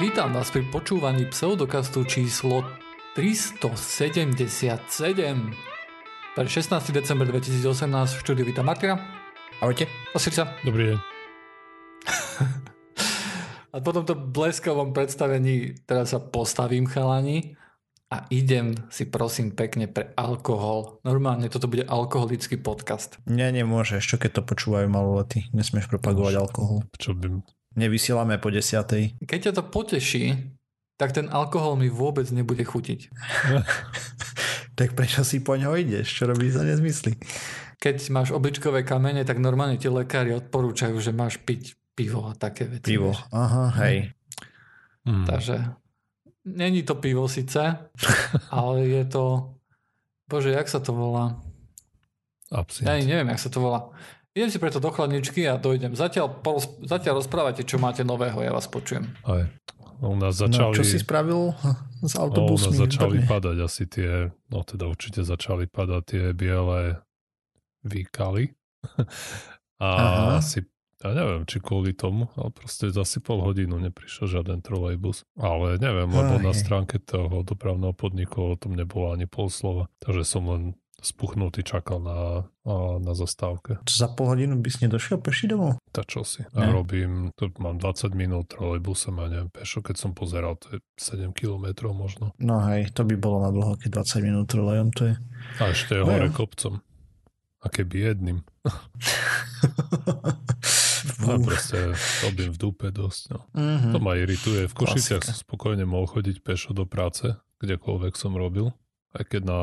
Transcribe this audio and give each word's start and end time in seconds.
Vítam 0.00 0.32
vás 0.32 0.48
pri 0.48 0.64
počúvaní 0.64 1.28
pseudokastu 1.28 2.08
číslo 2.08 2.64
377. 3.20 4.72
Pre 6.32 6.48
16. 6.48 6.88
december 6.88 7.28
2018 7.28 8.16
v 8.16 8.20
štúdiu 8.24 8.48
vítam 8.48 8.64
Martina. 8.64 8.96
Ahojte. 9.60 9.84
A 10.16 10.18
Sirca. 10.18 10.56
Dobrý 10.64 10.96
deň. 10.96 10.98
A 13.76 13.84
po 13.84 13.92
tomto 13.92 14.16
bleskovom 14.16 14.96
predstavení 14.96 15.76
teraz 15.84 16.16
sa 16.16 16.20
postavím 16.24 16.88
chalani 16.88 17.60
a 18.08 18.24
idem 18.32 18.72
si 18.88 19.04
prosím 19.04 19.52
pekne 19.52 19.84
pre 19.84 20.16
alkohol. 20.16 21.04
Normálne 21.04 21.52
toto 21.52 21.68
bude 21.68 21.84
alkoholický 21.84 22.56
podcast. 22.56 23.20
Nie, 23.28 23.52
nemôžeš, 23.52 24.00
čo 24.00 24.16
keď 24.16 24.40
to 24.40 24.48
počúvajú 24.48 24.88
maloletí. 24.88 25.52
Nesmieš 25.52 25.92
propagovať 25.92 26.40
alkohol. 26.40 26.88
Čo 26.96 27.12
by... 27.12 27.59
Nevysielame 27.78 28.42
po 28.42 28.50
desiatej. 28.50 29.14
Keď 29.22 29.38
ťa 29.50 29.52
to 29.54 29.62
poteší, 29.70 30.34
tak 30.98 31.14
ten 31.14 31.30
alkohol 31.30 31.78
mi 31.78 31.86
vôbec 31.86 32.26
nebude 32.34 32.60
chutiť. 32.66 33.00
tak 34.78 34.92
prečo 34.98 35.22
si 35.22 35.40
po 35.40 35.54
ňo 35.54 35.78
ideš? 35.78 36.10
Čo 36.10 36.34
robíš 36.34 36.58
za 36.58 36.66
nezmysly? 36.66 37.16
Keď 37.80 38.12
máš 38.12 38.36
obličkové 38.36 38.84
kamene, 38.84 39.24
tak 39.24 39.40
normálne 39.40 39.80
ti 39.80 39.88
lekári 39.88 40.36
odporúčajú, 40.36 41.00
že 41.00 41.16
máš 41.16 41.40
piť 41.40 41.78
pivo 41.96 42.28
a 42.28 42.36
také 42.36 42.68
veci. 42.68 42.92
Pivo, 42.92 43.16
vieš. 43.16 43.24
aha, 43.32 43.64
hej. 43.86 44.12
Mm. 45.08 45.24
Takže 45.24 45.56
není 46.44 46.82
to 46.82 46.94
pivo 47.00 47.24
síce, 47.28 47.60
ale 48.52 48.84
je 48.84 49.04
to... 49.08 49.56
Bože, 50.28 50.52
jak 50.54 50.68
sa 50.68 50.78
to 50.78 50.92
volá? 50.94 51.40
Absint. 52.50 52.86
Ja 52.86 52.98
neviem, 52.98 53.30
jak 53.30 53.40
sa 53.42 53.50
to 53.50 53.62
volá. 53.62 53.94
Idem 54.30 54.46
si 54.48 54.58
preto 54.58 54.78
do 54.78 54.94
chladničky 54.94 55.42
a 55.44 55.58
dojdem. 55.58 55.98
Zatiaľ, 55.98 56.38
zatiaľ 56.86 57.18
rozprávate, 57.18 57.66
čo 57.66 57.82
máte 57.82 58.06
nového, 58.06 58.38
ja 58.38 58.54
vás 58.54 58.70
počujem. 58.70 59.10
Aj. 59.26 59.50
U 60.00 60.16
nás 60.16 60.38
No, 60.38 60.48
začali... 60.48 60.74
čo 60.78 60.84
si 60.86 60.96
spravil 60.96 61.50
s 62.06 62.14
no, 62.14 62.30
u 62.30 62.30
nás 62.30 62.30
autobusmi? 62.30 62.72
začali 62.72 63.16
Výborne. 63.20 63.28
padať 63.28 63.56
asi 63.58 63.84
tie, 63.90 64.30
no 64.48 64.58
teda 64.62 64.86
určite 64.86 65.26
začali 65.26 65.66
padať 65.66 66.02
tie 66.06 66.24
biele 66.32 67.02
výkaly. 67.82 68.54
A 69.80 69.88
Aha. 69.88 70.44
asi, 70.44 70.60
ja 71.00 71.16
neviem, 71.16 71.48
či 71.48 71.56
kvôli 71.56 71.96
tomu, 71.96 72.28
ale 72.36 72.52
proste 72.52 72.92
asi 72.92 73.16
pol 73.18 73.40
hodinu 73.40 73.80
neprišiel 73.80 74.28
žiaden 74.28 74.60
trolejbus. 74.60 75.24
Ale 75.40 75.80
neviem, 75.80 76.04
lebo 76.06 76.36
Aj. 76.36 76.44
na 76.44 76.52
stránke 76.52 77.00
toho 77.00 77.40
dopravného 77.40 77.96
podniku 77.96 78.52
o 78.52 78.60
tom 78.60 78.76
nebolo 78.76 79.16
ani 79.16 79.24
pol 79.24 79.48
slova. 79.48 79.88
Takže 80.04 80.22
som 80.22 80.44
len 80.52 80.62
spuchnutý 81.00 81.60
čakal 81.60 81.98
na, 81.98 82.44
na 82.98 83.12
zastávke. 83.12 83.80
Za 83.84 84.08
pol 84.08 84.30
hodinu 84.30 84.56
by 84.56 84.68
si 84.68 84.84
nedošiel 84.84 85.18
peši 85.18 85.48
domov? 85.48 85.80
Tak 85.90 86.06
čo 86.06 86.22
si. 86.22 86.44
Ne. 86.52 86.68
A 86.68 86.70
robím, 86.70 87.32
to 87.34 87.48
mám 87.56 87.76
20 87.76 88.12
minút 88.12 88.52
trolejbusem 88.52 89.16
a 89.16 89.26
neviem, 89.26 89.48
pešo, 89.48 89.80
keď 89.80 89.96
som 89.96 90.10
pozeral, 90.12 90.60
to 90.60 90.76
je 90.76 90.78
7 90.96 91.32
kilometrov 91.32 91.90
možno. 91.90 92.32
No 92.36 92.60
hej, 92.68 92.92
to 92.92 93.02
by 93.02 93.16
bolo 93.16 93.42
na 93.42 93.50
dlho, 93.50 93.74
keď 93.76 94.04
20 94.04 94.26
minút 94.26 94.46
trolejom 94.48 94.88
to 94.92 95.10
je. 95.10 95.14
A 95.58 95.72
ešte 95.72 95.96
je 95.96 96.04
No 96.04 96.12
hore 96.12 96.28
jo. 96.28 96.36
kopcom. 96.36 96.74
A 97.60 97.66
keby 97.68 97.96
jedným. 98.08 98.38
A 101.20 101.36
proste 101.40 101.92
robím 102.24 102.52
v 102.52 102.58
dupe 102.58 102.88
dosť. 102.88 103.22
No. 103.32 103.40
Mhm. 103.56 103.92
To 103.92 103.98
ma 104.00 104.16
irituje. 104.16 104.68
V 104.68 104.74
Košiciach 104.74 105.24
som 105.24 105.36
spokojne 105.36 105.84
mohol 105.84 106.08
chodiť 106.08 106.40
pešo 106.40 106.72
do 106.72 106.84
práce, 106.84 107.36
kdekoľvek 107.60 108.14
som 108.16 108.36
robil. 108.36 108.72
Aj 109.12 109.24
keď 109.24 109.42
na 109.44 109.60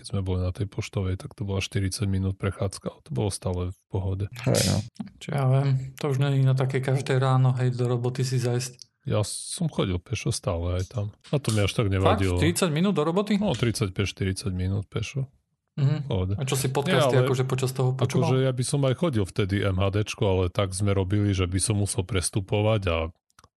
keď 0.00 0.06
sme 0.08 0.24
boli 0.24 0.40
na 0.40 0.48
tej 0.48 0.64
poštovej, 0.64 1.20
tak 1.20 1.36
to 1.36 1.44
bola 1.44 1.60
40 1.60 2.08
minút 2.08 2.40
prechádzka, 2.40 2.88
ale 2.88 3.00
to 3.04 3.12
bolo 3.12 3.28
stále 3.28 3.68
v 3.68 3.80
pohode. 3.92 4.24
Hej, 4.48 4.64
no. 4.64 4.76
Čo 5.20 5.28
ja 5.36 5.44
viem, 5.44 5.92
to 6.00 6.08
už 6.08 6.16
není 6.16 6.40
na 6.40 6.56
také 6.56 6.80
každé 6.80 7.20
ráno, 7.20 7.52
hej, 7.60 7.76
do 7.76 7.84
roboty 7.84 8.24
si 8.24 8.40
zajsť. 8.40 8.88
Ja 9.04 9.20
som 9.20 9.68
chodil 9.68 10.00
pešo 10.00 10.32
stále 10.32 10.80
aj 10.80 10.84
tam. 10.88 11.12
A 11.28 11.36
to 11.36 11.52
mi 11.52 11.60
až 11.60 11.76
tak 11.76 11.88
Fakt? 11.88 12.00
nevadilo. 12.00 12.40
30 12.40 12.72
minút 12.72 12.96
do 12.96 13.04
roboty? 13.04 13.36
No 13.36 13.52
35-40 13.52 14.48
minút 14.52 14.88
pešo. 14.88 15.28
Mhm. 15.76 16.08
Pohode. 16.08 16.32
A 16.36 16.44
čo 16.44 16.56
si 16.56 16.68
podcasty 16.68 17.16
Nie, 17.16 17.24
ale- 17.24 17.28
akože 17.28 17.44
počas 17.44 17.70
toho 17.72 17.92
počúval? 17.92 18.32
Akože 18.32 18.44
ja 18.44 18.52
by 18.52 18.64
som 18.64 18.80
aj 18.84 18.94
chodil 18.96 19.24
vtedy 19.24 19.64
MHDčko, 19.64 20.22
ale 20.24 20.44
tak 20.48 20.72
sme 20.72 20.92
robili, 20.92 21.32
že 21.32 21.44
by 21.44 21.60
som 21.60 21.80
musel 21.80 22.04
prestupovať 22.04 22.82
a 22.88 22.96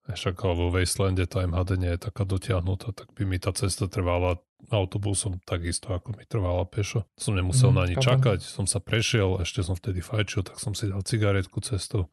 však 0.03 0.35
vo 0.43 0.67
Wastelandde 0.67 1.27
tá 1.27 1.43
MHD 1.43 1.79
nie 1.79 1.91
je 1.95 2.07
taká 2.07 2.23
dotiahnutá, 2.23 2.91
tak 2.91 3.11
by 3.15 3.23
mi 3.23 3.39
tá 3.39 3.51
cesta 3.51 3.87
trvala 3.87 4.39
autobusom 4.69 5.37
takisto, 5.41 5.89
ako 5.89 6.13
mi 6.13 6.23
trvala 6.23 6.63
pešo. 6.63 7.03
Som 7.13 7.33
nemusel 7.33 7.67
Mhm, 7.67 7.73
na 7.73 7.81
ni 7.83 7.93
chápem. 7.93 8.05
čakať, 8.05 8.37
som 8.41 8.63
sa 8.63 8.77
prešiel, 8.77 9.39
ešte 9.39 9.59
som 9.59 9.73
vtedy 9.73 9.99
fajčil, 9.99 10.41
tak 10.43 10.57
som 10.57 10.71
si 10.71 10.85
dal 10.85 11.01
cigaretku 11.01 11.59
cestou. 11.59 12.07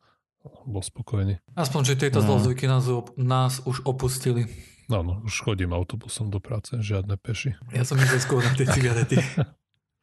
Bol 0.64 0.80
spokojný. 0.80 1.36
Aspoň, 1.52 1.80
že 1.84 1.98
tieto 1.98 2.18
No. 2.18 2.26
zlozvyky 2.26 2.64
nás, 2.64 2.84
nás 3.14 3.60
už 3.62 3.84
opustili. 3.84 4.48
Áno, 4.88 5.20
už 5.22 5.44
chodím 5.44 5.70
autobusom 5.70 6.28
do 6.28 6.38
práce, 6.38 6.74
žiadne 6.74 7.14
peši. 7.14 7.54
Ja 7.70 7.84
som 7.84 7.94
myslel 7.94 8.18
skôr 8.18 8.40
na 8.40 8.50
tie 8.50 8.64
cigarety. 8.66 9.14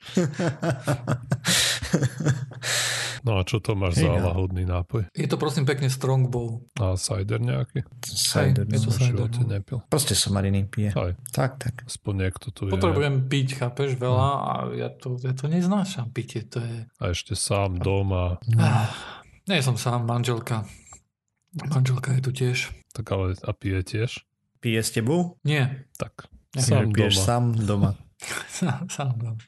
No 3.23 3.38
a 3.38 3.41
čo 3.41 3.57
to 3.57 3.73
máš 3.73 3.97
za 3.97 4.05
Hej, 4.05 4.19
no. 4.19 4.25
lahodný 4.29 4.63
nápoj? 4.63 5.09
Je 5.11 5.25
to 5.25 5.35
prosím 5.35 5.63
pekne 5.63 5.88
Strongbow. 5.88 6.61
A 6.78 6.94
cider 6.94 7.38
nejaký? 7.38 7.81
Cider, 8.03 8.66
je 8.66 8.78
to 8.78 8.89
no. 8.89 8.97
Cider, 8.97 9.29
no. 9.29 9.47
nepil. 9.47 9.78
Proste 9.85 10.13
som 10.13 10.33
Mariny 10.33 10.66
pije. 10.66 10.91
Aj, 10.91 11.13
Tak, 11.31 11.57
tak. 11.57 11.73
aspoň 11.83 12.13
niekto 12.23 12.51
tu 12.51 12.67
je. 12.67 12.72
Potrebujem 12.72 13.25
piť, 13.25 13.47
chápeš, 13.57 13.95
veľa 13.95 14.29
a 14.38 14.51
ja 14.73 14.89
to, 14.89 15.16
ja 15.17 15.31
to 15.31 15.47
neznášam, 15.47 16.11
pitie, 16.11 16.45
to 16.45 16.59
je... 16.59 16.85
A 16.97 17.03
ešte 17.09 17.33
sám 17.33 17.77
doma, 17.77 18.38
Ah, 18.56 18.91
nie 19.45 19.61
som 19.61 19.75
sám, 19.75 20.03
manželka. 20.03 20.67
Manželka 21.57 22.13
je 22.13 22.22
tu 22.22 22.31
tiež. 22.31 22.57
tak 22.94 23.07
ale 23.09 23.33
a 23.39 23.51
pije 23.53 23.81
tiež? 23.81 24.11
Pije 24.61 24.81
s 24.81 24.89
tebou? 24.91 25.38
Nie, 25.41 25.85
Tak. 25.97 26.29
Ja 26.56 26.63
Sám 26.63 26.89
piješ 26.89 27.22
doma. 27.22 27.25
sám 27.25 27.44
doma. 27.53 27.91
sám, 28.57 28.89
sám 28.89 29.13
doma. 29.22 29.44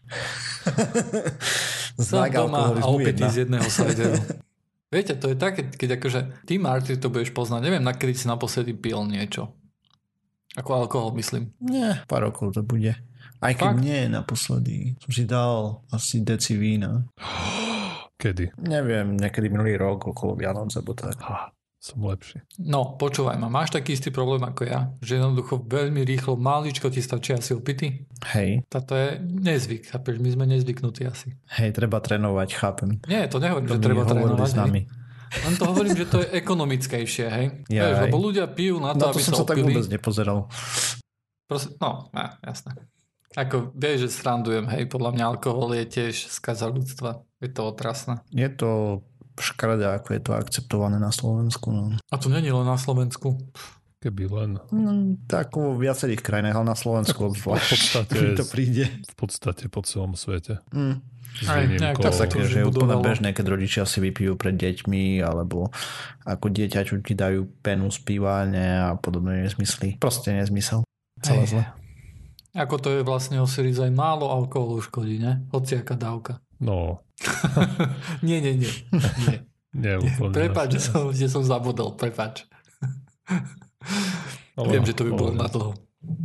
Sám 1.99 2.31
doma 2.31 2.59
a 2.77 2.87
jedna. 3.01 3.29
z 3.29 3.37
jedného 3.45 3.67
cideru. 3.69 4.19
Viete, 4.93 5.13
to 5.21 5.29
je 5.29 5.37
také, 5.37 5.69
keď 5.69 6.01
akože 6.01 6.49
ty, 6.49 6.57
Marty, 6.57 6.97
to 6.97 7.13
budeš 7.13 7.29
poznať. 7.29 7.61
Neviem, 7.61 7.85
na 7.85 7.93
kedy 7.93 8.13
si 8.17 8.25
naposledy 8.25 8.73
pil 8.73 9.05
niečo. 9.05 9.53
Ako 10.57 10.81
alkohol, 10.81 11.13
myslím. 11.13 11.53
Nie, 11.61 12.01
pár 12.09 12.25
rokov 12.25 12.57
to 12.57 12.65
bude. 12.65 12.97
Aj 13.37 13.53
keď 13.53 13.77
Fakt? 13.77 13.85
nie, 13.85 14.09
naposledy. 14.09 14.97
Som 14.97 15.11
si 15.13 15.23
dal 15.29 15.85
asi 15.93 16.25
deci 16.25 16.57
vína. 16.57 17.05
Kedy? 18.17 18.57
Neviem, 18.65 19.13
niekedy 19.13 19.53
minulý 19.53 19.77
rok, 19.77 20.09
okolo 20.09 20.33
Vianoc, 20.33 20.73
alebo 20.73 20.97
tak. 20.97 21.21
Som 21.79 22.03
lepší. 22.03 22.43
No, 22.59 22.93
počúvaj 22.93 23.35
ma, 23.35 23.47
máš 23.47 23.71
taký 23.71 23.95
istý 23.95 24.11
problém 24.11 24.43
ako 24.43 24.61
ja, 24.63 24.91
že 24.99 25.15
jednoducho 25.15 25.63
veľmi 25.63 26.03
rýchlo, 26.03 26.35
maličko 26.35 26.87
ti 26.87 26.99
stačí 26.99 27.31
asi 27.31 27.55
opity. 27.55 28.03
Hej, 28.29 28.67
Táto 28.67 28.93
je 28.93 29.15
nezvyk, 29.17 29.87
chápeš, 29.87 30.19
my 30.19 30.29
sme 30.29 30.43
nezvyknutí 30.49 31.07
asi. 31.07 31.39
hej, 31.55 31.71
treba 31.71 31.97
trénovať, 31.97 32.49
chápem. 32.51 32.99
Nie, 33.05 33.25
to 33.25 33.39
nehovorím, 33.39 33.65
že 33.65 33.73
To 33.73 33.79
mi 33.79 33.85
treba 33.85 34.03
trénovať. 34.03 34.43
s 34.45 34.55
nami. 34.55 34.81
Len 35.29 35.53
to 35.55 35.63
hovorím, 35.63 35.95
že 35.95 36.05
to 36.05 36.17
je 36.19 36.27
ekonomickejšie, 36.35 37.25
hej. 37.31 37.45
Ja, 37.71 37.81
Vieš, 37.85 37.95
hej. 37.95 38.03
lebo 38.05 38.17
ľudia 38.19 38.45
pijú 38.45 38.75
na 38.77 38.91
to, 38.91 38.99
Na 38.99 39.03
to 39.05 39.15
aby 39.15 39.23
som 39.23 39.31
sa 39.31 39.39
sa 39.39 39.47
tak 39.47 39.57
vôbec 39.61 39.87
nepozeral. 39.87 40.37
Proste, 41.47 41.79
no, 41.79 42.11
ja, 42.11 42.35
jasné. 42.43 42.75
Ako 43.31 43.71
vieš, 43.71 43.97
že 44.03 44.19
srandujem, 44.19 44.67
hej, 44.67 44.83
podľa 44.85 45.13
mňa 45.13 45.23
alkohol 45.29 45.77
je 45.77 45.85
tiež 45.87 46.27
skaza 46.27 46.65
ľudstva. 46.65 47.23
Je 47.37 47.47
to 47.47 47.61
otrasné. 47.63 48.19
Je 48.27 48.49
to 48.49 48.99
škaredé, 49.39 49.89
ako 49.89 50.09
je 50.13 50.21
to 50.21 50.31
akceptované 50.33 50.99
na 50.99 51.09
Slovensku. 51.09 51.67
No. 51.71 51.83
A 51.97 52.15
to 52.15 52.27
není 52.27 52.51
len 52.51 52.67
na 52.67 52.77
Slovensku. 52.77 53.39
Keby 53.99 54.31
len. 54.31 54.51
No, 54.71 54.91
tak 55.27 55.51
vo 55.59 55.75
viacerých 55.75 56.23
krajinách, 56.23 56.55
ale 56.55 56.71
na 56.71 56.77
Slovensku 56.79 57.19
V 57.27 57.27
obzvlášť. 57.35 57.69
podstate, 57.69 58.15
mi 58.23 58.31
to 58.39 58.45
príde. 58.47 58.85
v 58.87 59.15
podstate 59.19 59.67
po 59.67 59.83
celom 59.83 60.15
svete. 60.15 60.63
Mm. 60.71 61.03
Aj, 61.45 61.61
nejak 61.61 61.99
to- 61.99 62.09
také, 62.09 62.41
že 62.47 62.63
je 62.63 62.65
úplne 62.65 62.97
bežné, 62.99 63.35
keď 63.37 63.45
rodičia 63.53 63.83
si 63.85 64.01
vypijú 64.01 64.33
pred 64.39 64.55
deťmi, 64.55 65.21
alebo 65.21 65.69
ako 66.25 66.45
dieťaťu 66.47 66.99
ti 67.05 67.13
dajú 67.13 67.45
penu 67.61 67.91
z 67.93 68.01
a 68.23 68.97
podobné 68.97 69.45
nezmysly. 69.45 69.99
Proste 70.01 70.33
nezmysel. 70.33 70.81
Celé 71.21 71.43
zle. 71.45 71.63
Ako 72.57 72.81
to 72.81 72.89
je 72.89 73.05
vlastne 73.05 73.37
o 73.37 73.45
Series 73.45 73.77
aj 73.77 73.93
málo 73.93 74.25
alkoholu 74.25 74.81
škodí, 74.81 75.21
ne? 75.21 75.45
Hociaká 75.53 75.93
dávka. 75.93 76.41
No, 76.59 77.03
nie, 78.27 78.39
nie, 78.43 78.53
nie. 78.59 78.71
nie. 79.23 79.37
nie 79.83 79.93
úplne. 79.99 80.33
Prepač, 80.35 80.75
že 80.75 80.81
som, 80.91 81.11
že 81.11 81.27
som 81.31 81.43
zabudol, 81.43 81.95
prepač. 81.95 82.43
Ale- 84.59 84.71
Viem, 84.75 84.83
že 84.83 84.93
to 84.95 85.07
by 85.07 85.11
bolo 85.15 85.31
na 85.35 85.47
dlho. 85.47 85.71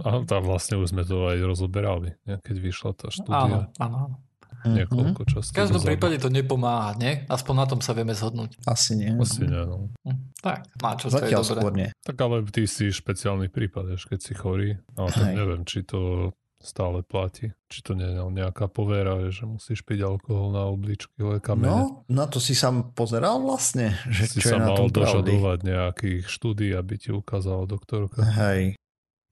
A 0.06 0.22
tam 0.22 0.42
vlastne 0.46 0.78
už 0.78 0.94
sme 0.94 1.02
to 1.02 1.26
aj 1.26 1.38
rozoberali, 1.42 2.14
ne? 2.26 2.38
keď 2.42 2.56
vyšla 2.62 2.90
tá 2.94 3.10
štúdia. 3.10 3.46
áno. 3.46 3.58
áno. 3.78 4.22
Niekoľko 4.64 5.28
častí. 5.28 5.52
V 5.52 5.60
každom 5.60 5.76
dozadu. 5.76 5.90
prípade 5.92 6.16
to 6.16 6.32
nepomáha, 6.32 6.96
nie? 6.96 7.20
Aspoň 7.28 7.54
na 7.54 7.66
tom 7.68 7.80
sa 7.84 7.92
vieme 7.92 8.16
zhodnúť. 8.16 8.56
Asi 8.64 8.96
nie. 8.96 9.12
Asi 9.12 9.44
nie, 9.44 9.60
no. 9.60 9.92
Hm, 10.08 10.32
Tak, 10.40 10.72
má 10.80 10.96
čo, 10.96 11.12
to 11.12 11.20
je 11.20 11.28
Zatiaľ 11.28 11.42
dobré. 11.44 11.72
nie. 11.76 11.88
Tak 12.00 12.16
ale 12.16 12.48
ty 12.48 12.64
si 12.64 12.88
špeciálny 12.88 13.52
prípad, 13.52 13.92
keď 14.08 14.18
si 14.24 14.32
chorý. 14.32 14.80
Ale 14.96 15.08
tak 15.12 15.36
neviem, 15.36 15.68
či 15.68 15.84
to 15.84 16.32
stále 16.64 17.04
platí. 17.04 17.52
Či 17.68 17.78
to 17.84 17.92
nie 17.92 18.08
je 18.08 18.18
nejaká 18.18 18.66
povera, 18.66 19.20
že 19.28 19.44
musíš 19.44 19.84
piť 19.84 20.02
alkohol 20.02 20.56
na 20.56 20.64
obličky 20.64 21.12
kamene. 21.38 21.68
No, 21.68 22.08
na 22.08 22.24
to 22.24 22.40
si 22.40 22.56
sám 22.56 22.96
pozeral 22.96 23.38
vlastne, 23.38 23.94
že 24.08 24.26
si 24.26 24.40
čo 24.40 24.50
sa 24.50 24.56
je 24.56 24.60
na 24.64 24.68
mal 24.72 24.76
tom 24.80 24.88
pravdy. 24.88 24.98
dožadovať 25.04 25.58
nejakých 25.62 26.22
štúdí, 26.26 26.72
aby 26.72 26.94
ti 26.96 27.12
ukázala 27.12 27.68
doktorka 27.68 28.24
Hej, 28.24 28.80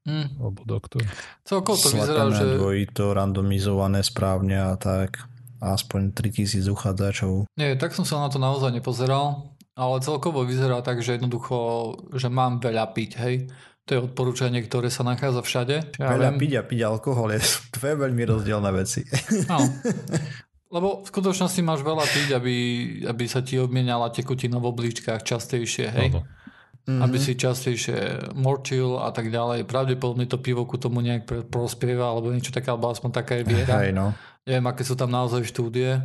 Hm. 0.02 0.42
alebo 0.42 0.66
doktor. 0.66 1.06
Celkovo 1.46 1.78
to 1.78 1.94
vyzerá, 1.94 2.26
že... 2.34 2.58
dvojito, 2.58 3.14
randomizované 3.14 4.02
správne 4.02 4.58
a 4.58 4.74
tak. 4.74 5.30
Aspoň 5.62 6.10
3000 6.10 6.66
uchádzačov. 6.66 7.46
Nie, 7.54 7.78
tak 7.78 7.94
som 7.94 8.02
sa 8.02 8.18
na 8.18 8.26
to 8.26 8.42
naozaj 8.42 8.74
nepozeral, 8.74 9.54
ale 9.78 10.02
celkovo 10.02 10.42
vyzerá 10.42 10.82
tak, 10.82 11.06
že 11.06 11.14
jednoducho, 11.14 11.54
že 12.18 12.26
mám 12.26 12.58
veľa 12.58 12.90
piť, 12.90 13.10
hej. 13.22 13.46
To 13.86 13.90
je 13.98 14.00
odporúčanie, 14.06 14.62
ktoré 14.62 14.94
sa 14.94 15.02
nachádza 15.02 15.42
všade. 15.42 15.76
Ja 15.98 16.14
Veľa 16.14 16.34
viem. 16.34 16.38
piť 16.38 16.52
a 16.54 16.62
piť 16.62 16.80
alkohol 16.86 17.34
je 17.34 17.40
dve 17.76 17.98
veľmi 17.98 18.22
rozdielne 18.22 18.70
veci. 18.70 19.02
Áno. 19.50 19.66
Lebo 20.74 21.04
v 21.04 21.06
skutočnosti 21.12 21.60
máš 21.60 21.84
veľa 21.84 22.04
piť, 22.08 22.28
aby, 22.32 22.56
aby 23.04 23.24
sa 23.28 23.44
ti 23.44 23.60
obmienala 23.60 24.08
tekutina 24.08 24.56
v 24.56 24.72
obličkách 24.72 25.20
častejšie, 25.20 25.86
hej. 25.92 26.08
Áno. 26.16 26.24
Aby 26.82 27.20
si 27.20 27.36
častejšie 27.38 28.32
morčil 28.34 28.96
a 28.98 29.12
tak 29.12 29.28
ďalej. 29.28 29.68
Pravdepodobne 29.68 30.24
to 30.26 30.40
pivo 30.40 30.64
ku 30.64 30.80
tomu 30.80 31.04
nejak 31.04 31.46
prospieva, 31.52 32.10
alebo 32.10 32.32
niečo 32.32 32.50
také, 32.50 32.72
alebo 32.72 32.88
aspoň 32.88 33.10
taká 33.12 33.38
je 33.38 33.44
viera. 33.44 33.84
Hej, 33.84 33.92
no. 33.92 34.16
Neviem, 34.48 34.66
aké 34.66 34.82
sú 34.82 34.96
tam 34.96 35.12
naozaj 35.12 35.44
štúdie. 35.46 36.00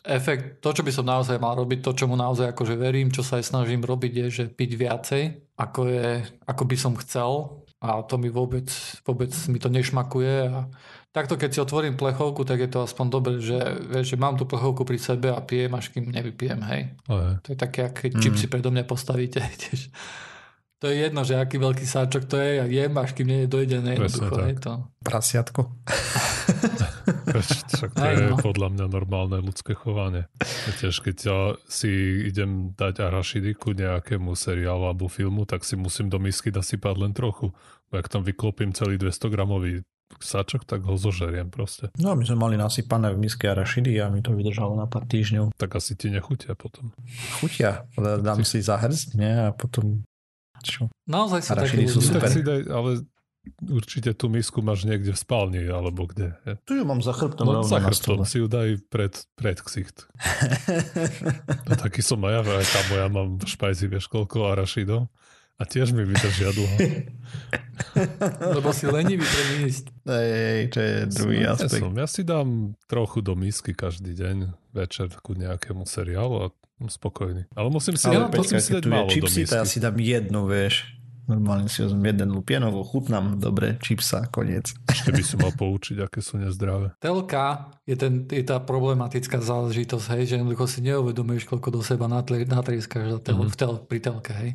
Efekt, 0.00 0.64
to, 0.64 0.72
čo 0.72 0.80
by 0.80 0.92
som 0.94 1.04
naozaj 1.04 1.36
mal 1.36 1.52
robiť, 1.58 1.84
to, 1.84 1.92
čo 1.92 2.08
mu 2.08 2.16
naozaj 2.16 2.56
akože 2.56 2.78
verím, 2.80 3.12
čo 3.12 3.20
sa 3.20 3.36
aj 3.36 3.52
snažím 3.52 3.84
robiť, 3.84 4.12
je, 4.16 4.26
že 4.32 4.44
piť 4.48 4.70
viacej, 4.78 5.22
ako, 5.60 5.80
je, 5.86 6.08
ako 6.46 6.62
by 6.64 6.76
som 6.76 6.96
chcel. 6.96 7.60
A 7.78 8.00
to 8.00 8.16
mi 8.16 8.28
vôbec, 8.28 8.68
vôbec 9.04 9.32
mi 9.48 9.56
to 9.56 9.68
nešmakuje. 9.68 10.48
A 10.48 10.68
takto, 11.10 11.36
keď 11.36 11.48
si 11.48 11.60
otvorím 11.60 11.96
plechovku, 11.96 12.44
tak 12.44 12.60
je 12.60 12.68
to 12.68 12.84
aspoň 12.84 13.06
dobre, 13.08 13.32
že, 13.40 13.56
vieš, 13.86 14.12
že 14.12 14.16
mám 14.16 14.36
tú 14.36 14.44
plechovku 14.44 14.84
pri 14.84 14.96
sebe 14.96 15.28
a 15.28 15.40
pijem, 15.40 15.72
až 15.72 15.88
kým 15.88 16.08
nevypijem, 16.08 16.60
hej. 16.60 16.92
Hej. 17.08 17.40
To 17.40 17.48
je 17.48 17.58
také, 17.58 17.88
ako 17.88 17.96
keď 17.98 18.12
Mm. 18.12 18.22
čipsy 18.22 18.46
predo 18.46 18.68
mňa 18.68 18.84
postavíte. 18.84 19.40
Tiež. 19.60 19.88
To 20.76 20.88
je 20.88 20.96
jedno, 20.98 21.24
že 21.24 21.36
aký 21.36 21.56
veľký 21.56 21.84
sáčok 21.84 22.24
to 22.24 22.36
je, 22.36 22.56
ja 22.56 22.64
jem, 22.64 22.92
až 22.96 23.12
kým 23.12 23.28
nie 23.28 23.40
je 23.44 23.48
dojedené. 23.48 23.96
Presne 23.96 24.16
Jednoducho, 24.16 24.36
tak. 24.36 24.44
hej, 24.44 24.56
to. 24.60 24.72
Prasiatko. 25.00 25.60
Však 27.70 27.90
to 27.94 28.04
je 28.04 28.26
no. 28.30 28.38
podľa 28.38 28.68
mňa 28.74 28.86
normálne 28.90 29.38
ľudské 29.42 29.74
chovanie. 29.74 30.26
Tiež 30.78 31.02
keď 31.02 31.16
ja 31.20 31.38
si 31.66 31.90
idem 32.26 32.72
dať 32.74 33.04
arašidy 33.06 33.54
ku 33.56 33.74
nejakému 33.74 34.32
seriálu 34.34 34.90
alebo 34.90 35.10
filmu, 35.10 35.44
tak 35.46 35.66
si 35.66 35.74
musím 35.74 36.08
do 36.08 36.18
misky 36.22 36.50
nasypať 36.50 36.94
len 36.98 37.12
trochu. 37.12 37.52
Bo 37.90 37.94
ak 37.98 38.06
tam 38.06 38.22
vyklopím 38.22 38.70
celý 38.72 38.96
200 38.98 39.34
gramový 39.34 39.82
sačok, 40.18 40.66
tak 40.66 40.82
ho 40.82 40.98
zožeriem 40.98 41.48
proste. 41.54 41.94
No 42.02 42.18
my 42.18 42.26
sme 42.26 42.38
mali 42.38 42.56
nasypané 42.58 43.14
v 43.14 43.22
miske 43.22 43.46
arašidy 43.46 43.94
a 44.02 44.10
mi 44.10 44.18
to 44.24 44.34
vydržalo 44.34 44.74
na 44.74 44.90
pár 44.90 45.06
týždňov. 45.06 45.54
Tak 45.54 45.78
asi 45.78 45.94
ti 45.94 46.10
nechutia 46.10 46.58
potom. 46.58 46.90
Chutia, 47.38 47.86
ale 47.94 48.18
dám 48.18 48.42
si 48.42 48.58
za 48.58 48.80
hrst, 48.80 49.14
nie? 49.14 49.30
A 49.30 49.54
potom... 49.54 50.02
Čo? 50.60 50.92
Naozaj 51.08 51.40
sú 51.40 51.50
také 51.56 51.60
Arašidy 51.64 51.84
sú 51.88 52.00
super. 52.04 52.28
Tak 52.28 52.34
si 52.36 52.42
daj, 52.44 52.60
ale 52.68 52.90
určite 53.64 54.12
tú 54.12 54.28
misku 54.28 54.60
máš 54.60 54.84
niekde 54.84 55.10
v 55.10 55.18
spálni, 55.18 55.64
alebo 55.64 56.04
kde. 56.04 56.36
Tu 56.64 56.76
ju 56.76 56.84
mám 56.84 57.00
za 57.00 57.16
chrbtom 57.16 57.44
No 57.44 57.64
za 57.64 57.80
chrbtom 57.80 58.22
si 58.24 58.38
ju 58.38 58.46
daj 58.46 58.76
pred, 58.88 59.12
pred 59.34 59.56
ksicht. 59.56 60.08
A 61.66 61.74
taký 61.84 62.04
som 62.04 62.20
aj 62.22 62.32
ja, 62.32 62.40
aj 62.44 62.66
tá 62.68 62.80
moja 62.88 63.06
mám 63.08 63.28
v 63.36 63.46
špajzi, 63.48 63.86
vieš 63.88 64.06
koľko 64.06 64.52
arašidov. 64.52 65.08
A 65.60 65.68
tiež 65.68 65.92
mi 65.92 66.08
vydržia 66.08 66.56
dlho. 66.56 66.76
Lebo 68.56 68.72
si 68.72 68.88
lenivý 68.88 69.20
pre 69.20 69.44
ísť. 69.68 69.84
Hej, 70.08 70.60
to 70.72 70.78
je 70.80 70.94
druhý 71.12 71.36
Ja, 71.44 71.52
aspekt. 71.52 71.84
som, 71.84 71.92
ja 71.92 72.08
si 72.08 72.22
dám 72.24 72.48
trochu 72.88 73.20
do 73.20 73.36
misky 73.36 73.76
každý 73.76 74.16
deň, 74.16 74.36
večer 74.72 75.12
ku 75.20 75.36
nejakému 75.36 75.84
seriálu 75.84 76.36
a 76.40 76.46
som 76.80 76.88
spokojný. 76.88 77.44
Ale 77.52 77.68
musím 77.68 77.92
si, 78.00 78.08
Ale 78.08 78.32
ale 78.32 78.40
musím 78.40 78.56
si 78.56 78.72
dať 78.72 78.84
je 78.84 78.88
málo 78.88 79.04
do 79.04 79.12
čipsy, 79.12 79.40
misky. 79.44 79.52
to 79.52 79.56
ja 79.60 79.66
si 79.68 79.78
dám 79.80 79.96
jednu, 80.00 80.40
vieš. 80.48 80.74
Normálne 81.30 81.66
si 81.66 81.80
vezmem 81.80 82.02
jeden 82.08 82.28
lupienok, 82.32 82.74
ochutnám, 82.74 83.38
dobre, 83.38 83.78
čipsa, 83.78 84.26
koniec. 84.26 84.74
Ešte 84.84 85.10
by 85.10 85.22
som 85.22 85.38
mal 85.38 85.54
poučiť, 85.54 86.02
aké 86.02 86.18
sú 86.18 86.36
nezdravé. 86.36 86.98
Telka 86.98 87.70
je, 87.84 87.94
ten, 87.94 88.26
je 88.26 88.42
tá 88.42 88.58
problematická 88.58 89.38
záležitosť, 89.38 90.06
hej, 90.12 90.22
že 90.24 90.32
jednoducho 90.34 90.66
si 90.66 90.82
neuvedomuješ, 90.82 91.46
koľko 91.46 91.68
do 91.70 91.80
seba 91.80 92.10
za 93.06 93.22
tel, 93.22 93.38
Mhm. 93.38 93.46
v 93.46 93.56
tel, 93.56 93.72
pri 93.80 93.98
telke, 94.00 94.32
hej. 94.34 94.50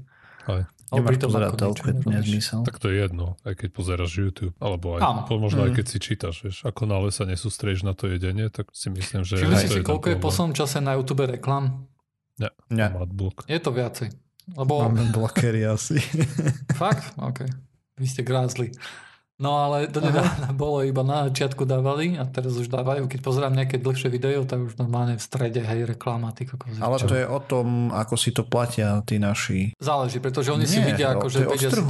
Aj. 0.46 0.68
Nemáš 0.92 1.08
pri 1.08 1.18
tom, 1.18 1.30
pozerať 1.32 1.48
ako 1.48 1.58
telku, 1.58 1.84
je 1.84 1.96
to 1.96 2.08
nezmysel. 2.12 2.60
Tak 2.62 2.78
to 2.78 2.88
je 2.88 2.98
jedno, 3.00 3.26
aj 3.42 3.54
keď 3.56 3.70
pozeráš 3.74 4.12
YouTube, 4.14 4.54
alebo 4.60 4.94
aj, 4.94 5.02
Áno. 5.02 5.22
po, 5.26 5.34
možno 5.36 5.64
aj 5.64 5.72
Mm. 5.72 5.76
keď 5.76 5.86
si 5.88 5.98
čítaš, 5.98 6.36
vieš, 6.40 6.58
ako 6.62 6.82
nále 6.86 7.10
sa 7.10 7.24
nesústrežíš 7.24 7.82
na 7.82 7.92
to 7.92 8.06
jedenie, 8.06 8.48
tak 8.48 8.70
si 8.70 8.88
myslím, 8.88 9.24
že 9.24 9.40
Všimli 9.40 9.58
si 9.58 9.82
koľko 9.82 10.06
je 10.06 10.14
problém. 10.14 10.22
poslednom 10.22 10.54
čase 10.54 10.78
na 10.80 10.94
YouTube 10.94 11.26
reklam? 11.26 11.90
Nie, 12.38 12.52
Mám 12.92 13.02
adblock. 13.02 13.48
Je 13.48 13.58
to 13.58 13.72
viacej. 13.72 14.12
Lebo 14.54 14.86
máme 14.86 15.10
blokery 15.10 15.66
asi. 15.66 15.98
fakt? 16.82 17.18
OK. 17.18 17.50
Vy 17.98 18.06
ste 18.06 18.22
grázli. 18.22 18.70
No 19.36 19.60
ale 19.68 19.92
to 19.92 20.00
nedávno 20.00 20.48
bolo 20.56 20.80
iba 20.80 21.04
na 21.04 21.28
začiatku 21.28 21.68
dávali 21.68 22.16
a 22.16 22.24
teraz 22.24 22.56
už 22.56 22.72
dávajú. 22.72 23.12
Keď 23.12 23.20
pozerám 23.20 23.52
nejaké 23.52 23.84
dlhšie 23.84 24.08
video, 24.08 24.48
tak 24.48 24.64
už 24.64 24.80
normálne 24.80 25.20
v 25.20 25.24
strede, 25.24 25.60
hej, 25.60 25.84
reklama, 25.84 26.32
ty 26.32 26.48
kokos. 26.48 26.80
Ale 26.80 26.96
čo? 26.96 27.12
to 27.12 27.16
je 27.20 27.28
o 27.28 27.40
tom, 27.44 27.92
ako 27.92 28.16
si 28.16 28.32
to 28.32 28.48
platia 28.48 29.04
tí 29.04 29.20
naši. 29.20 29.76
Záleží, 29.76 30.24
pretože 30.24 30.56
oni 30.56 30.64
si 30.64 30.80
Nie, 30.80 30.88
vidia, 30.96 31.20
to 31.20 31.28
akože 31.28 31.40
je 31.44 31.48
od 31.48 31.52
vedia 31.52 31.70
si 31.72 31.84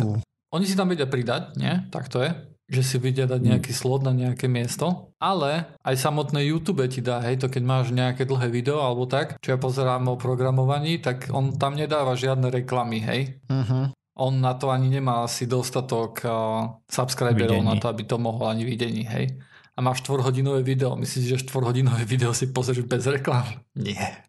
Oni 0.57 0.66
si 0.66 0.74
tam 0.74 0.90
vedia 0.90 1.06
pridať, 1.06 1.54
nie? 1.54 1.86
Tak 1.94 2.10
to 2.10 2.25
je. 2.25 2.34
Že 2.65 2.81
si 2.81 2.95
vedia 2.97 3.29
dať 3.29 3.41
nejaký 3.45 3.71
slot 3.71 4.01
na 4.01 4.13
nejaké 4.13 4.50
miesto. 4.50 5.13
Ale 5.21 5.69
aj 5.85 5.95
samotné 6.01 6.41
YouTube 6.50 6.81
ti 6.89 7.00
dá, 7.00 7.21
hej, 7.21 7.38
to 7.38 7.47
keď 7.47 7.63
máš 7.65 7.94
nejaké 7.94 8.25
dlhé 8.25 8.50
video 8.50 8.81
alebo 8.81 9.06
tak, 9.06 9.38
čo 9.41 9.53
ja 9.53 9.59
pozerám 9.62 10.09
o 10.09 10.17
programovaní, 10.17 10.97
tak 10.97 11.29
on 11.29 11.53
tam 11.53 11.77
nedáva 11.77 12.17
žiadne 12.17 12.50
reklamy, 12.50 13.00
hej. 13.06 13.21
Uh-huh. 13.45 13.94
On 14.15 14.33
na 14.33 14.56
to 14.56 14.71
ani 14.71 14.88
nemá 14.89 15.27
asi 15.27 15.45
dostatok 15.45 16.23
uh, 16.23 16.79
subscriberov 16.88 17.62
Videní. 17.62 17.69
na 17.69 17.75
to, 17.77 17.91
aby 17.91 18.07
to 18.07 18.17
mohol 18.17 18.50
ani 18.50 18.65
videní, 18.65 19.06
hej. 19.06 19.38
A 19.75 19.83
máš 19.83 20.07
4-hodinové 20.07 20.63
video. 20.63 20.95
Myslíš, 20.95 21.25
že 21.27 21.38
4-hodinové 21.45 22.01
video 22.13 22.31
si 22.33 22.50
pozrieš 22.50 22.88
bez 22.88 23.06
reklam? 23.06 23.44
Nie. 23.75 24.25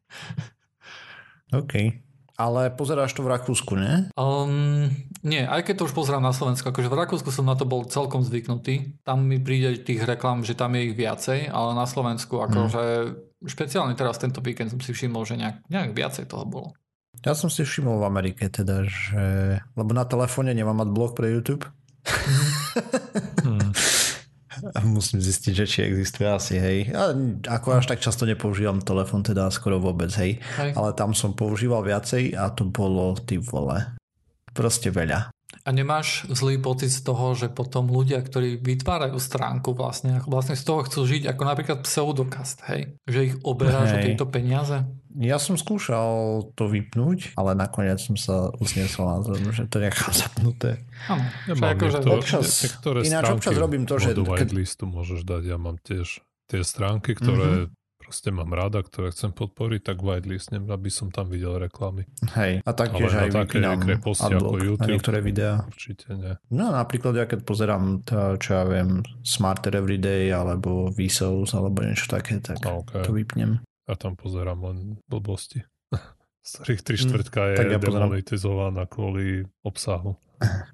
OK. 1.55 2.06
Ale 2.37 2.69
pozeráš 2.69 3.17
to 3.17 3.25
v 3.25 3.33
Rakúsku, 3.33 3.81
ne? 3.81 4.13
Um, 4.13 4.93
nie, 5.25 5.41
aj 5.41 5.65
keď 5.65 5.75
to 5.81 5.87
už 5.89 5.97
pozerám 5.97 6.21
na 6.21 6.37
Slovensku, 6.37 6.69
akože 6.69 6.93
v 6.93 6.99
Rakúsku 7.01 7.33
som 7.33 7.49
na 7.49 7.57
to 7.57 7.65
bol 7.65 7.89
celkom 7.89 8.21
zvyknutý. 8.21 9.01
Tam 9.09 9.25
mi 9.25 9.41
príde 9.41 9.81
tých 9.81 10.05
reklam, 10.05 10.45
že 10.45 10.53
tam 10.53 10.77
je 10.77 10.93
ich 10.93 10.95
viacej, 10.95 11.49
ale 11.49 11.73
na 11.73 11.89
Slovensku 11.89 12.37
akože 12.45 12.83
špeciálne 13.41 13.97
teraz 13.97 14.21
tento 14.21 14.45
víkend 14.45 14.69
som 14.69 14.81
si 14.85 14.93
všimol, 14.93 15.25
že 15.25 15.41
nejak, 15.41 15.65
nejak 15.73 15.93
viacej 15.97 16.29
toho 16.29 16.45
bolo. 16.45 16.69
Ja 17.25 17.33
som 17.33 17.49
si 17.49 17.65
všimol 17.65 18.05
v 18.05 18.09
Amerike 18.09 18.53
teda, 18.53 18.85
že... 18.85 19.25
Lebo 19.73 19.97
na 19.97 20.05
telefóne 20.05 20.53
nemám 20.53 20.85
mať 20.85 20.89
blog 20.93 21.17
pre 21.17 21.33
YouTube. 21.33 21.65
Hmm. 23.41 23.73
Musím 24.83 25.23
zistiť, 25.23 25.53
že 25.53 25.67
či 25.67 25.79
existuje 25.87 26.27
asi, 26.27 26.55
hej. 26.59 26.91
A 26.95 27.15
ako 27.59 27.79
až 27.79 27.91
tak 27.91 28.03
často 28.03 28.27
nepoužívam 28.27 28.83
telefón, 28.83 29.23
teda 29.23 29.51
skoro 29.53 29.79
vôbec, 29.79 30.11
hej. 30.19 30.43
Hej. 30.59 30.75
Ale 30.75 30.97
tam 30.97 31.15
som 31.15 31.37
používal 31.37 31.87
viacej 31.87 32.35
a 32.35 32.51
to 32.51 32.67
bolo, 32.67 33.15
ty 33.19 33.39
vole, 33.39 33.95
proste 34.57 34.91
veľa. 34.91 35.31
A 35.67 35.75
nemáš 35.75 36.27
zlý 36.31 36.63
pocit 36.63 36.95
z 36.95 37.03
toho, 37.03 37.35
že 37.35 37.51
potom 37.51 37.91
ľudia, 37.91 38.23
ktorí 38.23 38.63
vytvárajú 38.63 39.19
stránku 39.19 39.75
vlastne, 39.75 40.23
vlastne 40.23 40.55
z 40.55 40.63
toho 40.63 40.87
chcú 40.87 41.07
žiť, 41.07 41.27
ako 41.35 41.43
napríklad 41.43 41.79
pseudokast, 41.83 42.63
hej? 42.71 42.95
Že 43.07 43.21
ich 43.27 43.35
oberáš 43.43 43.99
o 43.99 44.03
tieto 44.03 44.31
peniaze? 44.31 44.87
Ja 45.17 45.41
som 45.41 45.57
skúšal 45.57 46.45
to 46.53 46.69
vypnúť, 46.69 47.33
ale 47.41 47.57
nakoniec 47.57 47.97
som 47.97 48.21
sa 48.21 48.53
usniesol 48.61 49.09
na 49.09 49.19
to, 49.25 49.33
že 49.51 49.65
to 49.67 49.81
nechám 49.81 50.13
zapnuté. 50.13 50.85
Áno. 51.09 51.25
Ja 51.49 51.55
mám 51.57 51.73
akože 51.73 51.99
niektoré, 52.05 52.17
občas- 52.21 52.61
niektoré 52.69 52.99
ináč 53.09 53.25
občas 53.33 53.57
robím 53.57 53.85
to, 53.89 53.97
že 53.97 54.13
keď- 54.13 54.29
whitelistu 54.29 54.85
môžeš 54.85 55.25
dať. 55.25 55.43
Ja 55.49 55.57
mám 55.57 55.81
tiež 55.81 56.21
tie 56.53 56.61
stránky, 56.61 57.17
ktoré 57.17 57.73
proste 58.07 58.31
mám 58.31 58.55
rada, 58.55 58.87
ktoré 58.87 59.11
chcem 59.11 59.35
podporiť, 59.35 59.83
tak 59.83 59.99
whitelistnem, 59.99 60.63
aby 60.71 60.87
som 60.95 61.11
tam 61.11 61.27
videl 61.27 61.59
reklamy. 61.59 62.07
Hej. 62.39 62.63
A 62.63 62.71
taktiež 62.71 63.11
aj 63.11 63.35
také 63.35 63.59
vypínam 63.59 63.83
kreposti 63.83 64.31
ako 64.31 64.39
adblock 64.39 64.55
na 64.55 64.63
YouTube. 64.63 64.91
niektoré 64.95 65.19
videá. 65.19 65.55
Určite 65.67 66.07
nie. 66.15 66.35
No 66.55 66.71
napríklad 66.71 67.19
ja 67.19 67.27
keď 67.27 67.43
pozerám 67.43 68.07
to, 68.07 68.39
čo 68.39 68.63
ja 68.63 68.63
viem, 68.63 69.03
Smarter 69.27 69.75
Everyday 69.75 70.31
alebo 70.31 70.95
Vsauce 70.95 71.59
alebo 71.59 71.83
niečo 71.83 72.07
také, 72.07 72.39
tak 72.39 72.63
okay. 72.63 73.03
to 73.03 73.11
vypnem. 73.11 73.66
Ja 73.87 73.95
tam 73.95 74.15
pozerám 74.15 74.59
len 74.63 74.77
blbosti. 75.07 75.63
Z 76.43 76.63
ktorých 76.63 76.83
tri 76.83 76.97
štvrtka 76.97 77.41
je 77.45 77.55
Mm, 77.55 77.59
tak 77.59 77.67
ja 77.67 77.79
pozerám. 77.79 78.07
demonetizovaná 78.07 78.83
kvôli 78.85 79.27
obsahu, 79.61 80.15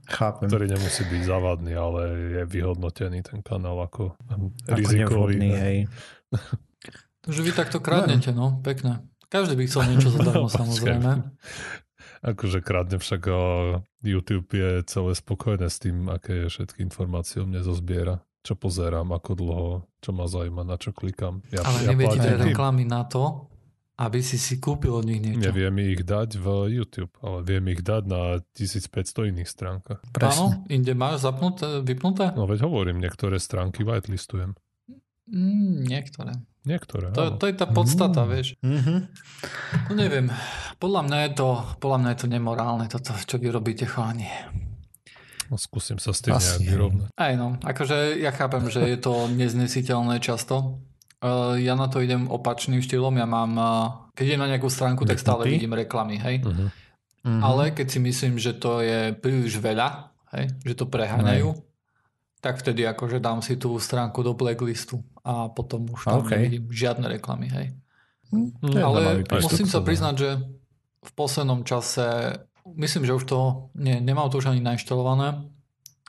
Chápem. 0.07 0.45
ktorý 0.45 0.69
nemusí 0.69 1.01
byť 1.03 1.23
zavadný, 1.23 1.73
ale 1.73 2.01
je 2.31 2.43
vyhodnotený 2.45 3.21
ten 3.23 3.41
kanál 3.41 3.81
ako 3.81 4.13
Ako 4.29 4.53
rizikový. 4.71 5.41
nevhodný, 5.41 5.49
ne? 5.49 5.57
hej. 5.59 5.77
Takže 7.25 7.41
vy 7.41 7.51
takto 7.53 7.79
kradnete, 7.79 8.31
no, 8.31 8.61
pekné. 8.61 9.01
Každý 9.29 9.55
by 9.55 9.65
chcel 9.65 9.83
niečo 9.89 10.11
zadarmo, 10.11 10.45
No, 10.47 10.53
samozrejme. 10.53 11.11
Akože 12.23 12.61
krádne 12.61 12.97
však 12.97 13.23
YouTube 14.01 14.51
je 14.51 14.85
celé 14.85 15.13
spokojné 15.13 15.67
s 15.67 15.79
tým, 15.79 16.07
aké 16.07 16.47
všetky 16.47 16.79
informácie 16.81 17.41
o 17.41 17.47
mne 17.47 17.59
zozbiera. 17.59 18.21
Čo 18.43 18.53
pozerám, 18.53 19.09
ako 19.09 19.31
dlho, 19.33 19.69
čo 19.99 20.11
ma 20.11 20.27
zaujíma, 20.27 20.63
na 20.63 20.75
čo 20.75 20.91
klikám. 20.91 21.41
Ja, 21.49 21.63
Ale 21.63 21.79
ja 21.81 21.89
neviete 21.91 22.19
platím 22.19 22.35
tým. 22.37 22.47
reklamy 22.49 22.85
na 22.85 23.03
to, 23.03 23.47
aby 23.95 24.19
si 24.19 24.35
si 24.35 24.57
kúpil 24.57 24.91
od 24.93 25.05
nich 25.05 25.19
niečo. 25.19 25.39
Neviem 25.45 25.75
ich 25.87 26.03
dať 26.03 26.35
v 26.35 26.47
YouTube, 26.73 27.15
ale 27.21 27.39
viem 27.41 27.63
ich 27.69 27.81
dať 27.81 28.03
na 28.05 28.23
1500 28.51 28.91
iných 29.29 29.47
stránkach. 29.47 30.03
Presne. 30.11 30.35
Áno, 30.35 30.67
inde 30.67 30.91
máš 30.93 31.23
zapnuté, 31.23 31.81
vypnuté? 31.81 32.33
No 32.33 32.45
veď 32.45 32.65
hovorím, 32.65 32.99
niektoré 32.99 33.39
stránky 33.39 33.81
whitelistujem. 33.81 34.59
Mm, 35.25 35.87
niektoré. 35.87 36.35
Niektoré, 36.63 37.11
To, 37.11 37.23
áno. 37.25 37.37
to 37.37 37.47
je 37.47 37.55
tá 37.55 37.67
podstata, 37.69 38.23
Mm. 38.23 38.29
vieš. 38.29 38.49
Mhm. 38.61 38.95
No 39.85 39.93
neviem, 39.93 40.27
podľa 40.77 41.03
mňa 41.05 41.19
je 41.21 41.31
to, 41.37 41.49
podľa 41.79 41.99
mňa 41.99 42.11
je 42.11 42.19
to 42.19 42.29
nemorálne, 42.29 42.87
toto, 42.87 43.15
čo 43.17 43.35
vy 43.37 43.49
robíte, 43.49 43.83
chalani. 43.85 44.27
No, 45.53 45.61
skúsim 45.61 46.01
sa 46.01 46.17
s 46.17 46.25
tým 46.25 46.33
Asi 46.33 46.65
nejak 46.65 46.65
vyrovnať. 46.65 47.09
Aj 47.13 47.33
no, 47.37 47.61
akože 47.61 48.17
ja 48.17 48.33
chápem, 48.33 48.73
že 48.73 48.89
je 48.89 48.97
to 48.97 49.29
neznesiteľné 49.29 50.17
často. 50.25 50.81
Uh, 51.21 51.61
ja 51.61 51.77
na 51.77 51.93
to 51.93 52.01
idem 52.01 52.25
opačným 52.33 52.81
štýlom, 52.81 53.13
ja 53.21 53.29
mám, 53.29 53.53
uh, 53.61 54.09
keď 54.17 54.25
idem 54.33 54.41
na 54.41 54.49
nejakú 54.49 54.73
stránku, 54.73 55.05
tak 55.05 55.21
stále 55.21 55.45
vidím 55.45 55.77
reklamy, 55.77 56.17
hej. 56.17 56.41
Mhm. 56.41 56.73
Mhm. 57.23 57.41
Ale 57.45 57.77
keď 57.77 57.87
si 57.87 58.01
myslím, 58.01 58.41
že 58.41 58.57
to 58.57 58.81
je 58.81 59.13
príliš 59.13 59.61
veľa, 59.61 60.11
hej, 60.41 60.57
že 60.65 60.75
to 60.75 60.89
preháňajú, 60.89 61.53
tak 62.43 62.59
vtedy 62.59 62.83
akože 62.89 63.21
dám 63.21 63.45
si 63.45 63.61
tú 63.61 63.77
stránku 63.77 64.25
do 64.25 64.35
blacklistu 64.35 65.05
a 65.23 65.53
potom 65.53 65.87
už 65.87 66.01
tam 66.03 66.25
OK. 66.25 66.33
nevidím 66.35 66.67
žiadne 66.73 67.07
reklamy, 67.13 67.47
hej. 67.53 67.67
Je 68.65 68.81
Ale 68.81 69.23
musím 69.29 69.69
sa 69.69 69.85
priznať, 69.85 70.15
že 70.17 70.31
v 71.05 71.11
poslednom 71.13 71.63
čase 71.63 72.41
myslím, 72.69 73.05
že 73.05 73.15
už 73.15 73.25
to, 73.25 73.39
nie, 73.75 73.99
nemám 73.99 74.29
to 74.29 74.39
už 74.39 74.49
ani 74.49 74.61
nainštalované, 74.61 75.47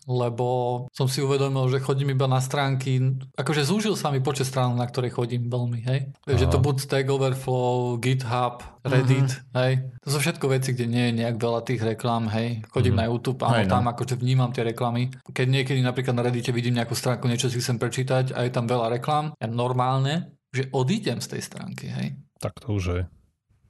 lebo 0.04 0.48
som 0.92 1.08
si 1.08 1.24
uvedomil, 1.24 1.64
že 1.70 1.80
chodím 1.80 2.12
iba 2.12 2.28
na 2.28 2.38
stránky, 2.38 3.00
akože 3.34 3.64
zúžil 3.64 3.96
sa 3.96 4.12
mi 4.12 4.20
počet 4.20 4.44
strán, 4.44 4.76
na 4.76 4.84
ktoré 4.84 5.08
chodím 5.08 5.48
veľmi, 5.48 5.80
hej. 5.82 6.12
Takže 6.22 6.46
to 6.46 6.60
buď 6.60 6.76
Stack 6.78 7.08
Overflow, 7.08 7.96
GitHub, 7.98 8.60
Reddit, 8.84 9.32
hej. 9.56 9.88
To 9.98 10.12
sú 10.12 10.20
všetko 10.20 10.52
veci, 10.52 10.76
kde 10.76 10.86
nie 10.86 11.04
je 11.08 11.18
nejak 11.18 11.40
veľa 11.40 11.64
tých 11.64 11.80
reklám, 11.80 12.28
hej. 12.30 12.68
Chodím 12.68 12.94
Mhm. 12.94 13.00
na 13.00 13.06
YouTube, 13.08 13.40
áno, 13.42 13.56
Hej, 13.56 13.66
no. 13.66 13.72
tam 13.72 13.86
akože 13.88 14.16
vnímam 14.18 14.52
tie 14.52 14.64
reklamy. 14.66 15.08
Keď 15.24 15.48
niekedy 15.48 15.80
napríklad 15.80 16.14
na 16.14 16.24
Reddite 16.24 16.52
vidím 16.52 16.76
nejakú 16.76 16.94
stránku, 16.94 17.24
niečo 17.26 17.48
si 17.48 17.58
chcem 17.58 17.80
prečítať 17.80 18.36
a 18.36 18.44
je 18.44 18.52
tam 18.52 18.68
veľa 18.68 18.92
reklám, 18.92 19.32
ja 19.34 19.48
normálne, 19.48 20.36
že 20.52 20.68
odídem 20.70 21.18
z 21.18 21.32
tej 21.32 21.42
stránky, 21.42 21.88
hej. 21.88 22.20
Tak 22.38 22.60
to 22.60 22.76
už 22.76 22.84
je. 22.86 23.02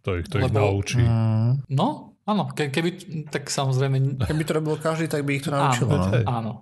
To 0.01 0.17
ich, 0.17 0.25
to 0.27 0.41
ich 0.41 0.49
Lebo- 0.49 0.65
naučí. 0.65 0.97
Mm. 0.97 1.61
No, 1.69 2.12
áno, 2.23 2.49
ke, 2.49 2.67
keby, 2.67 2.89
tak 3.27 3.47
samozrejme, 3.47 4.19
Keby 4.21 4.43
to 4.43 4.53
robil 4.53 4.75
každý, 4.77 5.07
tak 5.07 5.21
by 5.21 5.31
ich 5.33 5.43
to 5.43 5.49
Áno, 5.49 5.67
naučilo. 5.67 5.89
no. 5.91 6.05
áno. 6.23 6.53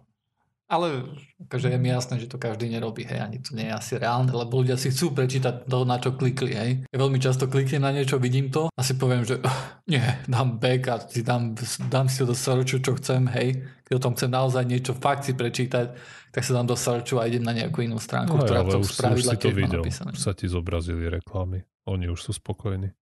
Ale 0.66 1.04
akože 1.44 1.68
je 1.68 1.76
mi 1.76 1.92
jasné, 1.92 2.16
že 2.16 2.32
to 2.32 2.40
každý 2.40 2.72
nerobí, 2.72 3.04
hej, 3.04 3.20
ani 3.20 3.44
to 3.44 3.52
nie 3.52 3.68
je 3.68 3.76
asi 3.76 3.94
reálne, 4.00 4.32
lebo 4.32 4.64
ľudia 4.64 4.80
si 4.80 4.88
chcú 4.88 5.12
prečítať 5.12 5.68
to, 5.68 5.84
na 5.84 6.00
čo 6.00 6.16
klikli, 6.16 6.56
hej. 6.56 6.72
Ja 6.88 6.98
veľmi 6.98 7.20
často 7.20 7.52
kliknem 7.52 7.84
na 7.84 7.92
niečo, 7.92 8.16
vidím 8.16 8.48
to 8.48 8.72
a 8.72 8.80
si 8.80 8.96
poviem, 8.96 9.28
že 9.28 9.36
"Ugh, 9.38 9.60
nie, 9.86 10.00
dám 10.26 10.64
back 10.64 10.82
a 10.88 10.96
si 11.04 11.22
dám, 11.22 11.60
dám 11.92 12.08
si 12.08 12.24
to 12.24 12.32
do 12.32 12.36
searchu, 12.38 12.80
čo 12.80 12.96
chcem, 12.96 13.28
hej. 13.36 13.60
Keď 13.84 13.94
o 13.94 14.02
tom 14.02 14.16
chcem 14.16 14.32
naozaj 14.32 14.64
niečo 14.64 14.96
fakt 14.96 15.28
si 15.28 15.36
prečítať, 15.36 15.92
tak 16.32 16.42
sa 16.42 16.56
dám 16.56 16.64
do 16.66 16.80
searchu 16.80 17.20
a 17.20 17.28
idem 17.28 17.44
na 17.44 17.52
nejakú 17.52 17.84
inú 17.84 18.00
stránku, 18.00 18.32
No, 18.32 18.48
ktorá 18.48 18.64
ale 18.64 18.72
to 18.72 18.80
už, 18.80 18.88
už 18.88 18.96
spravidla 18.96 19.28
si 19.28 19.36
to 19.36 19.44
tiež 19.44 19.52
má 19.52 19.60
videl. 19.60 19.84
napísané. 19.84 20.12
Sa 20.16 20.32
ti 20.32 20.48
zobrazili 20.48 21.12
reklamy. 21.12 21.68
Oni 21.84 22.08
už 22.08 22.20
sú 22.22 22.32
spokojní. 22.32 22.96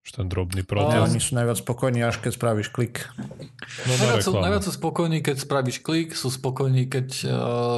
Už 0.00 0.16
ten 0.16 0.32
drobný 0.32 0.64
protest. 0.64 1.12
oni 1.12 1.20
sú 1.20 1.36
najviac 1.36 1.60
spokojní, 1.60 2.00
až 2.00 2.24
keď 2.24 2.32
spravíš 2.32 2.72
klik. 2.72 3.04
No, 3.20 3.92
na 4.00 4.16
Najviac 4.16 4.24
sú, 4.24 4.32
najviac 4.32 4.62
sú 4.64 4.72
spokojní, 4.72 5.18
keď 5.20 5.36
spravíš 5.44 5.78
klik, 5.84 6.16
sú 6.16 6.32
spokojní, 6.32 6.88
keď, 6.88 7.08
uh, 7.28 7.34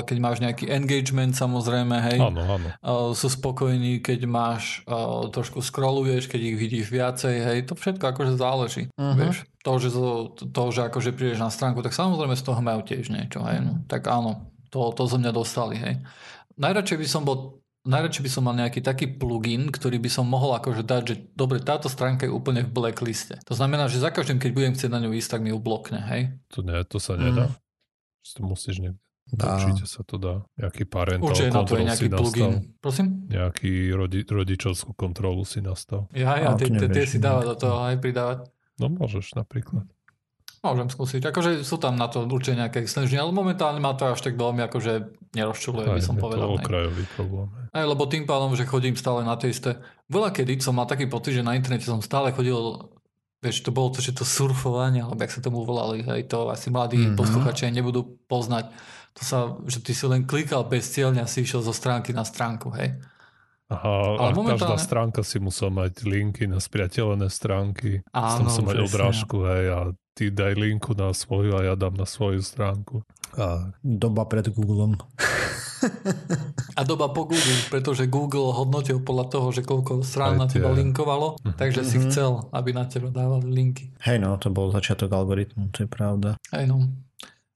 keď 0.06 0.16
máš 0.22 0.38
nejaký 0.38 0.70
engagement 0.70 1.34
samozrejme, 1.34 1.98
hej. 1.98 2.22
Áno, 2.22 2.38
áno. 2.46 2.68
Uh, 2.78 3.10
sú 3.10 3.26
spokojní, 3.26 3.98
keď 3.98 4.30
máš, 4.30 4.86
uh, 4.86 5.26
trošku 5.28 5.58
scrolluješ, 5.58 6.30
keď 6.30 6.40
ich 6.46 6.56
vidíš 6.56 6.86
viacej, 6.94 7.34
hej, 7.42 7.58
to 7.66 7.74
všetko 7.74 8.04
akože 8.14 8.38
záleží, 8.38 8.86
Mhm. 8.94 9.16
vieš. 9.18 9.36
To 9.66 9.78
že, 9.82 9.90
zo, 9.90 10.30
to, 10.30 10.62
že 10.70 10.86
akože 10.86 11.10
prídeš 11.14 11.42
na 11.42 11.50
stránku, 11.50 11.82
tak 11.82 11.90
samozrejme 11.90 12.38
z 12.38 12.46
toho 12.46 12.58
majú 12.62 12.86
tiež 12.86 13.10
niečo, 13.10 13.42
hej, 13.42 13.62
no. 13.66 13.82
Tak 13.90 14.06
áno, 14.06 14.46
to, 14.70 14.94
to 14.94 15.10
zo 15.10 15.18
mňa 15.18 15.34
dostali, 15.34 15.74
hej. 15.74 15.98
Najradšej 16.54 16.98
by 17.02 17.06
som 17.08 17.26
bol 17.26 17.61
Najradšej 17.82 18.22
by 18.22 18.30
som 18.30 18.42
mal 18.46 18.54
nejaký 18.54 18.78
taký 18.78 19.10
plugin, 19.10 19.66
ktorý 19.66 19.98
by 19.98 20.06
som 20.06 20.30
mohol 20.30 20.54
akože 20.54 20.86
dať, 20.86 21.02
že 21.02 21.14
dobre, 21.34 21.58
táto 21.58 21.90
stránka 21.90 22.30
je 22.30 22.32
úplne 22.32 22.62
v 22.62 22.70
blackliste. 22.70 23.42
To 23.42 23.58
znamená, 23.58 23.90
že 23.90 23.98
za 23.98 24.14
každým, 24.14 24.38
keď 24.38 24.50
budem 24.54 24.72
chcieť 24.78 24.90
na 24.90 25.02
ňu 25.02 25.10
ísť, 25.18 25.30
tak 25.34 25.40
mi 25.42 25.50
ju 25.50 25.58
blokne, 25.58 25.98
hej. 25.98 26.38
To, 26.54 26.62
nie, 26.62 26.78
to 26.86 27.02
sa 27.02 27.18
Mm. 27.18 27.22
nedá. 27.26 27.46
To 28.38 28.40
musíš 28.46 28.78
niekde. 28.78 29.02
Dá. 29.32 29.56
Určite 29.56 29.86
sa 29.88 30.02
to 30.04 30.20
dá. 30.20 30.34
Nejaký 30.60 30.84
parental 30.84 31.30
Určite 31.30 31.54
na 31.54 31.62
to 31.64 31.74
je 31.78 31.84
nejaký 31.88 32.08
plugin. 32.12 32.52
Prosím? 32.84 33.06
Nejaký 33.32 33.72
rodi, 33.96 34.20
rodičovskú 34.28 34.92
kontrolu 34.92 35.46
si 35.48 35.64
nastav. 35.64 36.10
Ja, 36.12 36.36
ja, 36.36 36.52
tie, 36.58 36.68
si 37.06 37.16
dáva 37.16 37.46
do 37.46 37.54
toho 37.56 37.80
aj 37.86 37.96
pridávať. 38.02 38.38
No 38.76 38.92
môžeš 38.92 39.32
napríklad. 39.38 39.88
Môžem 40.62 40.86
skúsiť. 40.86 41.26
Akože 41.26 41.50
sú 41.60 41.74
tam 41.76 41.94
na 41.94 42.06
to 42.06 42.22
určite 42.22 42.54
nejaké 42.56 42.80
extenžny, 42.80 43.18
ale 43.18 43.30
momentálne 43.30 43.76
ma 43.76 43.92
to 43.92 44.06
až 44.06 44.22
tak 44.22 44.34
veľmi 44.34 44.62
akože 44.62 44.92
nerozčuluje, 45.32 45.90
by 45.90 45.98
som 45.98 46.14
povedal. 46.14 46.46
to 46.48 46.62
okrajový 46.62 47.04
problém. 47.12 47.50
Aj 47.68 47.82
lebo 47.82 48.06
tým 48.06 48.22
pádom, 48.22 48.54
že 48.54 48.62
chodím 48.62 48.94
stále 48.94 49.22
na 49.22 49.34
tie 49.34 49.50
isté. 49.50 49.74
Veľa 50.06 50.30
kedy 50.30 50.62
som 50.62 50.78
mal 50.78 50.86
taký 50.86 51.06
pocit, 51.06 51.34
že 51.34 51.42
na 51.42 51.52
internete 51.52 51.84
som 51.84 51.98
stále 51.98 52.30
chodil 52.30 52.54
Vieš, 53.42 53.66
to 53.66 53.74
bolo 53.74 53.90
to, 53.90 53.98
že 53.98 54.14
to 54.14 54.22
surfovanie, 54.22 55.02
alebo 55.02 55.18
jak 55.18 55.34
sa 55.34 55.42
tomu 55.42 55.66
volali, 55.66 55.98
hej, 56.00 56.30
to 56.30 56.46
asi 56.46 56.70
mladí 56.70 56.94
Mhm. 56.94 57.02
mm-hmm. 57.04 57.18
posluchači 57.18 57.74
nebudú 57.74 58.22
poznať. 58.24 58.70
To 59.12 59.22
sa, 59.26 59.38
že 59.66 59.82
ty 59.82 59.90
si 59.90 60.06
len 60.06 60.22
klikal 60.22 60.62
bezcielne 60.62 61.18
a 61.18 61.26
si 61.26 61.42
išiel 61.42 61.58
zo 61.58 61.74
stránky 61.74 62.14
na 62.14 62.22
stránku, 62.22 62.70
hej. 62.70 63.02
Aha, 63.66 64.14
Ale 64.14 64.14
a 64.14 64.30
každá 64.30 64.38
momentálne- 64.38 64.78
stránka 64.78 65.20
si 65.24 65.42
musel 65.42 65.74
mať 65.74 66.04
linky 66.04 66.46
na 66.46 66.60
spriateľené 66.60 67.26
stránky. 67.26 68.06
Áno, 68.08 68.30
Áno, 68.36 68.46
musel 68.46 68.62
mať 68.62 68.78
obrážku, 68.84 69.36
hej, 69.42 69.64
a 69.66 69.78
ty 70.12 70.28
daj 70.28 70.54
linku 70.54 70.92
na 70.92 71.10
svoju 71.10 71.56
a 71.56 71.64
ja 71.64 71.74
dám 71.74 71.94
na 71.94 72.04
svoju 72.04 72.40
stránku. 72.40 73.02
A 73.32 73.72
Doba 73.80 74.24
pred 74.24 74.48
Googlem. 74.48 74.96
A 76.72 76.86
doba 76.86 77.10
po 77.10 77.26
Google, 77.26 77.58
pretože 77.66 78.06
Google 78.06 78.54
hodnotil 78.54 79.02
podľa 79.02 79.26
toho, 79.28 79.46
že 79.50 79.62
koľko 79.62 80.06
strán 80.06 80.38
na 80.38 80.46
teba 80.46 80.70
linkovalo, 80.70 81.34
takže 81.52 81.82
si 81.82 81.98
Mhm. 81.98 82.04
chcel, 82.06 82.30
aby 82.48 82.70
na 82.70 82.86
teba 82.86 83.10
dávali 83.10 83.50
linky. 83.50 83.90
Hej 84.00 84.18
no, 84.18 84.38
to 84.38 84.48
bol 84.48 84.70
začiatok 84.70 85.10
algoritmu, 85.10 85.74
to 85.74 85.82
je 85.82 85.88
pravda. 85.90 86.38
Hej 86.50 86.70
no. 86.70 86.86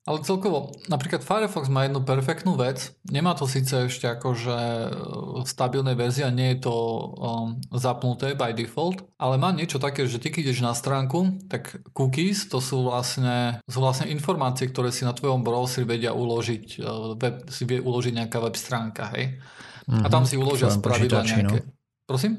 Ale 0.07 0.23
celkovo, 0.23 0.71
napríklad 0.87 1.27
Firefox 1.27 1.67
má 1.67 1.83
jednu 1.83 1.99
perfektnú 2.07 2.55
vec. 2.55 2.95
Nemá 3.11 3.35
to 3.35 3.51
síce 3.51 3.91
ešte 3.91 4.07
akože 4.07 4.59
v 5.43 5.49
stabilnej 5.51 5.99
verzii 5.99 6.23
a 6.23 6.31
nie 6.31 6.55
je 6.55 6.71
to 6.71 6.75
um, 6.75 7.59
zapnuté 7.75 8.39
by 8.39 8.55
default, 8.55 9.03
ale 9.19 9.35
má 9.35 9.51
niečo 9.51 9.83
také, 9.83 10.07
že 10.07 10.23
ty 10.23 10.31
keď 10.31 10.55
ideš 10.55 10.63
na 10.63 10.79
stránku, 10.79 11.43
tak 11.51 11.83
cookies 11.91 12.47
to 12.47 12.63
sú 12.63 12.87
vlastne, 12.87 13.59
sú 13.67 13.83
vlastne 13.83 14.07
informácie, 14.07 14.71
ktoré 14.71 14.95
si 14.95 15.03
na 15.03 15.11
tvojom 15.11 15.43
browseri 15.43 15.83
vedia 15.83 16.15
uložiť, 16.15 16.67
uh, 16.79 17.19
web, 17.19 17.43
si 17.51 17.67
vie 17.67 17.83
uložiť 17.83 18.15
nejaká 18.15 18.39
web 18.39 18.55
stránka, 18.55 19.11
hej. 19.19 19.43
A 19.87 20.07
tam 20.11 20.27
si 20.27 20.35
uložia 20.39 20.71
Mhm. 20.71 20.79
V 20.79 20.79
tvojom 20.79 20.83
spravidla 20.83 21.21
počítači, 21.23 21.35
nejaké... 21.43 21.59
no. 21.63 21.73
Prosím? 22.07 22.33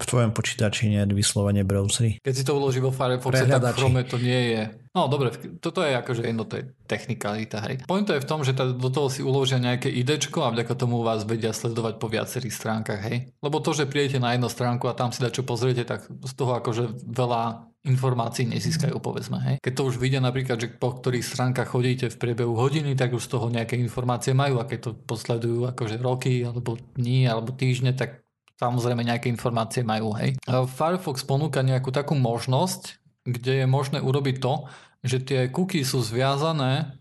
V 0.00 0.08
tvojom 0.08 0.32
počítači 0.32 0.88
nie 0.88 1.04
vyslovene 1.12 1.60
browsery. 1.60 2.16
Keď 2.24 2.34
si 2.34 2.44
to 2.48 2.56
uloží 2.56 2.80
vo 2.80 2.88
Firefoxe, 2.88 3.44
tak 3.44 3.60
v. 3.60 3.76
Chrome 3.76 4.02
to 4.08 4.16
nie 4.16 4.56
je. 4.56 4.62
No 4.90 5.06
dobre, 5.06 5.30
toto 5.62 5.86
je 5.86 5.94
akože 5.94 6.26
jedno, 6.26 6.42
to 6.48 6.58
je 6.58 6.64
technikalita, 6.90 7.62
hej. 7.62 7.86
Point 7.86 8.10
je 8.10 8.18
v 8.18 8.26
tom, 8.26 8.42
že 8.42 8.58
tá- 8.58 8.74
do 8.74 8.90
toho 8.90 9.06
si 9.06 9.22
uložia 9.22 9.62
nejaké 9.62 9.86
idečko 9.86 10.42
a 10.42 10.50
vďaka 10.50 10.74
tomu 10.74 11.06
vás 11.06 11.22
vedia 11.22 11.54
sledovať 11.54 12.02
po 12.02 12.10
viacerých 12.10 12.50
stránkach, 12.50 12.98
hej. 13.06 13.30
Lebo 13.38 13.62
to, 13.62 13.70
že 13.70 13.86
prídete 13.86 14.18
na 14.18 14.34
jednu 14.34 14.50
stránku 14.50 14.90
a 14.90 14.96
tam 14.98 15.14
si 15.14 15.22
čo 15.22 15.46
pozriete, 15.46 15.86
tak 15.86 16.10
z 16.10 16.32
toho 16.34 16.58
akože 16.58 17.06
veľa 17.06 17.70
informácií 17.86 18.50
nezískajú, 18.50 18.98
povedzme, 18.98 19.38
hej. 19.46 19.56
Keď 19.62 19.72
to 19.78 19.86
už 19.86 20.02
vidia 20.02 20.18
napríklad, 20.18 20.58
že 20.58 20.74
po 20.74 20.90
ktorých 20.98 21.22
stránkach 21.22 21.70
chodíte 21.70 22.10
v 22.10 22.18
priebehu 22.18 22.58
hodiny, 22.58 22.98
tak 22.98 23.14
už 23.14 23.24
z 23.24 23.30
toho 23.30 23.46
nejaké 23.46 23.78
informácie 23.78 24.34
majú 24.34 24.58
a 24.58 24.66
keď 24.66 24.78
to 24.80 24.90
posledujú 25.06 25.70
akože 25.70 26.02
roky, 26.02 26.42
alebo 26.42 26.74
dní, 26.98 27.30
alebo 27.30 27.54
týždne, 27.54 27.94
tak 27.94 28.26
samozrejme 28.60 29.00
nejaké 29.00 29.32
informácie 29.32 29.80
majú, 29.80 30.12
hej. 30.20 30.36
Firefox 30.46 31.24
ponúka 31.24 31.64
nejakú 31.64 31.88
takú 31.88 32.12
možnosť, 32.12 33.00
kde 33.24 33.64
je 33.64 33.66
možné 33.66 34.04
urobiť 34.04 34.36
to, 34.36 34.68
že 35.00 35.24
tie 35.24 35.40
cookies 35.48 35.96
sú 35.96 36.04
zviazané 36.04 37.00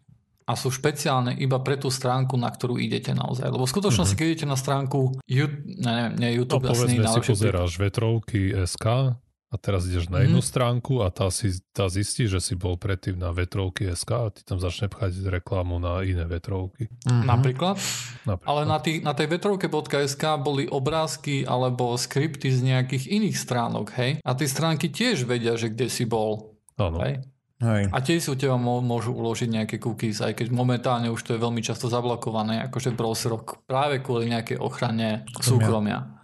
a 0.49 0.57
sú 0.57 0.73
špeciálne 0.73 1.35
iba 1.37 1.61
pre 1.61 1.77
tú 1.77 1.93
stránku, 1.93 2.33
na 2.39 2.49
ktorú 2.49 2.81
idete 2.81 3.13
naozaj. 3.13 3.53
Lebo 3.53 3.67
v 3.67 3.73
skutočnosti, 3.75 4.15
keď 4.17 4.25
idete 4.25 4.47
na 4.49 4.57
stránku 4.57 5.21
You- 5.29 5.61
ne, 5.67 6.09
nie 6.15 6.33
no 6.33 6.37
YouTube, 6.41 6.65
asi 6.65 6.97
povedzme 6.97 7.05
si 7.05 7.21
pozeráš 7.21 7.77
vetrovky 7.77 8.55
SK 8.65 9.13
a 9.49 9.55
teraz 9.57 9.89
ideš 9.89 10.13
na 10.13 10.21
jednu 10.21 10.45
stránku 10.45 11.01
a 11.01 11.09
tá, 11.09 11.33
si, 11.33 11.57
tá 11.73 11.89
zistí, 11.89 12.29
že 12.29 12.37
si 12.37 12.53
bol 12.53 12.77
predtým 12.77 13.17
na 13.17 13.33
vetrovky 13.33 13.89
SK 13.89 14.09
a 14.13 14.29
ty 14.29 14.45
tam 14.45 14.61
začne 14.61 14.93
pchať 14.93 15.25
reklamu 15.25 15.81
na 15.81 16.05
iné 16.05 16.21
vetrovky. 16.29 16.85
Mhm. 17.09 17.25
napríklad. 17.25 17.75
Napríklad. 18.29 18.45
Ale 18.45 18.61
na, 18.69 18.77
tých, 18.77 19.01
na 19.01 19.17
tej 19.17 19.27
vetrovke.sk 19.33 20.23
boli 20.37 20.69
obrázky 20.69 21.49
alebo 21.49 21.97
skripty 21.97 22.53
z 22.53 22.61
nejakých 22.61 23.09
iných 23.09 23.37
stránok, 23.41 23.87
hej? 23.97 24.11
A 24.21 24.37
tie 24.37 24.45
stránky 24.45 24.93
tiež 24.93 25.25
vedia, 25.25 25.57
že 25.57 25.73
kde 25.73 25.89
si 25.89 26.05
bol. 26.05 26.53
Áno. 26.77 27.01
Hej? 27.01 27.25
Hej. 27.59 27.91
A 27.91 27.97
tiež 27.99 28.19
si 28.23 28.29
u 28.31 28.39
teba 28.39 28.55
mô- 28.55 28.79
môžu 28.79 29.11
uložiť 29.11 29.49
nejaké 29.51 29.75
cookies, 29.83 30.23
aj 30.23 30.31
keď 30.39 30.47
momentálne 30.53 31.11
už 31.11 31.19
to 31.25 31.35
je 31.35 31.43
veľmi 31.43 31.59
často 31.59 31.91
zablokované, 31.91 32.63
akože 32.69 32.95
v 32.95 32.99
browseroch 33.01 33.65
práve 33.67 33.99
kvôli 33.99 34.31
nejakej 34.31 34.61
ochrane 34.61 35.27
súkromia. 35.41 36.18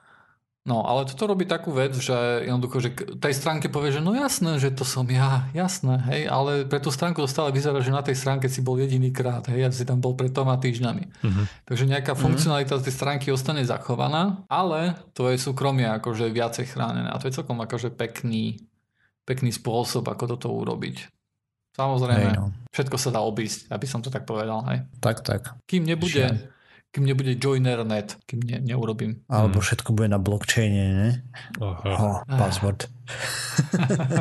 No, 0.65 0.81
ale 0.81 1.05
toto 1.05 1.29
robí 1.29 1.45
takú 1.45 1.69
vec, 1.69 1.93
že 1.93 2.41
jednoducho, 2.41 2.81
že 2.81 2.89
tej 3.21 3.37
stránke 3.37 3.69
povie, 3.69 3.93
že 3.93 4.01
no 4.01 4.17
jasné, 4.17 4.57
že 4.57 4.73
to 4.73 4.81
som 4.81 5.05
ja, 5.05 5.45
jasné, 5.53 6.01
hej, 6.09 6.21
ale 6.25 6.65
pre 6.65 6.81
tú 6.81 6.89
stránku 6.89 7.21
to 7.21 7.29
stále 7.29 7.53
vyzerá, 7.53 7.85
že 7.85 7.93
na 7.93 8.01
tej 8.01 8.17
stránke 8.17 8.49
si 8.49 8.65
bol 8.65 8.81
jediný 8.81 9.13
krát, 9.13 9.45
hej, 9.45 9.61
a 9.61 9.69
si 9.69 9.85
tam 9.85 10.01
bol 10.01 10.17
pred 10.17 10.33
troma 10.33 10.57
týždňami. 10.57 11.21
Mhm. 11.21 11.69
Takže 11.69 11.85
nejaká 11.85 12.17
funkcionalita 12.17 12.81
z 12.81 12.89
tej 12.89 12.93
stránky 12.97 13.29
ostane 13.29 13.61
zachovaná, 13.61 14.41
ale 14.49 14.97
tvoje 15.13 15.37
súkromie 15.37 15.85
akože 15.85 16.33
viacej 16.33 16.65
chránené 16.73 17.13
a 17.13 17.21
to 17.21 17.29
je 17.29 17.37
celkom 17.37 17.61
akože 17.61 17.93
pekný, 17.93 18.57
pekný 19.21 19.53
spôsob, 19.53 20.09
ako 20.09 20.33
toto 20.33 20.49
urobiť. 20.49 21.13
Samozrejme, 21.77 22.31
Hej, 22.33 22.39
no. 22.41 22.49
všetko 22.73 22.97
sa 22.97 23.13
dá 23.13 23.21
obísť, 23.21 23.69
aby 23.69 23.85
som 23.85 24.01
to 24.01 24.09
tak 24.09 24.25
povedal, 24.25 24.65
hej. 24.73 24.81
Tak, 24.97 25.21
tak. 25.21 25.61
Kým 25.69 25.85
nebude, 25.85 26.25
Šialené. 26.25 26.54
Kým 26.95 27.03
nebude 27.03 27.35
joiner.net, 27.35 28.23
kým 28.23 28.39
ne, 28.39 28.63
neurobím. 28.63 29.19
Alebo 29.27 29.59
Hmm. 29.59 29.65
všetko 29.65 29.91
bude 29.91 30.07
na 30.07 30.15
blockchaine, 30.17 30.83
ne? 30.87 31.09
Aha. 31.57 31.91
Oh, 31.91 32.17
password. 32.25 32.87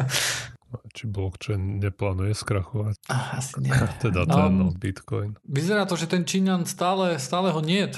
Či 0.91 1.07
blockchain 1.07 1.79
neplánuje 1.79 2.35
skrachovať. 2.35 2.99
Asi 3.07 3.59
nie. 3.61 3.71
Teda 4.03 4.23
No. 4.25 4.35
ten 4.37 4.51
no, 4.53 4.67
Bitcoin. 4.73 5.39
Vyzerá 5.45 5.87
to, 5.87 5.95
že 5.95 6.07
ten 6.09 6.23
Číňan 6.23 6.67
stále, 6.67 7.15
stále 7.17 7.51
ho 7.51 7.61
niet. 7.61 7.95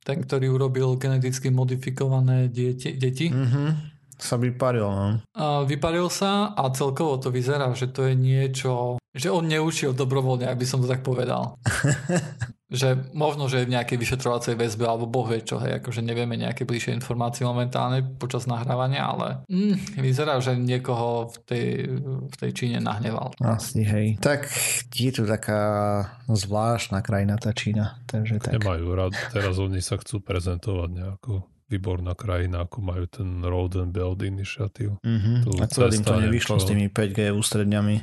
Ten, 0.00 0.22
ktorý 0.22 0.48
urobil 0.50 0.94
geneticky 0.96 1.50
modifikované 1.50 2.46
deti. 2.46 2.94
deti. 2.94 3.28
Mhm. 3.28 3.90
Sa 4.16 4.36
vyparil, 4.36 4.84
no. 4.84 5.08
A 5.32 5.64
vyparil 5.64 6.06
sa 6.06 6.52
a 6.52 6.68
celkovo 6.70 7.16
to 7.16 7.28
vyzerá, 7.28 7.72
že 7.72 7.88
to 7.88 8.04
je 8.04 8.14
niečo, 8.14 8.72
že 9.10 9.28
on 9.28 9.48
neučil 9.48 9.90
dobrovoľne, 9.90 10.44
aby 10.44 10.62
som 10.62 10.78
to 10.78 10.86
tak 10.86 11.00
povedal. 11.00 11.56
že 12.70 12.94
možno, 13.10 13.50
že 13.50 13.60
je 13.60 13.66
v 13.66 13.74
nejakej 13.74 13.98
vyšetrovacej 13.98 14.54
väzbe 14.54 14.86
alebo 14.86 15.10
boh 15.10 15.26
vie 15.26 15.42
čo, 15.42 15.58
hej, 15.58 15.82
akože 15.82 16.06
nevieme 16.06 16.38
nejaké 16.38 16.62
bližšie 16.62 16.94
informácie 16.94 17.42
momentálne 17.42 18.06
počas 18.14 18.46
nahrávania, 18.46 19.10
ale 19.10 19.42
mm, 19.50 19.98
vyzerá, 19.98 20.38
že 20.38 20.54
niekoho 20.54 21.34
v 21.34 21.36
tej, 21.50 21.66
v 22.30 22.34
tej 22.38 22.50
Číne 22.54 22.78
nahneval. 22.78 23.34
Asi, 23.42 23.82
hej. 23.82 24.22
Tak 24.22 24.46
je 24.94 25.10
tu 25.10 25.26
taká 25.26 25.62
zvláštna 26.30 27.02
krajina 27.02 27.34
tá 27.42 27.50
Čína. 27.50 27.98
Takže 28.06 28.38
tak. 28.38 28.62
Nemajú 28.62 28.86
rád. 28.94 29.18
Teraz 29.34 29.58
oni 29.58 29.82
sa 29.82 29.98
chcú 29.98 30.22
prezentovať 30.22 30.90
nejako 30.94 31.50
výborná 31.70 32.14
krajina, 32.14 32.66
ako 32.66 32.78
majú 32.82 33.04
ten 33.10 33.42
Road 33.42 33.78
and 33.78 33.90
Build 33.90 34.22
Initiative. 34.22 34.98
Mhm. 35.02 35.42
Tu 35.42 35.50
Akurát 35.58 35.90
im 35.90 36.06
to 36.06 36.14
nevyšlo 36.22 36.62
s 36.62 36.70
tými 36.70 36.86
5G 36.86 37.34
ústredňami. 37.34 37.96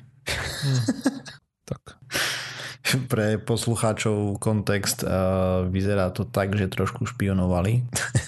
Tak. 1.63 1.83
Pre 3.11 3.37
poslucháčov 3.39 4.39
kontext 4.39 5.03
uh, 5.03 5.65
vyzerá 5.67 6.09
to 6.09 6.23
tak, 6.23 6.55
že 6.55 6.67
trošku 6.67 7.05
špionovali. 7.05 7.83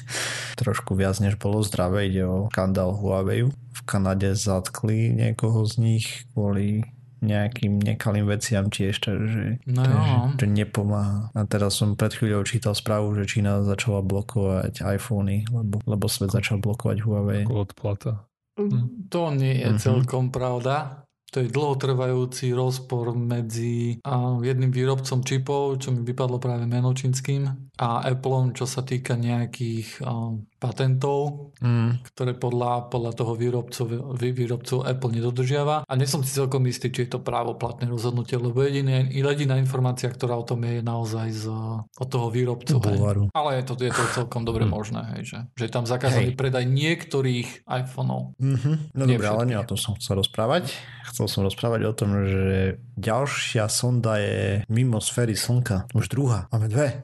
trošku 0.61 0.91
viac 0.95 1.15
než 1.23 1.39
bolo 1.39 1.63
zdravé. 1.63 2.11
Ide 2.11 2.23
o 2.27 2.37
skandál 2.51 2.91
Huawei. 2.91 3.47
V 3.47 3.81
Kanade 3.87 4.35
zatkli 4.35 5.15
niekoho 5.15 5.63
z 5.63 5.73
nich 5.79 6.05
kvôli 6.35 6.83
nejakým 7.19 7.83
nekalým 7.83 8.31
veciam 8.31 8.71
tiež, 8.71 8.95
takže, 8.95 9.59
No 9.67 9.83
takže 9.83 10.39
to 10.39 10.45
nepomáha. 10.47 11.27
A 11.35 11.43
teraz 11.43 11.75
som 11.75 11.99
pred 11.99 12.15
chvíľou 12.15 12.47
čítal 12.47 12.71
správu, 12.71 13.11
že 13.11 13.27
Čína 13.27 13.59
začala 13.67 13.99
blokovať 13.99 14.87
iPhony, 14.87 15.43
lebo, 15.51 15.83
lebo 15.83 16.07
svet 16.07 16.31
začal 16.31 16.63
blokovať 16.63 17.03
Huawei. 17.03 17.43
Odplata. 17.43 18.23
To 19.11 19.21
nie 19.35 19.55
je 19.59 19.67
Mhm. 19.71 19.79
celkom 19.79 20.31
pravda. 20.31 21.03
To 21.29 21.45
je 21.45 21.53
dlhotrvajúci 21.53 22.57
rozpor 22.57 23.13
medzi 23.13 24.01
jedným 24.41 24.73
výrobcom 24.73 25.21
čipov, 25.21 25.77
čo 25.77 25.93
mi 25.93 26.01
vypadlo 26.01 26.41
práve 26.41 26.65
meno 26.65 26.89
čínskym, 26.89 27.69
a 27.77 28.01
Appleom, 28.01 28.57
čo 28.57 28.65
sa 28.65 28.81
týka 28.81 29.13
nejakých 29.13 30.01
patentov, 30.59 31.49
Mm. 31.59 32.03
ktoré 32.05 32.31
podľa, 32.33 32.87
podľa 32.87 33.11
toho 33.13 33.33
výrobcu, 33.33 33.81
vý- 34.11 34.31
výrobcu 34.31 34.79
Apple 34.79 35.11
nedodržiava. 35.11 35.83
A 35.83 35.93
nie 35.95 36.03
som 36.03 36.19
si 36.19 36.29
celkom 36.29 36.63
istý, 36.63 36.87
či 36.87 37.03
je 37.03 37.15
to 37.15 37.19
právoplatné 37.19 37.87
rozhodnutie, 37.87 38.35
lebo 38.35 38.59
jediné, 38.59 39.07
jediná 39.07 39.55
informácia, 39.55 40.07
ktorá 40.07 40.35
o 40.35 40.43
tom 40.43 40.59
je, 40.61 40.79
je 40.79 40.83
naozaj 40.83 41.27
z, 41.29 41.45
od 41.95 42.07
toho 42.07 42.27
výrobcu. 42.27 42.75
Bulvaru. 42.77 43.31
Ale 43.31 43.59
je 43.59 43.63
to, 43.65 43.73
je 43.75 43.89
to 43.89 44.03
celkom 44.13 44.43
dobre 44.43 44.63
Hm. 44.63 44.71
možné, 44.71 45.01
hej, 45.15 45.23
že, 45.25 45.39
že 45.53 45.63
je 45.65 45.73
tam 45.73 45.83
zakázaný 45.83 46.31
Hej. 46.31 46.37
predaj 46.37 46.63
niektorých 46.63 47.49
iPhoneov. 47.65 48.35
Mhm. 48.35 48.71
No 48.93 49.03
dobre, 49.05 49.25
ale 49.25 49.43
nie 49.45 49.55
o 49.55 49.63
tom 49.63 49.75
som 49.75 49.95
chcel 49.95 50.17
rozprávať. 50.17 50.75
Chcel 51.07 51.25
som 51.25 51.41
rozprávať 51.41 51.81
o 51.83 51.93
tom, 51.93 52.09
že 52.23 52.49
ďalšia 52.93 53.65
sonda 53.65 54.17
je 54.17 54.61
mimo 54.67 54.99
sféry 54.99 55.33
Slnka. 55.33 55.87
Už 55.91 56.07
druhá. 56.07 56.51
Máme 56.51 56.67
dve. 56.67 57.01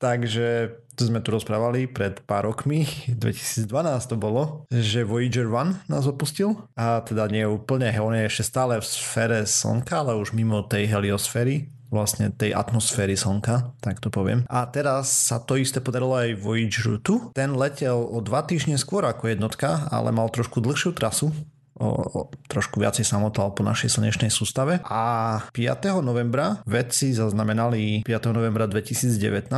Takže 0.01 0.81
to 0.97 1.07
sme 1.07 1.21
tu 1.21 1.29
rozprávali 1.29 1.85
pred 1.85 2.19
pár 2.25 2.49
rokmi, 2.49 2.89
2012 3.21 3.69
to 4.09 4.15
bolo, 4.17 4.65
že 4.73 5.05
Voyager 5.05 5.45
1 5.47 5.87
nás 5.87 6.09
opustil 6.09 6.57
a 6.73 7.05
teda 7.05 7.29
nie 7.29 7.45
úplne, 7.45 7.93
on 8.01 8.17
je 8.17 8.25
ešte 8.27 8.49
stále 8.49 8.81
v 8.81 8.85
sfére 8.85 9.45
Slnka, 9.45 10.01
ale 10.01 10.17
už 10.17 10.33
mimo 10.33 10.65
tej 10.65 10.89
heliosféry, 10.89 11.69
vlastne 11.91 12.31
tej 12.31 12.55
atmosféry 12.55 13.13
Slnka, 13.19 13.77
tak 13.83 13.99
to 13.99 14.07
poviem. 14.07 14.47
A 14.47 14.63
teraz 14.65 15.11
sa 15.11 15.43
to 15.43 15.59
isté 15.59 15.83
podarilo 15.83 16.15
aj 16.15 16.39
Voyager 16.39 16.97
2. 16.97 17.35
Ten 17.35 17.53
letel 17.53 17.99
o 17.99 18.17
dva 18.23 18.41
týždne 18.47 18.79
skôr 18.79 19.03
ako 19.03 19.27
jednotka, 19.27 19.91
ale 19.91 20.15
mal 20.15 20.31
trošku 20.31 20.63
dlhšiu 20.63 20.95
trasu, 20.95 21.35
o, 21.81 22.29
trošku 22.45 22.77
viacej 22.77 23.01
sa 23.01 23.17
motal 23.17 23.51
po 23.57 23.65
našej 23.65 23.97
slnečnej 23.97 24.29
sústave. 24.29 24.79
A 24.85 25.41
5. 25.49 25.89
novembra 26.05 26.61
vedci 26.69 27.11
zaznamenali 27.17 28.05
5. 28.05 28.29
novembra 28.29 28.69
2019, 28.69 29.49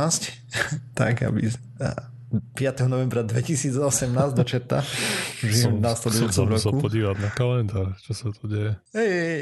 tak 0.98 1.20
aby... 1.28 1.52
a, 1.84 2.14
5. 2.34 2.90
novembra 2.90 3.22
2018 3.22 4.10
do 4.34 4.42
čerta, 4.42 4.82
že 5.38 5.46
v 5.46 5.54
Som, 5.54 5.72
som 5.78 5.82
následujúcom 5.82 6.46
roku. 6.50 6.82
podívať 6.82 7.16
na 7.22 7.30
kalendár, 7.30 7.94
čo 8.02 8.10
sa 8.10 8.34
tu 8.34 8.50
deje. 8.50 8.74
Hej, 8.90 9.10
hej. 9.14 9.40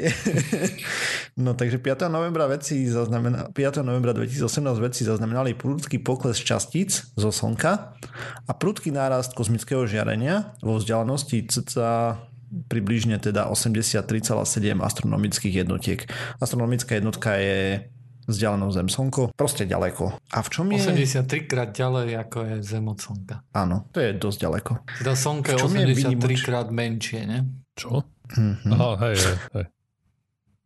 No 1.43 1.57
takže 1.57 1.81
5. 1.81 2.13
novembra 2.13 2.45
veci 2.45 2.85
zaznamenali, 2.85 3.49
5. 3.57 3.81
novembra 3.81 4.13
2018 4.13 4.45
veci 4.77 5.01
zaznamenali 5.01 5.57
prudký 5.57 5.97
pokles 6.05 6.37
častíc 6.37 7.09
zo 7.17 7.33
Slnka 7.33 7.97
a 8.45 8.51
prudký 8.53 8.93
nárast 8.93 9.33
kozmického 9.33 9.89
žiarenia 9.89 10.53
vo 10.61 10.77
vzdialenosti 10.77 11.49
cca 11.49 12.21
približne 12.67 13.17
teda 13.17 13.49
83,7 13.49 14.39
astronomických 14.79 15.53
jednotiek. 15.65 16.05
Astronomická 16.37 16.95
jednotka 16.95 17.35
je 17.35 17.89
vzdialenou 18.23 18.71
Zem 18.71 18.87
Slnko, 18.87 19.35
proste 19.35 19.67
ďaleko. 19.67 20.15
A 20.31 20.39
v 20.39 20.49
čom 20.49 20.71
je... 20.71 20.79
83 20.79 21.27
krát 21.43 21.75
ďalej, 21.75 22.15
ako 22.23 22.37
je 22.39 22.55
Zem 22.63 22.85
od 22.87 22.95
Slnka. 22.95 23.43
Áno, 23.51 23.91
to 23.91 23.99
je 23.99 24.15
dosť 24.15 24.37
ďaleko. 24.47 24.71
Teda 25.03 25.11
Slnko 25.11 25.47
je 25.51 25.55
V 25.55 25.59
čom 25.59 25.73
je 25.75 25.85
83 25.85 25.99
výnimoč- 25.99 26.45
krát 26.45 26.67
menšie, 26.71 27.19
ne? 27.27 27.39
Čo? 27.75 28.07
Mhm. 28.37 28.69
Aha, 28.71 28.89
hej, 29.09 29.15
hej, 29.19 29.37
hej. 29.53 29.65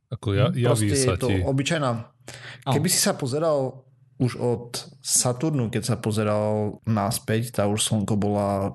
Ako 0.08 0.28
ja, 0.32 0.48
javí 0.56 0.88
Proste 0.88 0.96
sa 0.96 1.12
je 1.16 1.20
to 1.20 1.28
ti. 1.28 1.36
obyčajná. 1.44 1.92
Keby 2.64 2.88
si 2.88 3.00
sa 3.00 3.12
pozeral 3.12 3.87
už 4.18 4.38
od 4.42 4.90
Saturnu, 5.02 5.70
keď 5.70 5.84
sa 5.94 5.96
pozeral 5.98 6.82
naspäť, 6.90 7.54
tá 7.54 7.70
už 7.70 7.86
Slnko 7.86 8.18
bola 8.18 8.74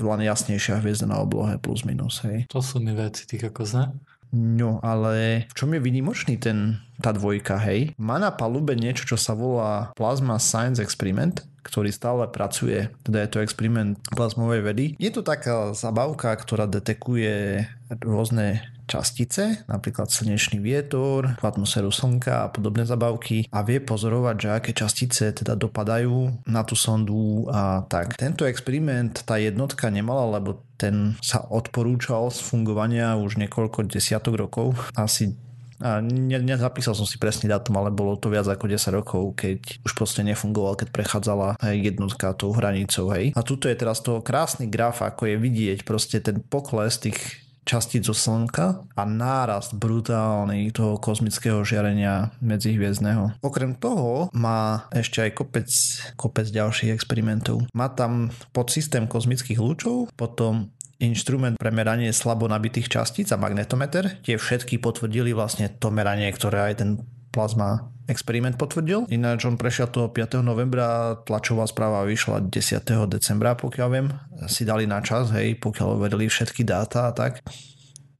len 0.00 0.20
jasnejšia 0.24 0.80
hviezda 0.80 1.08
na 1.08 1.20
oblohe 1.20 1.60
plus 1.60 1.84
minus, 1.84 2.24
hej. 2.24 2.48
To 2.48 2.64
sú 2.64 2.80
mi 2.80 2.96
veci, 2.96 3.28
ty 3.28 3.36
ako 3.36 3.62
zne. 3.68 3.84
No, 4.28 4.76
ale 4.84 5.48
v 5.48 5.54
čom 5.56 5.72
je 5.72 5.80
vynimočný 5.80 6.36
ten, 6.36 6.84
tá 7.00 7.16
dvojka, 7.16 7.56
hej? 7.64 7.96
Má 7.96 8.20
na 8.20 8.28
palube 8.28 8.76
niečo, 8.76 9.08
čo 9.08 9.16
sa 9.16 9.32
volá 9.32 9.88
Plasma 9.96 10.36
Science 10.36 10.84
Experiment, 10.84 11.48
ktorý 11.64 11.88
stále 11.92 12.28
pracuje, 12.28 12.92
teda 13.04 13.24
je 13.24 13.30
to 13.32 13.44
experiment 13.44 14.00
plazmovej 14.12 14.60
vedy. 14.64 14.84
Je 14.96 15.12
to 15.12 15.20
taká 15.20 15.72
zabavka, 15.76 16.32
ktorá 16.32 16.64
detekuje 16.64 17.68
rôzne 18.04 18.64
častice, 18.88 19.68
napríklad 19.68 20.08
slnečný 20.08 20.64
vietor, 20.64 21.36
atmosféru 21.44 21.92
slnka 21.92 22.48
a 22.48 22.50
podobné 22.50 22.88
zabavky 22.88 23.44
a 23.52 23.60
vie 23.60 23.84
pozorovať, 23.84 24.36
že 24.40 24.48
aké 24.48 24.70
častice 24.72 25.36
teda 25.36 25.52
dopadajú 25.52 26.48
na 26.48 26.64
tú 26.64 26.72
sondu 26.72 27.44
a 27.52 27.84
tak. 27.84 28.16
Tento 28.16 28.48
experiment 28.48 29.20
tá 29.28 29.36
jednotka 29.36 29.92
nemala, 29.92 30.40
lebo 30.40 30.64
ten 30.80 31.18
sa 31.20 31.44
odporúčal 31.52 32.32
z 32.32 32.40
fungovania 32.40 33.18
už 33.18 33.36
niekoľko 33.36 33.84
desiatok 33.90 34.40
rokov, 34.40 34.78
asi 34.96 35.36
a 35.78 36.02
ne, 36.02 36.38
nezapísal 36.42 36.94
som 36.98 37.06
si 37.06 37.22
presný 37.22 37.46
dátum, 37.46 37.78
ale 37.78 37.94
bolo 37.94 38.18
to 38.18 38.26
viac 38.26 38.50
ako 38.50 38.66
10 38.66 38.98
rokov, 38.98 39.22
keď 39.38 39.78
už 39.86 39.94
proste 39.94 40.26
nefungoval, 40.26 40.74
keď 40.74 40.90
prechádzala 40.90 41.54
jednotka 41.70 42.34
tou 42.34 42.50
hranicou. 42.50 43.14
Hej. 43.14 43.30
A 43.38 43.46
tuto 43.46 43.70
je 43.70 43.78
teraz 43.78 44.02
to 44.02 44.18
krásny 44.18 44.66
graf, 44.66 45.06
ako 45.06 45.30
je 45.30 45.36
vidieť 45.38 45.86
proste 45.86 46.18
ten 46.18 46.42
pokles 46.42 46.98
tých 46.98 47.47
častíc 47.68 48.08
zo 48.08 48.16
Slnka 48.16 48.88
a 48.96 49.02
nárast 49.04 49.76
brutálny 49.76 50.72
toho 50.72 50.96
kozmického 50.96 51.60
žiarenia 51.60 52.32
medzihviezdného. 52.40 53.36
Okrem 53.44 53.76
toho 53.76 54.32
má 54.32 54.88
ešte 54.88 55.20
aj 55.20 55.36
kopec, 55.36 55.68
kopec 56.16 56.48
ďalších 56.48 56.96
experimentov. 56.96 57.68
Má 57.76 57.92
tam 57.92 58.32
podsystém 58.56 59.04
kozmických 59.04 59.60
lúčov, 59.60 60.08
potom 60.16 60.72
inštrument 60.98 61.60
pre 61.60 61.68
meranie 61.68 62.10
slabo 62.10 62.48
nabitých 62.48 62.88
častíc 62.88 63.28
a 63.30 63.38
magnetometer. 63.38 64.24
Tie 64.24 64.40
všetky 64.40 64.80
potvrdili 64.80 65.36
vlastne 65.36 65.68
to 65.68 65.92
meranie, 65.92 66.32
ktoré 66.32 66.72
aj 66.72 66.74
ten 66.80 66.90
plazma 67.30 67.92
experiment 68.08 68.56
potvrdil. 68.56 69.04
Ináč 69.12 69.44
on 69.44 69.60
prešiel 69.60 69.92
toho 69.92 70.08
5. 70.08 70.40
novembra, 70.40 71.20
tlačová 71.28 71.68
správa 71.68 72.02
vyšla 72.08 72.48
10. 72.48 73.06
decembra, 73.06 73.54
pokiaľ 73.54 73.88
viem. 73.92 74.08
Si 74.48 74.64
dali 74.64 74.88
na 74.88 75.04
čas, 75.04 75.28
hej, 75.36 75.60
pokiaľ 75.60 76.00
overili 76.00 76.26
všetky 76.26 76.64
dáta 76.64 77.06
a 77.06 77.12
tak. 77.12 77.44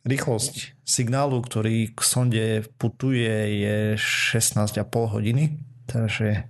Rýchlosť 0.05 0.79
signálu, 0.85 1.41
ktorý 1.41 1.97
k 1.97 2.01
sonde 2.05 2.47
putuje 2.77 3.65
je 3.65 3.79
16,5 3.97 4.85
hodiny, 4.89 5.59
takže 5.89 6.47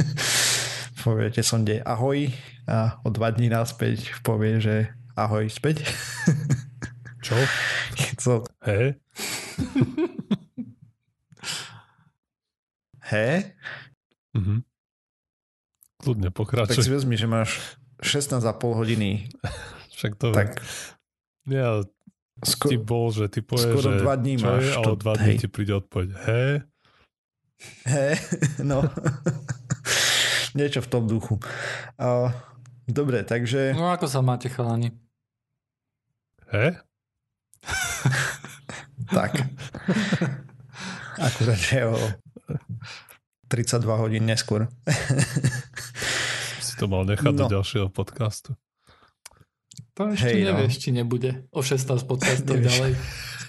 poviete 1.04 1.42
sonde 1.42 1.82
ahoj 1.82 2.30
a 2.68 3.02
o 3.02 3.10
dva 3.10 3.34
dní 3.34 3.50
naspäť 3.50 4.14
povie, 4.22 4.62
že 4.62 4.76
ahoj 5.16 5.48
späť. 5.50 5.84
Čo? 7.22 7.36
Co? 8.22 8.44
Hej? 8.64 8.96
He? 13.12 13.52
Mhm. 14.32 14.64
Kľudne 15.98 16.28
Tak 16.28 16.34
pokračuj. 16.34 16.80
si 16.80 16.88
vezmi, 16.88 17.14
že 17.14 17.26
máš 17.26 17.60
16,5 18.00 18.42
hodiny. 18.74 19.28
Však 19.94 20.16
to 20.16 20.32
Tak 20.32 20.58
ja, 21.46 21.84
sko- 22.42 22.66
ti 22.66 22.76
bol, 22.76 23.12
že 23.12 23.28
ty 23.28 23.38
povieš, 23.38 23.70
skoro 23.70 23.88
že 23.92 24.00
dva 24.00 24.14
dní 24.16 24.34
čo 24.34 24.46
máš 24.48 24.64
je, 24.64 24.72
a 24.72 24.80
to- 24.80 24.90
o 24.90 24.96
dva 24.96 25.12
dní 25.14 25.28
hej. 25.28 25.38
ti 25.38 25.48
príde 25.48 25.72
odpoveď. 25.76 26.08
Hej? 26.26 26.52
he, 27.84 28.06
no. 28.64 28.82
Niečo 30.56 30.80
v 30.80 30.90
tom 30.90 31.06
duchu. 31.06 31.38
Uh, 31.94 32.28
dobre, 32.84 33.22
takže 33.22 33.72
No 33.72 33.88
ako 33.88 34.04
sa 34.04 34.20
máte 34.20 34.48
chalani? 34.48 34.90
Hej? 36.50 36.76
tak. 39.08 39.32
Akurát, 41.16 41.56
že 41.56 41.86
o 41.86 41.96
32 43.48 43.84
hodín 43.96 44.24
neskôr. 44.24 44.68
Si 46.62 46.78
to 46.78 46.86
mal 46.86 47.04
nechať 47.04 47.34
do 47.36 47.44
No. 47.44 47.52
ďalšieho 47.52 47.88
podcastu. 47.90 48.54
To 49.92 50.08
ešte 50.08 50.32
Hej, 50.32 50.40
no. 50.40 50.48
nevieš, 50.56 50.74
či 50.78 50.88
nebude. 50.88 51.44
O 51.52 51.60
16 51.60 52.08
podcastov 52.08 52.56
ďalej. 52.56 52.96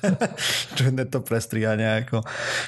Čo 0.75 0.83
je 0.91 1.05
to 1.07 1.19
prestriha 1.23 1.79
nejako. 1.79 2.19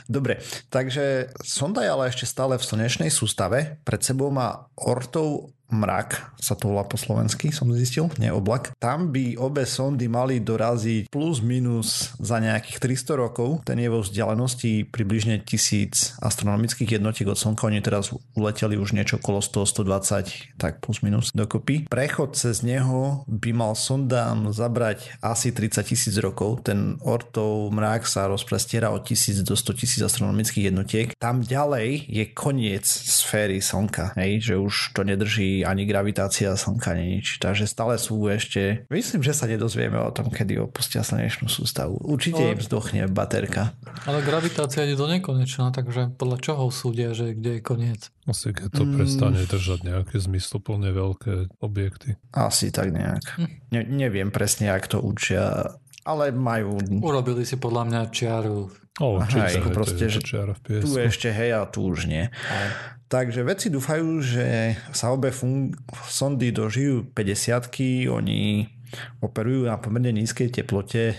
Dobre, 0.08 0.40
takže 0.72 1.28
sonda 1.44 1.84
je 1.84 1.92
ale 1.92 2.08
ešte 2.08 2.24
stále 2.24 2.56
v 2.56 2.64
slnečnej 2.64 3.12
sústave. 3.12 3.84
Pred 3.84 4.02
sebou 4.06 4.32
má 4.32 4.72
ortov 4.80 5.52
mrak, 5.74 6.38
sa 6.38 6.54
to 6.54 6.70
volá 6.70 6.86
po 6.86 6.94
slovensky, 6.94 7.50
som 7.50 7.74
zistil, 7.74 8.06
nie 8.22 8.30
oblak. 8.30 8.78
Tam 8.78 9.10
by 9.10 9.34
obe 9.42 9.66
sondy 9.66 10.06
mali 10.06 10.38
doraziť 10.38 11.10
plus 11.10 11.42
minus 11.42 12.14
za 12.22 12.38
nejakých 12.38 12.78
300 13.02 13.18
rokov. 13.18 13.66
Ten 13.66 13.82
je 13.82 13.90
vo 13.90 14.06
vzdialenosti 14.06 14.86
približne 14.94 15.42
1000 15.42 16.22
astronomických 16.22 17.02
jednotiek 17.02 17.26
od 17.26 17.40
Slnka. 17.40 17.66
Oni 17.66 17.82
teraz 17.82 18.14
uleteli 18.38 18.78
už 18.78 18.94
niečo 18.94 19.18
okolo 19.18 19.42
100-120, 19.42 20.62
tak 20.62 20.86
plus 20.86 21.02
minus 21.02 21.34
dokopy. 21.34 21.90
Prechod 21.90 22.38
cez 22.38 22.62
neho 22.62 23.26
by 23.26 23.52
mal 23.56 23.74
sondám 23.74 24.54
zabrať 24.54 25.18
asi 25.26 25.50
30 25.50 25.82
tisíc 25.82 26.16
rokov. 26.22 26.62
Ten 26.62 27.02
ortov 27.02 27.74
mrak 27.74 28.06
sa 28.06 28.30
rozprestiera 28.30 28.94
od 28.94 29.02
1000 29.02 29.42
do 29.42 29.58
100 29.58 29.82
tisíc 29.82 30.02
astronomických 30.06 30.70
jednotiek. 30.70 31.08
Tam 31.18 31.42
ďalej 31.42 32.06
je 32.06 32.24
koniec 32.38 32.86
sféry 32.86 33.64
Slnka, 33.64 34.14
hej, 34.20 34.46
že 34.46 34.56
už 34.62 34.94
to 34.94 35.02
nedrží 35.02 35.55
ani 35.62 35.86
gravitácia 35.86 36.52
Slnka, 36.52 36.92
ani 36.92 37.22
nič. 37.22 37.38
Takže 37.38 37.64
stále 37.64 37.96
sú 37.96 38.20
ešte... 38.28 38.84
Myslím, 38.90 39.22
že 39.22 39.32
sa 39.32 39.46
nedozvieme 39.46 39.96
o 39.96 40.10
tom, 40.10 40.28
kedy 40.28 40.60
opustia 40.60 41.06
slnečnú 41.06 41.48
sústavu. 41.48 42.02
Určite 42.02 42.42
No. 42.42 42.52
im 42.52 42.60
vzdochne 42.60 43.06
baterka. 43.08 43.78
Ale 44.04 44.20
gravitácia 44.20 44.84
ide 44.84 44.98
do 44.98 45.06
nekonečna, 45.06 45.70
takže 45.70 46.12
podľa 46.18 46.38
čoho 46.42 46.68
súdia, 46.68 47.14
že 47.14 47.32
kde 47.32 47.58
je 47.58 47.62
koniec? 47.62 48.02
Asi 48.26 48.50
keď 48.50 48.74
to 48.74 48.84
Mm. 48.84 48.94
prestane 48.98 49.42
držať 49.46 49.80
nejaké 49.86 50.16
zmysluplne 50.18 50.90
veľké 50.90 51.54
objekty. 51.62 52.18
Asi 52.34 52.74
tak 52.74 52.90
nejak. 52.90 53.22
Ne, 53.70 53.86
neviem 53.86 54.34
presne, 54.34 54.68
jak 54.68 54.90
to 54.90 54.98
učia, 54.98 55.78
ale 56.02 56.34
majú... 56.34 56.82
Urobili 57.00 57.46
si 57.46 57.56
podľa 57.56 57.84
mňa 57.86 58.02
čiaru. 58.10 58.74
O, 58.96 59.20
Aha, 59.20 59.28
určite, 59.28 59.60
hej, 59.60 59.76
proste, 59.76 60.00
to 60.00 60.08
je 60.08 60.14
že 60.16 60.20
to 60.24 60.30
čiara 60.32 60.54
v 60.56 60.60
Tu 60.80 60.88
ešte 61.04 61.28
hej 61.28 61.52
a 61.52 61.68
tu 61.68 61.84
už 61.84 62.08
nie. 62.08 62.32
Takže 63.06 63.46
vedci 63.46 63.70
dúfajú, 63.70 64.18
že 64.18 64.74
sa 64.90 65.14
obe 65.14 65.30
fun- 65.30 65.78
sondy 66.10 66.50
dožijú 66.50 67.06
50 67.14 68.10
oni 68.10 68.66
operujú 69.20 69.68
na 69.68 69.76
pomerne 69.76 70.14
nízkej 70.16 70.50
teplote, 70.50 71.14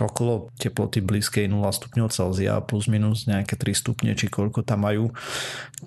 okolo 0.00 0.48
teploty 0.56 1.02
blízkej 1.02 1.50
0 1.50 1.60
stupňov 1.66 2.08
Celzia, 2.12 2.62
plus 2.62 2.86
minus 2.86 3.26
nejaké 3.26 3.58
3 3.58 3.74
stupne, 3.74 4.12
či 4.14 4.30
koľko 4.30 4.62
tam 4.62 4.86
majú. 4.86 5.10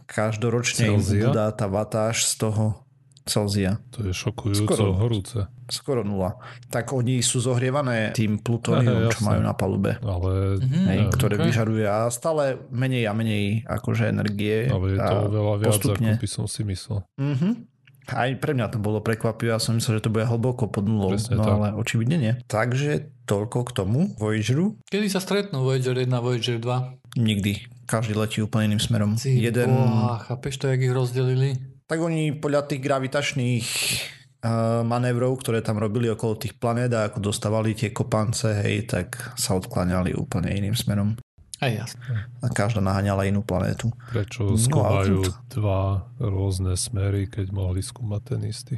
Každoročne 0.09 0.91
im 0.91 0.99
Celzia? 0.99 1.29
ubudá 1.29 1.47
tá 1.55 1.65
vatáž 1.69 2.27
z 2.27 2.33
toho 2.43 2.82
Celzia. 3.23 3.79
To 3.89 4.03
je 4.03 4.11
šokujúco 4.11 4.67
Skoro. 4.67 4.91
horúce. 4.93 5.47
Skoro 5.65 6.01
nula. 6.01 6.35
Tak 6.67 6.91
oni 6.91 7.19
sú 7.19 7.39
zohrievané 7.39 8.11
tým 8.11 8.35
plutónium, 8.37 9.07
čo 9.07 9.23
majú 9.23 9.39
na 9.39 9.51
palube. 9.51 9.95
Ale, 9.97 10.59
Mhm. 10.59 10.83
Hej, 10.85 10.99
Ja, 10.99 11.09
ktoré 11.09 11.33
ok. 11.33 11.43
vyžaruje 11.45 11.85
a 11.85 11.97
stále 12.07 12.43
menej 12.69 13.03
a 13.05 13.13
menej 13.13 13.43
akože 13.65 14.05
energie. 14.05 14.67
ale 14.67 14.85
je 14.89 14.99
to 14.99 15.15
oveľa 15.25 15.53
viac, 15.57 15.71
postupne. 15.73 16.09
ako 16.09 16.19
by 16.19 16.29
som 16.29 16.45
si 16.45 16.61
myslel. 16.63 16.99
Mhm. 17.15 17.49
Aj 18.05 18.27
pre 18.35 18.51
mňa 18.51 18.67
to 18.67 18.77
bolo 18.77 18.99
prekvapivé, 18.99 19.47
ja 19.49 19.57
som 19.57 19.73
myslel, 19.73 19.97
že 19.97 20.03
to 20.03 20.11
bude 20.11 20.27
hlboko 20.27 20.67
pod 20.67 20.83
nulou, 20.83 21.15
Presne 21.15 21.39
no 21.39 21.41
tak. 21.41 21.55
ale 21.55 21.67
očividne 21.71 22.17
nie. 22.17 22.33
Takže 22.45 22.91
toľko 23.23 23.63
k 23.63 23.71
tomu 23.73 23.99
Voyageru. 24.13 24.75
Kedy 24.85 25.07
sa 25.07 25.17
stretnú 25.17 25.63
Voyager 25.63 25.95
1 25.95 26.11
a 26.11 26.19
Voyager 26.19 26.59
2? 26.59 26.99
Nikdy. 27.15 27.53
Každý 27.85 28.11
letí 28.13 28.39
úplne 28.39 28.75
iným 28.75 28.81
smerom. 28.81 29.15
Ty 29.15 29.31
Jeden, 29.31 29.69
boha, 29.69 30.19
chápeš 30.21 30.55
to, 30.57 30.67
jak 30.67 30.81
ich 30.81 30.91
rozdelili? 30.91 31.55
Tak 31.85 31.99
oni 31.99 32.35
podľa 32.35 32.67
tých 32.67 32.81
gravitačných 32.81 33.67
uh, 34.43 34.81
manévrov, 34.83 35.39
ktoré 35.39 35.61
tam 35.61 35.79
robili 35.79 36.07
okolo 36.07 36.35
tých 36.35 36.55
planét 36.55 36.91
a 36.91 37.07
ako 37.07 37.31
dostávali 37.31 37.75
tie 37.75 37.91
kopance, 37.91 38.47
hej, 38.63 38.87
tak 38.87 39.35
sa 39.35 39.55
odkláňali 39.55 40.15
úplne 40.15 40.51
iným 40.51 40.75
smerom. 40.75 41.15
Aj 41.63 41.71
jasne. 41.71 42.27
A 42.43 42.51
každá 42.51 42.83
naháňala 42.83 43.23
inú 43.23 43.39
planétu. 43.39 43.87
Prečo 44.11 44.51
No, 44.51 44.59
skúmajú 44.59 45.23
dva 45.47 46.11
rôzne 46.19 46.75
smery, 46.75 47.31
keď 47.31 47.55
mohli 47.55 47.79
skúmať 47.79 48.21
ten 48.35 48.41
istý? 48.43 48.75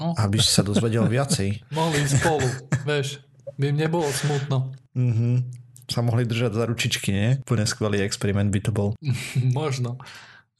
No, 0.00 0.16
Aby 0.16 0.40
si 0.40 0.48
sa 0.48 0.64
dozvedel 0.64 1.04
viacej. 1.04 1.60
mohli 1.76 2.00
spolu, 2.08 2.48
vieš. 2.88 3.20
By 3.60 3.70
im 3.70 3.76
nebolo 3.76 4.08
smutno. 4.08 4.72
Mhm. 4.96 5.60
Sa 5.84 6.00
mohli 6.00 6.24
držať 6.24 6.56
za 6.56 6.64
ručičky, 6.64 7.12
nie? 7.12 7.28
Úplne 7.44 7.68
skvelý 7.68 8.00
experiment 8.00 8.48
by 8.48 8.60
to 8.64 8.72
bol. 8.72 8.96
Možno. 9.60 10.00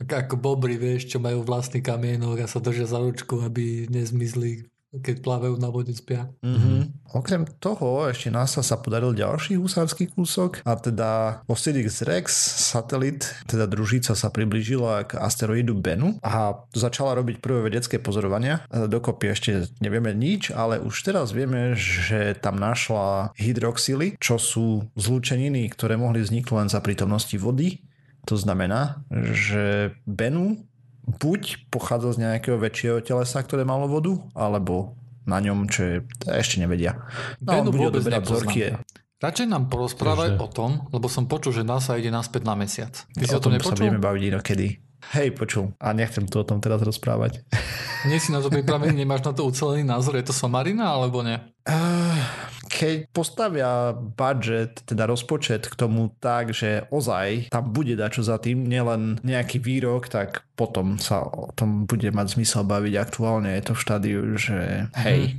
Ako 0.03 0.35
bobry, 0.35 0.75
vieš, 0.75 1.07
čo 1.15 1.23
majú 1.23 1.47
vlastný 1.47 1.79
kamienok 1.79 2.43
a 2.43 2.51
sa 2.51 2.59
držia 2.59 2.91
za 2.91 2.99
ručku, 2.99 3.39
aby 3.47 3.87
nezmizli, 3.87 4.67
keď 4.91 5.23
plávajú 5.23 5.55
na 5.59 5.71
vode 5.71 5.95
spia. 5.95 6.31
Mm-hmm. 6.43 7.11
Okrem 7.15 7.47
toho 7.63 8.11
ešte 8.11 8.31
NASA 8.31 8.63
sa 8.63 8.75
podaril 8.75 9.15
ďalší 9.15 9.55
husársky 9.55 10.11
kúsok 10.11 10.67
a 10.67 10.75
teda 10.75 11.43
Osiris 11.47 12.03
Rex 12.03 12.31
satelit, 12.75 13.23
teda 13.47 13.71
družica 13.71 14.19
sa 14.19 14.35
priblížila 14.35 15.07
k 15.07 15.19
asteroidu 15.19 15.79
Bennu 15.79 16.19
a 16.23 16.59
začala 16.75 17.15
robiť 17.15 17.39
prvé 17.39 17.71
vedecké 17.71 18.03
pozorovania. 18.03 18.67
Dokopy 18.71 19.31
ešte 19.31 19.51
nevieme 19.79 20.11
nič, 20.11 20.51
ale 20.51 20.83
už 20.83 21.07
teraz 21.07 21.31
vieme, 21.31 21.79
že 21.79 22.35
tam 22.35 22.59
našla 22.59 23.31
hydroxily, 23.39 24.19
čo 24.19 24.43
sú 24.43 24.91
zlúčeniny, 24.99 25.71
ktoré 25.71 25.95
mohli 25.95 26.19
vzniknúť 26.19 26.67
len 26.67 26.71
za 26.71 26.83
prítomnosti 26.83 27.39
vody. 27.39 27.79
To 28.25 28.37
znamená, 28.37 29.05
že 29.13 29.93
Bennu 30.09 30.65
buď 31.05 31.69
pochádza 31.69 32.17
z 32.17 32.19
nejakého 32.25 32.57
väčšieho 32.57 33.05
telesa, 33.05 33.45
ktoré 33.45 33.69
malo 33.69 33.85
vodu, 33.85 34.17
alebo 34.33 34.97
na 35.25 35.41
ňom, 35.41 35.69
čo 35.69 35.81
je, 35.85 35.97
ešte 36.29 36.61
nevedia. 36.61 37.01
No, 37.41 37.61
on 37.61 37.69
Bennu 37.69 37.71
bude 37.73 38.01
vôbec 38.01 38.05
vzorky. 38.25 38.77
Radšej 39.21 39.47
nám 39.49 39.73
porozprávaj 39.73 40.37
Čože? 40.37 40.45
o 40.45 40.49
tom, 40.53 40.71
lebo 40.93 41.09
som 41.09 41.25
počul, 41.25 41.57
že 41.57 41.65
NASA 41.65 41.97
ide 41.97 42.13
naspäť 42.13 42.45
na 42.45 42.53
mesiac. 42.53 42.93
Ty 42.93 43.25
si 43.25 43.33
O 43.33 43.41
o 43.41 43.41
tom 43.41 43.57
tom 43.57 43.57
sa 43.57 43.73
nepočul? 43.73 43.81
budeme 43.89 44.01
baviť 44.05 44.23
inokedy. 44.37 44.69
Hej, 45.13 45.37
počul. 45.37 45.77
A 45.77 45.93
nechcem 45.93 46.25
tu 46.25 46.41
o 46.41 46.47
tom 46.49 46.59
teraz 46.59 46.81
rozprávať. 46.81 47.45
Nie 48.09 48.17
si 48.17 48.33
na 48.33 48.41
to 48.41 48.49
pripravený, 48.49 48.97
nemáš 48.97 49.25
na 49.25 49.33
to 49.33 49.45
ucelený 49.45 49.85
názor, 49.85 50.17
je 50.17 50.29
to 50.29 50.37
somarina 50.37 50.93
alebo 50.93 51.21
nie? 51.21 51.37
Eh, 51.65 52.21
Keď 52.69 53.09
postavia 53.15 53.95
budget, 53.95 54.83
teda 54.85 55.07
rozpočet 55.07 55.71
k 55.71 55.79
tomu 55.79 56.11
tak, 56.19 56.51
že 56.51 56.85
ozaj 56.91 57.49
tam 57.49 57.71
bude 57.71 57.95
dačo 57.95 58.21
za 58.21 58.37
tým, 58.37 58.67
nielen 58.67 59.23
nejaký 59.23 59.63
výrok, 59.63 60.11
tak 60.11 60.43
potom 60.53 60.99
sa 60.99 61.23
o 61.23 61.55
tom 61.55 61.87
bude 61.87 62.11
mať 62.11 62.35
zmysel 62.35 62.67
baviť. 62.67 62.95
Aktuálne 62.99 63.55
je 63.57 63.63
to 63.63 63.73
v 63.73 63.83
štádiu, 63.83 64.21
že 64.37 64.89
hej, 65.01 65.39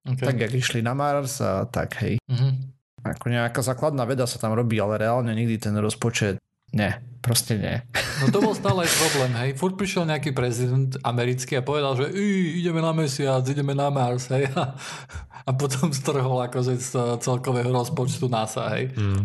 Okay. 0.00 0.24
tak 0.32 0.40
jak 0.40 0.52
išli 0.56 0.80
na 0.80 0.96
Mars 0.96 1.44
a 1.44 1.68
tak 1.68 2.00
hej. 2.00 2.16
Mhm. 2.24 2.72
Ako 3.04 3.28
nejaká 3.28 3.60
základná 3.60 4.08
veda 4.08 4.24
sa 4.24 4.40
tam 4.40 4.56
robí, 4.56 4.80
ale 4.80 4.96
reálne 4.96 5.28
nikdy 5.36 5.60
ten 5.60 5.76
rozpočet 5.76 6.40
Nie, 6.70 7.02
proste 7.20 7.58
nie. 7.58 7.76
No 8.22 8.26
to 8.30 8.38
bol 8.40 8.54
stále 8.54 8.86
aj 8.86 8.90
problém, 8.94 9.32
hej. 9.42 9.50
Furt 9.58 9.74
prišiel 9.74 10.06
nejaký 10.06 10.30
prezident 10.30 10.94
americký 11.02 11.58
a 11.58 11.66
povedal, 11.66 11.98
že 11.98 12.14
ideme 12.56 12.78
na 12.78 12.94
mesiac, 12.94 13.42
ideme 13.42 13.74
na 13.74 13.90
Mars, 13.90 14.30
hej. 14.30 14.46
A, 14.54 14.74
a 15.48 15.50
potom 15.56 15.90
strhol 15.90 16.46
akože 16.46 16.78
z 16.78 16.90
celkového 17.18 17.70
rozpočtu 17.74 18.30
NASA, 18.30 18.70
hej. 18.78 18.94
Mm. 18.94 19.22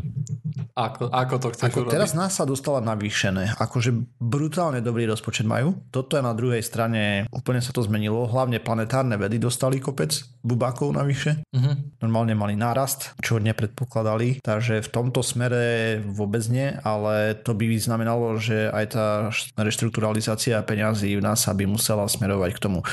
Ako, 0.75 1.07
ako 1.07 1.35
to 1.39 1.47
chceš 1.55 1.71
ako 1.71 1.77
urobiť? 1.87 1.93
Teraz 1.95 2.11
NASA 2.11 2.43
dostala 2.43 2.83
navýšené. 2.83 3.55
Akože 3.63 3.95
brutálne 4.19 4.83
dobrý 4.83 5.07
rozpočet 5.07 5.47
majú. 5.47 5.71
Toto 5.87 6.19
je 6.19 6.23
na 6.27 6.35
druhej 6.35 6.59
strane, 6.59 7.31
úplne 7.31 7.63
sa 7.63 7.71
to 7.71 7.79
zmenilo. 7.79 8.27
Hlavne 8.27 8.59
planetárne 8.59 9.15
vedy 9.15 9.39
dostali 9.39 9.79
kopec 9.79 10.11
bubákov 10.43 10.91
navyše. 10.91 11.47
Uh-huh. 11.55 11.79
Normálne 12.03 12.35
mali 12.35 12.59
nárast, 12.59 13.15
čo 13.23 13.39
nepredpokladali. 13.39 14.43
Takže 14.43 14.83
v 14.83 14.91
tomto 14.91 15.23
smere 15.23 16.03
vôbec 16.03 16.43
nie, 16.51 16.75
ale 16.83 17.39
to 17.39 17.55
by 17.55 17.71
znamenalo, 17.79 18.35
že 18.35 18.67
aj 18.67 18.85
tá 18.91 19.07
reštrukturalizácia 19.55 20.59
peňazí 20.59 21.15
v 21.15 21.23
NASA 21.23 21.55
by 21.55 21.71
musela 21.71 22.03
smerovať 22.03 22.51
k 22.51 22.59
tomu. 22.59 22.83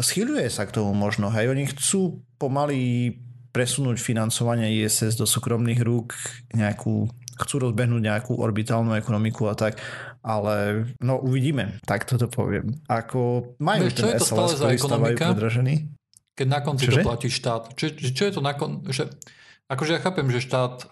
Schýľuje 0.00 0.48
sa 0.48 0.64
k 0.64 0.80
tomu 0.80 0.96
možno. 0.96 1.28
Hej, 1.28 1.52
oni 1.52 1.68
chcú 1.76 2.24
pomaly 2.40 3.12
presunúť 3.58 3.98
financovanie 3.98 4.70
ISS 4.70 5.18
do 5.18 5.26
súkromných 5.26 5.82
rúk, 5.82 6.14
nejakú, 6.54 7.10
chcú 7.42 7.54
rozbehnúť 7.66 8.02
nejakú 8.06 8.38
orbitálnu 8.38 8.94
ekonomiku 8.94 9.50
a 9.50 9.58
tak, 9.58 9.82
ale 10.22 10.86
no 11.02 11.18
uvidíme, 11.18 11.82
tak 11.82 12.06
toto 12.06 12.30
poviem. 12.30 12.70
Ako 12.86 13.54
majú 13.58 13.90
čo 13.90 14.06
ten 14.06 14.14
je 14.14 14.22
to 14.22 14.26
stále 14.30 14.54
za 14.54 14.70
ekonomika? 14.70 15.34
predražený. 15.34 15.90
Keď 16.38 16.46
na 16.46 16.62
konci 16.62 16.86
Čože? 16.86 17.02
to 17.02 17.08
platí 17.10 17.28
štát. 17.34 17.62
Čo, 17.74 17.98
čo 17.98 18.22
je 18.30 18.32
to 18.38 18.38
na 18.38 18.54
kon... 18.54 18.86
Že, 18.86 19.10
akože 19.66 19.98
ja 19.98 20.00
chápem, 20.06 20.30
že 20.30 20.38
štát 20.38 20.86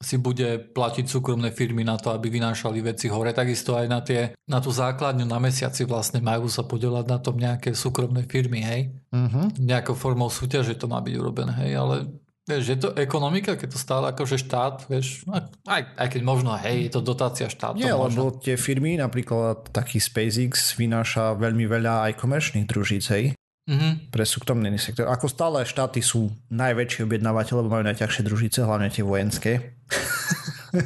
si 0.00 0.16
bude 0.16 0.72
platiť 0.72 1.04
súkromné 1.04 1.52
firmy 1.52 1.84
na 1.84 2.00
to, 2.00 2.08
aby 2.08 2.32
vynášali 2.32 2.80
veci 2.80 3.12
hore. 3.12 3.36
Takisto 3.36 3.76
aj 3.76 3.86
na, 3.86 4.00
tie, 4.00 4.32
na 4.48 4.56
tú 4.56 4.72
základňu 4.72 5.28
na 5.28 5.36
mesiaci 5.36 5.84
vlastne 5.84 6.24
majú 6.24 6.48
sa 6.48 6.64
podelať 6.64 7.04
na 7.04 7.18
tom 7.20 7.36
nejaké 7.36 7.76
súkromné 7.76 8.24
firmy, 8.24 8.64
hej? 8.64 8.80
Uh-huh. 9.12 9.52
Nejakou 9.60 9.92
formou 9.92 10.32
súťaže 10.32 10.72
to 10.80 10.88
má 10.88 11.04
byť 11.04 11.14
urobené, 11.20 11.52
hej? 11.68 11.72
Ale 11.76 12.08
vieš, 12.48 12.64
je 12.64 12.78
to 12.80 12.88
ekonomika, 12.96 13.60
keď 13.60 13.68
to 13.76 13.78
stále 13.78 14.04
akože 14.08 14.40
štát, 14.40 14.88
vieš, 14.88 15.22
aj, 15.68 15.82
aj 15.94 16.08
keď 16.08 16.22
možno, 16.24 16.56
hej, 16.56 16.88
je 16.88 16.92
to 16.96 17.04
dotácia 17.04 17.46
štátu. 17.52 17.84
Nie, 17.84 17.92
možno. 17.92 18.32
lebo 18.32 18.40
tie 18.40 18.56
firmy, 18.56 18.96
napríklad 18.96 19.68
taký 19.68 20.00
SpaceX 20.00 20.80
vynáša 20.80 21.36
veľmi 21.36 21.68
veľa 21.68 22.10
aj 22.10 22.12
komerčných 22.16 22.64
družíc, 22.64 23.04
hej? 23.12 23.36
Mhm. 23.68 24.10
pre 24.10 24.24
súkromný 24.24 24.72
sektor. 24.80 25.06
Ako 25.08 25.28
stále 25.28 25.68
štáty 25.68 26.00
sú 26.00 26.32
najväčší 26.50 27.06
objednávateľ, 27.06 27.54
lebo 27.60 27.72
majú 27.76 27.84
najťažšie 27.86 28.22
družice, 28.26 28.58
hlavne 28.64 28.88
tie 28.90 29.04
vojenské. 29.04 29.76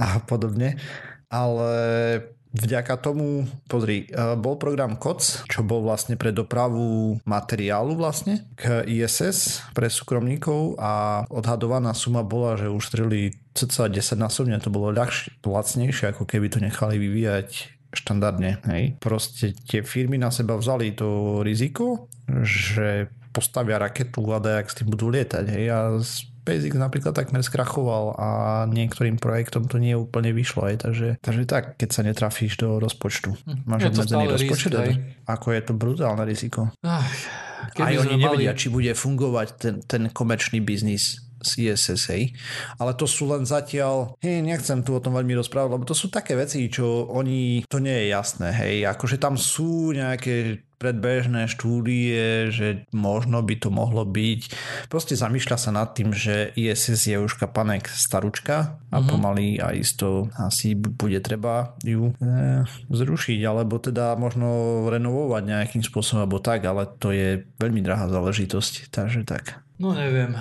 a 0.00 0.16
podobne. 0.24 0.80
Ale 1.28 1.70
vďaka 2.50 2.98
tomu, 2.98 3.46
pozri, 3.70 4.10
eh, 4.10 4.34
bol 4.34 4.58
program 4.58 4.98
COC, 4.98 5.46
čo 5.46 5.60
bol 5.62 5.86
vlastne 5.86 6.18
pre 6.18 6.34
dopravu 6.34 7.20
materiálu 7.22 7.94
vlastne 7.94 8.48
k 8.58 8.82
ISS 8.88 9.62
pre 9.76 9.86
súkromníkov 9.86 10.80
a 10.80 11.22
odhadovaná 11.30 11.94
suma 11.94 12.26
bola, 12.26 12.58
že 12.58 12.72
uštrili 12.72 13.36
cca 13.54 13.86
10 13.86 14.18
násobne, 14.18 14.58
to 14.58 14.72
bolo 14.72 14.90
ľahšie, 14.90 15.38
lacnejšie, 15.44 16.10
ako 16.14 16.26
keby 16.26 16.50
to 16.50 16.58
nechali 16.58 16.98
vyvíjať 16.98 17.78
štandardne. 17.90 18.62
Hej. 18.70 18.98
Proste 19.02 19.52
tie 19.66 19.82
firmy 19.82 20.16
na 20.18 20.30
seba 20.30 20.54
vzali 20.54 20.94
to 20.94 21.40
riziko, 21.42 22.10
že 22.42 23.10
postavia 23.30 23.78
raketu 23.78 24.26
a 24.34 24.42
dajak 24.42 24.66
s 24.70 24.76
tým 24.82 24.88
budú 24.90 25.10
lietať. 25.10 25.44
Hej. 25.46 25.64
A 25.70 25.78
SpaceX 26.02 26.74
napríklad 26.74 27.14
takmer 27.14 27.42
skrachoval 27.46 28.18
a 28.18 28.28
niektorým 28.66 29.20
projektom 29.22 29.70
to 29.70 29.78
nie 29.78 29.94
úplne 29.94 30.34
vyšlo. 30.34 30.66
Hej. 30.66 30.82
Takže, 30.82 31.08
takže 31.22 31.42
tak, 31.46 31.78
keď 31.78 31.88
sa 31.90 32.02
netrafíš 32.02 32.58
do 32.58 32.82
rozpočtu. 32.82 33.34
Máš 33.66 33.86
Je 33.86 33.90
to 33.90 34.02
obmedzený 34.02 34.26
rozpočet, 34.34 34.72
risk, 34.74 34.98
ako 35.30 35.46
je 35.54 35.60
to 35.62 35.72
brutálne 35.74 36.24
riziko. 36.26 36.74
Ach, 36.82 37.06
Aj 37.78 37.94
oni 37.94 38.18
sme 38.18 38.22
nevedia, 38.22 38.50
mali... 38.54 38.60
či 38.60 38.66
bude 38.72 38.92
fungovať 38.96 39.48
ten, 39.58 39.74
ten 39.84 40.02
komerčný 40.10 40.58
biznis 40.58 41.29
hej. 41.42 42.36
Ale 42.76 42.92
to 42.94 43.08
sú 43.08 43.28
len 43.30 43.48
zatiaľ, 43.48 44.16
hej, 44.20 44.44
nechcem 44.44 44.84
tu 44.84 44.96
o 44.96 45.02
tom 45.02 45.16
veľmi 45.16 45.36
rozprávať, 45.38 45.70
lebo 45.76 45.84
to 45.88 45.96
sú 45.96 46.12
také 46.12 46.36
veci, 46.36 46.68
čo 46.68 47.08
oni, 47.10 47.64
to 47.66 47.82
nie 47.82 48.06
je 48.06 48.06
jasné, 48.12 48.48
hej. 48.52 48.86
Akože 48.86 49.16
tam 49.16 49.34
sú 49.40 49.92
nejaké 49.92 50.64
predbežné 50.80 51.44
štúdie, 51.44 52.48
že 52.48 52.88
možno 52.96 53.44
by 53.44 53.54
to 53.60 53.68
mohlo 53.68 54.08
byť. 54.08 54.40
Proste 54.88 55.12
zamýšľa 55.12 55.56
sa 55.60 55.70
nad 55.76 55.92
tým, 55.92 56.16
že 56.16 56.56
ISS 56.56 57.12
je 57.12 57.20
už 57.20 57.36
kapanek 57.36 57.84
staručka 57.92 58.80
a 58.88 58.98
mm-hmm. 58.98 59.10
pomaly 59.12 59.60
a 59.60 59.76
isto 59.76 60.32
asi 60.40 60.72
bude 60.72 61.20
treba 61.20 61.76
ju 61.84 62.16
e, 62.16 62.64
zrušiť, 62.88 63.40
alebo 63.44 63.76
teda 63.76 64.16
možno 64.16 64.80
renovovať 64.88 65.42
nejakým 65.44 65.82
spôsobom, 65.84 66.24
alebo 66.24 66.40
tak, 66.40 66.64
ale 66.64 66.88
to 66.88 67.12
je 67.12 67.44
veľmi 67.60 67.84
drahá 67.84 68.08
záležitosť, 68.08 68.88
takže 68.88 69.28
tak. 69.28 69.60
No 69.76 69.92
neviem, 69.92 70.32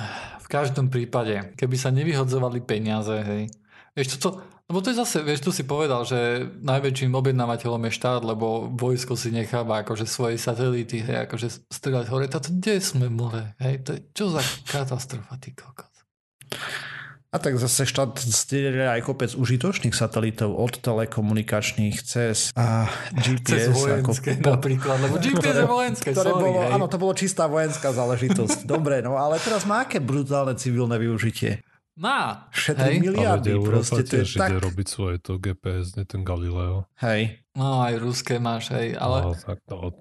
každom 0.50 0.90
prípade, 0.90 1.54
keby 1.54 1.76
sa 1.78 1.94
nevyhodzovali 1.94 2.66
peniaze, 2.66 3.22
hej. 3.22 3.54
Vieš, 3.94 4.18
toto, 4.18 4.42
lebo 4.70 4.82
to 4.82 4.94
je 4.94 5.02
zase, 5.02 5.22
vieš, 5.22 5.46
tu 5.46 5.52
si 5.54 5.66
povedal, 5.66 6.06
že 6.06 6.46
najväčším 6.62 7.14
objednávateľom 7.14 7.90
je 7.90 7.98
štát, 7.98 8.22
lebo 8.26 8.70
vojsko 8.74 9.14
si 9.14 9.30
necháva 9.30 9.86
akože 9.86 10.10
svoje 10.10 10.42
satelity, 10.42 11.06
hej, 11.06 11.30
akože 11.30 11.70
strieľať 11.70 12.08
hore. 12.10 12.26
Toto 12.26 12.50
kde 12.50 12.82
sme 12.82 13.10
more, 13.10 13.54
hej, 13.62 13.86
to 13.86 13.98
je 13.98 14.00
čo 14.14 14.34
za 14.34 14.42
katastrofa, 14.70 15.38
ty 15.38 15.54
kokos. 15.54 15.94
A 17.30 17.38
tak 17.38 17.62
zase 17.62 17.86
štát 17.86 18.18
stieľa 18.18 18.98
aj 18.98 19.06
kopec 19.06 19.32
užitočných 19.38 19.94
satelitov 19.94 20.58
od 20.58 20.82
telekomunikačných 20.82 22.02
cez 22.02 22.50
a 22.58 22.90
GPS. 23.14 23.70
Cez 23.70 23.78
vojenské 23.78 24.30
ako, 24.42 24.50
napríklad, 24.58 24.98
lebo 24.98 25.22
GPS 25.22 25.62
je 25.62 25.70
vojenské, 25.70 26.10
ktoré 26.10 26.32
sorry, 26.34 26.42
bolo, 26.42 26.60
hej. 26.66 26.72
Áno, 26.74 26.86
to 26.90 26.98
bolo 26.98 27.14
čistá 27.14 27.46
vojenská 27.46 27.94
záležitosť. 27.94 28.66
Dobre, 28.66 29.06
no 29.06 29.14
ale 29.22 29.38
teraz 29.38 29.70
má 29.70 29.86
aké 29.86 30.02
brutálne 30.02 30.58
civilné 30.58 30.98
využitie. 30.98 31.62
Má, 32.02 32.50
Šetrí 32.50 32.98
hej. 32.98 33.12
miliardy, 33.12 33.52
Ale 33.54 33.62
proste 33.62 34.02
to 34.08 34.24
je 34.24 34.26
tak... 34.34 34.50
ide 34.50 34.58
robiť 34.66 34.88
svoje 34.90 35.18
to 35.22 35.38
GPS, 35.38 36.00
nie 36.00 36.10
ten 36.10 36.26
Galileo. 36.26 36.90
Hej, 36.98 37.46
No 37.60 37.84
aj 37.84 38.00
ruské 38.00 38.40
máš, 38.40 38.72
hej, 38.72 38.96
ale... 38.96 39.20
No, 39.20 39.32
tak 39.36 39.60
to, 39.68 39.92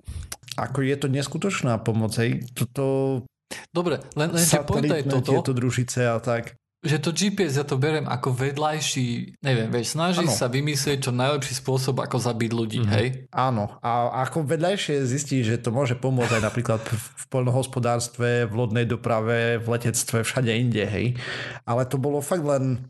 ako 0.54 0.78
je 0.80 0.96
to 0.96 1.08
neskutočná 1.10 1.76
pomoc, 1.82 2.14
hej. 2.16 2.46
Toto 2.54 3.26
Dobre, 3.72 4.00
len, 4.12 4.28
len 4.28 4.44
že 4.44 4.60
pointa 4.60 5.00
je 5.00 5.08
satelitné 5.08 5.12
toto, 5.12 5.30
tieto 5.32 5.52
družice 5.56 6.04
a 6.04 6.20
tak. 6.20 6.57
Že 6.78 6.96
to 6.96 7.10
GPS 7.10 7.54
ja 7.54 7.64
to 7.64 7.74
beriem 7.74 8.06
ako 8.06 8.30
vedľajší, 8.30 9.38
neviem, 9.38 9.66
vieš, 9.68 9.94
snaží 9.94 10.22
Áno. 10.22 10.30
sa 10.30 10.46
vymyslieť 10.46 10.98
čo 11.00 11.12
najlepší 11.12 11.54
spôsob, 11.56 11.98
ako 11.98 12.16
zabiť 12.16 12.50
ľudí, 12.50 12.80
Mhm. 12.80 12.90
hej? 12.90 13.06
Áno, 13.28 13.74
a 13.80 13.90
ako 14.22 14.46
vedľajšie 14.46 15.02
zistí, 15.02 15.42
že 15.42 15.58
to 15.58 15.68
môže 15.68 15.94
pomôcť 15.94 16.38
aj 16.38 16.42
napríklad 16.44 16.78
v 16.80 17.24
poľnohospodárstve, 17.28 18.46
v 18.46 18.54
lodnej 18.54 18.84
doprave, 18.84 19.58
v 19.58 19.66
letectve, 19.68 20.22
všade 20.22 20.50
inde, 20.50 20.84
hej. 20.84 21.06
Ale 21.64 21.82
to 21.82 21.98
bolo 21.98 22.20
fakt 22.20 22.42
len 22.42 22.86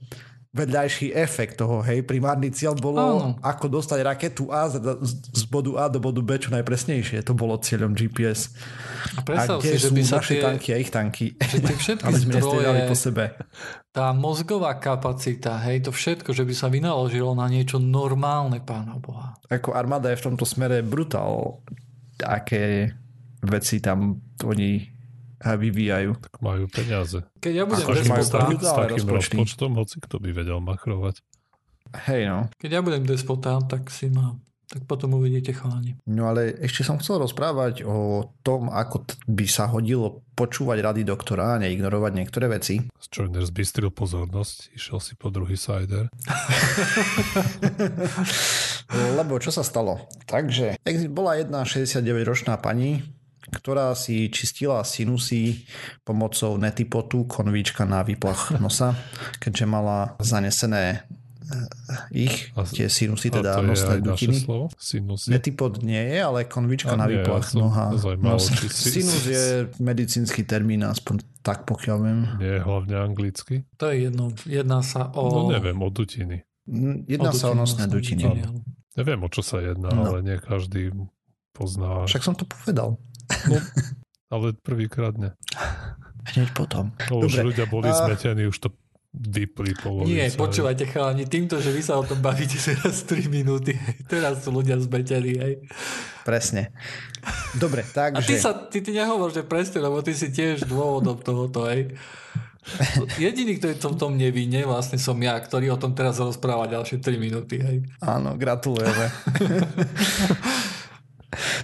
vedľajší 0.59 1.15
efekt 1.15 1.63
toho, 1.63 1.79
hej. 1.81 2.03
Primárny 2.03 2.51
cieľ 2.51 2.75
bolo, 2.75 2.99
Áno. 2.99 3.29
ako 3.39 3.71
dostať 3.71 3.99
raketu 4.03 4.51
A 4.51 4.67
z, 4.67 4.83
z 5.31 5.45
bodu 5.47 5.79
A 5.79 5.87
do 5.87 6.03
bodu 6.03 6.19
B 6.19 6.35
čo 6.35 6.51
najpresnejšie. 6.51 7.23
To 7.23 7.39
bolo 7.39 7.55
cieľom 7.63 7.95
GPS. 7.95 8.51
A 9.15 9.23
predstav 9.23 9.59
a 9.59 9.63
kde 9.63 9.79
si, 9.79 9.87
že 9.87 9.91
by 9.95 10.03
sa 10.03 10.19
naše 10.19 10.35
tie, 10.35 10.43
tanky 10.43 10.69
a 10.75 10.77
ich 10.83 10.91
tanky? 10.91 11.27
že 11.39 11.59
tie 11.63 11.77
všetky 11.79 12.07
Aby 12.11 12.19
sme 12.19 12.33
nestrieľali 12.43 12.81
po 12.85 12.97
zdroje, 12.99 13.05
sebe. 13.07 13.25
tá 13.95 14.11
mozgová 14.11 14.75
kapacita, 14.77 15.55
hej, 15.63 15.87
to 15.87 15.95
všetko, 15.95 16.35
že 16.35 16.43
by 16.43 16.55
sa 16.59 16.67
vynaložilo 16.67 17.33
na 17.39 17.47
niečo 17.47 17.79
normálne, 17.79 18.59
pána 18.59 18.99
Boha. 18.99 19.39
Ako 19.47 19.79
armáda 19.79 20.11
je 20.11 20.19
v 20.19 20.27
tomto 20.35 20.43
smere 20.43 20.83
brutál. 20.83 21.63
Aké 22.19 22.91
veci 23.39 23.79
tam 23.79 24.19
oni 24.43 24.98
vyvíjajú. 25.43 26.19
tak 26.19 26.35
majú 26.43 26.67
peniaze. 26.67 27.23
Keď 27.39 27.53
ja 27.55 27.65
budem 27.65 27.87
Akože 27.87 28.05
majú 28.11 28.25
despota. 28.27 28.39
S 28.59 28.75
takým 28.75 29.07
rozpočty. 29.07 29.35
rozpočtom, 29.39 29.71
hoci 29.79 29.97
kto 30.03 30.17
by 30.19 30.31
vedel 30.35 30.59
machrovať. 30.59 31.23
Hej 31.89 32.23
no. 32.29 32.39
keď 32.61 32.71
ja 32.77 32.81
budem 32.85 33.03
despota, 33.09 33.57
tak 33.65 33.89
si 33.89 34.13
ma, 34.13 34.37
tak 34.69 34.85
potom 34.85 35.17
uvidíte 35.17 35.57
chalani. 35.57 35.97
No 36.05 36.29
ale 36.29 36.53
ešte 36.61 36.85
som 36.85 37.01
chcel 37.01 37.25
rozprávať 37.25 37.89
o 37.89 38.29
tom, 38.45 38.69
ako 38.69 39.09
t- 39.09 39.17
by 39.25 39.49
sa 39.49 39.73
hodilo 39.73 40.21
počúvať 40.37 40.85
rady 40.85 41.03
doktora 41.09 41.57
a 41.57 41.61
neignorovať 41.65 42.13
niektoré 42.13 42.53
veci. 42.53 42.85
Joyner 43.09 43.41
zbystril 43.49 43.89
pozornosť, 43.89 44.77
išiel 44.77 45.01
si 45.01 45.17
po 45.17 45.33
druhý 45.33 45.57
cider. 45.57 46.13
Lebo 49.19 49.41
čo 49.41 49.49
sa 49.49 49.65
stalo? 49.65 50.05
Takže 50.29 50.77
bola 51.09 51.41
jedna 51.41 51.65
69-ročná 51.65 52.61
pani, 52.61 53.01
ktorá 53.51 53.93
si 53.93 54.29
čistila 54.29 54.81
sinusy 54.81 55.65
pomocou 56.01 56.55
netipotu 56.55 57.25
konvíčka 57.25 57.83
na 57.83 58.01
výplach 58.01 58.53
nosa, 58.57 58.93
keďže 59.37 59.65
mala 59.65 59.99
zanesené 60.19 61.03
eh, 61.45 62.27
ich, 62.27 62.53
A- 62.53 62.65
tie 62.65 62.87
sinusy, 62.87 63.29
A 63.29 63.35
teda 63.35 63.51
to 63.55 63.63
je 63.63 63.69
nosné 63.69 63.95
dutiny. 63.99 64.37
Netipod 65.29 65.81
nie 65.81 66.01
je, 66.01 66.19
ale 66.19 66.45
konvička 66.45 66.93
A 66.93 66.97
na 66.97 67.07
výplach 67.07 67.45
ja 67.47 67.57
noha. 67.57 67.85
nos. 68.17 68.49
si- 68.49 69.01
Sinus 69.01 69.25
je 69.25 69.43
medicínsky 69.79 70.43
termín, 70.43 70.83
aspoň 70.83 71.25
tak 71.41 71.65
pokiaľ 71.65 71.97
viem. 71.99 72.21
Nie 72.37 72.61
hlavne 72.61 72.95
anglicky? 72.99 73.65
To 73.77 73.89
je 73.89 74.07
jedno, 74.07 74.29
jedná 74.45 74.81
sa 74.81 75.09
o... 75.11 75.25
No 75.25 75.51
neviem, 75.51 75.77
o 75.77 75.89
dutiny. 75.89 76.45
Mm, 76.69 77.09
Jedná 77.09 77.33
sa 77.33 77.49
o 77.49 77.57
nosné 77.57 77.89
dutiny. 77.89 78.29
Neviem, 78.93 79.21
o 79.23 79.29
čo 79.29 79.41
sa 79.41 79.57
jedná, 79.59 79.89
No. 79.89 80.05
ale 80.05 80.21
nie 80.21 80.37
každý 80.37 80.93
pozná. 81.57 82.05
Však 82.05 82.21
som 82.21 82.35
to 82.35 82.45
povedal. 82.45 83.01
Ale 84.29 84.53
prvýkrát 84.61 85.17
nie. 85.17 85.33
Hneď 86.37 86.53
potom. 86.53 86.93
No, 87.09 87.25
už 87.25 87.33
Dobre. 87.33 87.47
ľudia 87.53 87.67
boli 87.67 87.89
A- 87.89 87.97
zmetení, 87.97 88.45
už 88.45 88.59
to 88.61 88.69
vypli 89.09 89.73
polovica. 89.73 90.13
Nie, 90.13 90.29
počúvajte 90.29 90.85
chalani, 90.85 91.25
týmto, 91.25 91.57
že 91.65 91.73
vy 91.73 91.81
sa 91.81 91.97
o 91.97 92.05
tom 92.05 92.21
bavíte 92.21 92.61
teraz 92.69 93.09
3 93.09 93.25
minúty, 93.33 93.73
teraz 94.05 94.45
sú 94.45 94.53
ľudia 94.53 94.77
zmetení, 94.77 95.33
hej. 95.41 95.55
Presne. 96.29 96.77
Dobre, 97.57 97.89
A 97.89 98.21
ty, 98.21 98.37
takže... 98.37 98.37
sa, 98.37 98.53
ty, 98.69 98.85
ty 98.85 98.93
nehovor, 98.93 99.33
že 99.33 99.49
presne, 99.49 99.81
lebo 99.81 100.05
ty 100.05 100.13
si 100.13 100.29
tiež 100.29 100.69
dôvodom 100.69 101.17
tohoto, 101.25 101.65
hej. 101.73 101.97
Jediný, 103.17 103.57
ktorý 103.57 103.75
to 103.81 103.89
v 103.89 103.97
tom 103.97 104.13
nevinne, 104.21 104.61
vlastne 104.69 105.01
som 105.01 105.17
ja, 105.25 105.41
ktorý 105.41 105.73
o 105.73 105.81
tom 105.81 105.97
teraz 105.97 106.21
rozpráva 106.21 106.69
ďalšie 106.69 107.01
3 107.01 107.17
minúty, 107.17 107.65
hej. 107.65 107.89
Áno, 108.05 108.37
gratulujeme. 108.37 109.09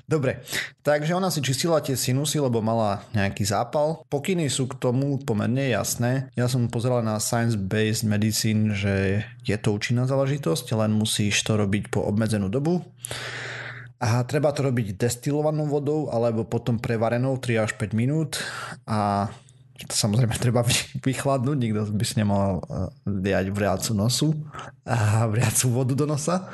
Dobre, 0.05 0.45
takže 0.85 1.17
ona 1.17 1.33
si 1.33 1.41
čistila 1.41 1.81
tie 1.81 1.97
sinusy, 1.97 2.37
lebo 2.37 2.61
mala 2.61 3.01
nejaký 3.17 3.41
zápal. 3.49 4.05
Pokyny 4.13 4.53
sú 4.53 4.69
k 4.69 4.77
tomu 4.77 5.17
pomerne 5.17 5.73
jasné. 5.73 6.29
Ja 6.37 6.45
som 6.45 6.69
pozeral 6.69 7.01
na 7.01 7.17
Science-Based 7.17 8.05
Medicine, 8.05 8.77
že 8.77 9.25
je 9.49 9.57
to 9.57 9.73
účinná 9.73 10.05
záležitosť, 10.05 10.77
len 10.77 10.93
musíš 10.93 11.41
to 11.49 11.57
robiť 11.57 11.89
po 11.89 12.05
obmedzenú 12.05 12.53
dobu. 12.53 12.85
A 13.97 14.21
treba 14.29 14.53
to 14.53 14.69
robiť 14.69 15.01
destilovanou 15.01 15.65
vodou 15.65 16.13
alebo 16.13 16.45
potom 16.45 16.77
prevarenou 16.77 17.41
3 17.41 17.65
až 17.65 17.73
5 17.81 17.97
minút 17.97 18.45
a 18.85 19.33
to 19.75 19.95
samozrejme 19.97 20.37
treba 20.39 20.63
vy- 20.63 21.01
vychladnúť, 21.03 21.57
nikto 21.59 21.81
by 21.91 22.05
si 22.05 22.15
nemal 22.21 22.61
eh, 22.63 22.93
diať 23.09 23.51
vriacu 23.51 23.91
nosu 23.97 24.29
a 24.85 25.25
vriacu 25.27 25.67
vodu 25.73 25.97
do 25.97 26.07
nosa. 26.07 26.47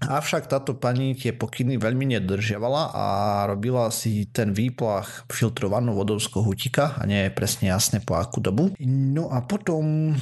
Avšak 0.00 0.48
táto 0.48 0.72
pani 0.72 1.12
tie 1.12 1.36
pokyny 1.36 1.76
veľmi 1.76 2.16
nedržiavala 2.16 2.96
a 2.96 3.06
robila 3.44 3.92
si 3.92 4.24
ten 4.32 4.56
výplach 4.56 5.28
filtrovanou 5.28 5.92
vodou 5.92 6.16
z 6.16 6.28
kohutika 6.32 6.96
a 6.96 7.04
nie 7.04 7.28
je 7.28 7.36
presne 7.36 7.68
jasné 7.68 8.00
po 8.00 8.16
akú 8.16 8.40
dobu. 8.40 8.72
No 8.80 9.28
a 9.28 9.44
potom 9.44 10.16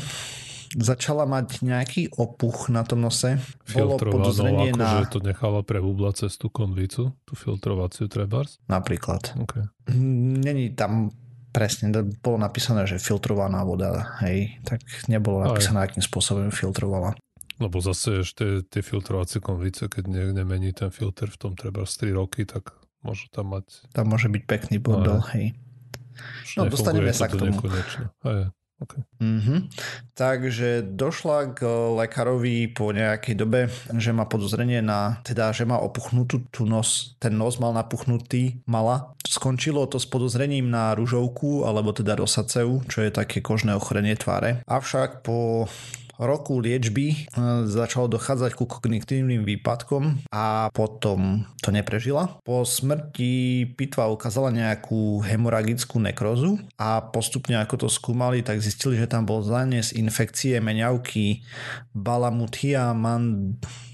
začala 0.77 1.25
mať 1.25 1.65
nejaký 1.65 2.13
opuch 2.13 2.69
na 2.69 2.85
tom 2.85 3.01
nose. 3.01 3.41
Bolo 3.73 3.97
podozrenie 3.97 4.77
akože 4.77 5.05
na... 5.07 5.09
to 5.09 5.21
nechala 5.25 5.61
prehublať 5.65 6.27
cez 6.27 6.37
tú 6.37 6.53
konvicu, 6.53 7.17
tú 7.25 7.33
filtrovaciu 7.33 8.11
trebárs. 8.11 8.61
Napríklad. 8.69 9.33
Okay. 9.49 9.65
Není 10.45 10.77
tam 10.77 11.15
presne, 11.49 11.91
bolo 12.21 12.37
napísané, 12.37 12.85
že 12.85 13.01
filtrovaná 13.01 13.65
voda, 13.65 14.21
hej, 14.21 14.61
tak 14.63 14.85
nebolo 15.09 15.43
Aj. 15.43 15.51
napísané, 15.51 15.81
akým 15.81 16.05
spôsobom 16.05 16.53
filtrovala. 16.53 17.17
Lebo 17.59 17.83
zase 17.83 18.23
ešte 18.23 18.63
tie 18.71 18.83
filtrovacie 18.87 19.43
konvice, 19.43 19.91
keď 19.91 20.05
ne, 20.07 20.25
nemení 20.31 20.71
ten 20.71 20.95
filter 20.95 21.27
v 21.27 21.39
tom 21.39 21.53
treba 21.59 21.83
3 21.83 22.15
roky, 22.15 22.47
tak 22.47 22.71
môže 23.03 23.27
tam 23.35 23.55
mať... 23.55 23.91
Tam 23.91 24.07
môže 24.07 24.31
byť 24.31 24.43
pekný 24.47 24.79
bordel, 24.79 25.19
hej. 25.35 25.59
No, 26.59 26.67
dostaneme 26.67 27.11
sa 27.15 27.31
to 27.31 27.39
k 27.39 27.51
tomu. 27.51 27.59
Aj, 28.27 28.51
okay. 28.83 29.03
Mhm. 29.23 29.71
Takže 30.15 30.87
došla 30.87 31.55
k 31.55 31.67
lekárovi 31.99 32.71
po 32.75 32.91
nejakej 32.91 33.35
dobe, 33.39 33.61
že 33.99 34.11
má 34.11 34.27
podozrenie 34.27 34.83
na, 34.83 35.23
teda, 35.23 35.55
že 35.55 35.63
má 35.67 35.79
opuchnutú 35.79 36.47
tú 36.51 36.67
nos, 36.67 37.19
ten 37.23 37.35
nos 37.39 37.59
mal 37.63 37.71
napuchnutý, 37.75 38.63
mala. 38.67 39.15
Skončilo 39.27 39.87
to 39.87 40.03
s 40.03 40.07
podozrením 40.11 40.71
na 40.71 40.95
ružovku, 40.99 41.67
alebo 41.67 41.95
teda 41.95 42.19
rosaceu, 42.19 42.83
čo 42.91 42.99
je 43.03 43.11
také 43.15 43.39
kožné 43.43 43.75
ochorenie 43.79 44.15
tváre. 44.19 44.63
Avšak 44.67 45.23
po 45.23 45.67
roku 46.19 46.59
liečby 46.59 47.07
e, 47.15 47.19
začalo 47.71 48.11
dochádzať 48.11 48.59
ku 48.59 48.67
kognitívnym 48.67 49.47
výpadkom 49.47 50.27
a 50.35 50.69
potom 50.75 51.47
to 51.63 51.71
neprežila. 51.71 52.43
Po 52.43 52.67
smrti 52.67 53.65
pitva 53.79 54.11
ukázala 54.11 54.51
nejakú 54.51 55.23
hemoragickú 55.23 56.03
nekrozu 56.03 56.59
a 56.75 56.99
postupne 57.01 57.57
ako 57.63 57.87
to 57.87 57.89
skúmali, 57.89 58.43
tak 58.43 58.59
zistili, 58.59 58.99
že 58.99 59.07
tam 59.07 59.25
bol 59.25 59.47
zánes 59.47 59.95
infekcie 59.95 60.59
meňavky 60.59 61.47
Balamuthia 61.95 62.91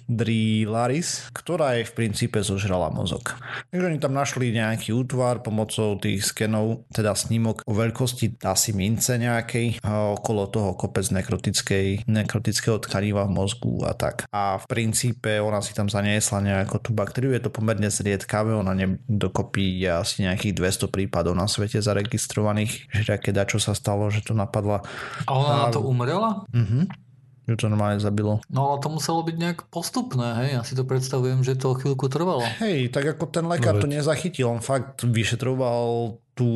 mandrilaris, 0.05 1.33
ktorá 1.33 1.81
jej 1.81 1.89
v 1.89 1.97
princípe 1.97 2.39
zožrala 2.45 2.93
mozog. 2.93 3.35
Takže 3.73 3.89
oni 3.89 3.99
tam 3.99 4.13
našli 4.13 4.53
nejaký 4.53 4.93
útvar 4.93 5.41
pomocou 5.41 5.97
tých 5.97 6.29
skenov, 6.29 6.85
teda 6.93 7.17
snímok 7.17 7.65
o 7.65 7.73
veľkosti 7.73 8.45
asi 8.45 8.77
mince 8.77 9.17
nejakej 9.17 9.81
okolo 9.85 10.53
toho 10.53 10.77
kopec 10.77 11.09
nekrotickej, 11.09 12.05
nekrotického 12.05 12.77
tkaniva 12.85 13.25
v 13.25 13.35
mozgu 13.35 13.85
a 13.89 13.97
tak. 13.97 14.29
A 14.31 14.61
v 14.61 14.67
princípe 14.69 15.41
ona 15.41 15.65
si 15.65 15.73
tam 15.73 15.89
zaniesla 15.89 16.45
nejakú 16.45 16.79
tú 16.85 16.93
baktériu, 16.93 17.33
je 17.33 17.41
to 17.41 17.51
pomerne 17.53 17.89
zriedkavé, 17.89 18.53
ona 18.53 18.77
ne, 18.77 19.01
dokopy 19.09 19.89
je 19.89 19.91
asi 19.91 20.17
nejakých 20.29 20.87
200 20.87 20.95
prípadov 20.95 21.33
na 21.33 21.49
svete 21.49 21.81
zaregistrovaných, 21.81 22.93
že 22.93 23.03
také 23.09 23.33
dačo 23.33 23.57
sa 23.57 23.73
stalo, 23.73 24.13
že 24.13 24.21
to 24.21 24.37
napadla. 24.37 24.85
A 25.25 25.31
ona 25.33 25.55
na 25.67 25.69
to 25.73 25.81
umrela? 25.81 26.45
Mhm. 26.53 27.05
Že 27.45 27.55
to 27.61 27.67
normálne 27.69 28.01
zabilo. 28.01 28.41
No 28.49 28.73
ale 28.73 28.81
to 28.81 28.89
muselo 28.89 29.21
byť 29.21 29.37
nejak 29.37 29.61
postupné, 29.69 30.33
hej? 30.41 30.49
Ja 30.57 30.63
si 30.65 30.73
to 30.73 30.89
predstavujem, 30.89 31.45
že 31.45 31.61
to 31.61 31.77
chvíľku 31.77 32.09
trvalo. 32.09 32.41
Hej, 32.65 32.89
tak 32.89 33.05
ako 33.05 33.29
ten 33.29 33.45
lekár 33.45 33.77
No 33.77 33.85
to 33.85 33.89
nezachytil, 33.91 34.49
on 34.49 34.65
fakt 34.65 35.05
vyšetroval 35.05 36.17
tú 36.33 36.51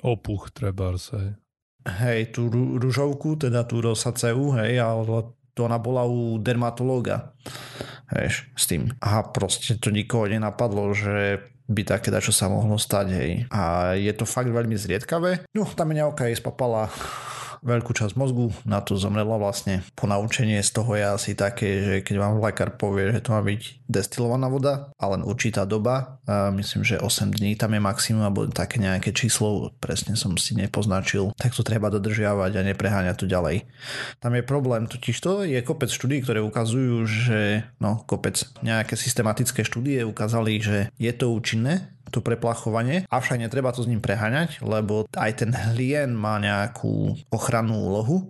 Opuch 0.00 0.54
trebárs, 0.54 1.10
hej. 1.12 1.34
hej, 1.84 2.30
tú 2.30 2.46
ru- 2.46 2.78
ružovku, 2.78 3.36
teda 3.36 3.66
tú 3.66 3.82
rosaceu, 3.82 4.54
hej, 4.62 4.78
ale 4.78 5.34
to 5.54 5.66
ona 5.66 5.78
bola 5.78 6.06
u 6.06 6.38
dermatológa, 6.38 7.34
vieš, 8.10 8.50
s 8.54 8.64
tým. 8.70 8.90
A 9.02 9.22
proste 9.26 9.78
to 9.78 9.90
nikoho 9.90 10.30
nenapadlo, 10.30 10.94
že 10.94 11.42
by 11.64 11.82
také 11.84 12.12
čo 12.20 12.32
sa 12.32 12.52
mohlo 12.52 12.76
stať, 12.76 13.06
hej. 13.12 13.30
A 13.48 13.94
je 13.96 14.12
to 14.12 14.28
fakt 14.28 14.52
veľmi 14.52 14.76
zriedkavé. 14.76 15.48
No, 15.56 15.64
tá 15.64 15.88
meňavka 15.88 16.28
jej 16.28 16.36
spapala 16.36 16.92
veľkú 17.64 17.96
časť 17.96 18.14
mozgu, 18.14 18.52
na 18.68 18.84
to 18.84 18.94
zomrela 19.00 19.40
vlastne. 19.40 19.80
Ponaučenie 19.96 20.60
z 20.60 20.70
toho 20.70 20.92
je 20.94 21.04
asi 21.08 21.32
také, 21.32 21.68
že 21.80 21.94
keď 22.04 22.14
vám 22.20 22.44
lekár 22.44 22.76
povie, 22.76 23.10
že 23.16 23.24
to 23.24 23.32
má 23.32 23.40
byť 23.40 23.88
destilovaná 23.88 24.52
voda 24.52 24.92
a 25.00 25.04
len 25.08 25.24
určitá 25.24 25.64
doba, 25.64 26.20
a 26.28 26.52
myslím, 26.52 26.84
že 26.84 27.00
8 27.00 27.32
dní 27.32 27.56
tam 27.56 27.72
je 27.72 27.80
maximum, 27.80 28.28
alebo 28.28 28.44
také 28.52 28.76
nejaké 28.76 29.16
číslo, 29.16 29.72
presne 29.80 30.14
som 30.14 30.36
si 30.36 30.52
nepoznačil, 30.52 31.32
tak 31.40 31.56
to 31.56 31.64
treba 31.64 31.88
dodržiavať 31.88 32.52
a 32.60 32.66
nepreháňať 32.68 33.16
to 33.24 33.26
ďalej. 33.26 33.64
Tam 34.20 34.36
je 34.36 34.44
problém, 34.44 34.84
totiž 34.84 35.16
to 35.24 35.48
je 35.48 35.56
kopec 35.64 35.88
štúdí, 35.88 36.20
ktoré 36.20 36.44
ukazujú, 36.44 37.08
že 37.08 37.64
no 37.80 38.04
kopec, 38.04 38.44
nejaké 38.60 38.96
systematické 39.00 39.64
štúdie 39.64 40.04
ukázali, 40.04 40.60
že 40.60 40.92
je 41.00 41.12
to 41.16 41.32
účinné, 41.32 41.93
to 42.10 42.20
preplachovanie, 42.20 43.08
avšak 43.08 43.40
netreba 43.40 43.72
to 43.72 43.84
s 43.84 43.90
ním 43.90 44.04
preháňať, 44.04 44.60
lebo 44.60 45.08
aj 45.16 45.44
ten 45.44 45.50
hlien 45.52 46.12
má 46.12 46.36
nejakú 46.40 47.16
ochrannú 47.32 47.80
úlohu 47.80 48.28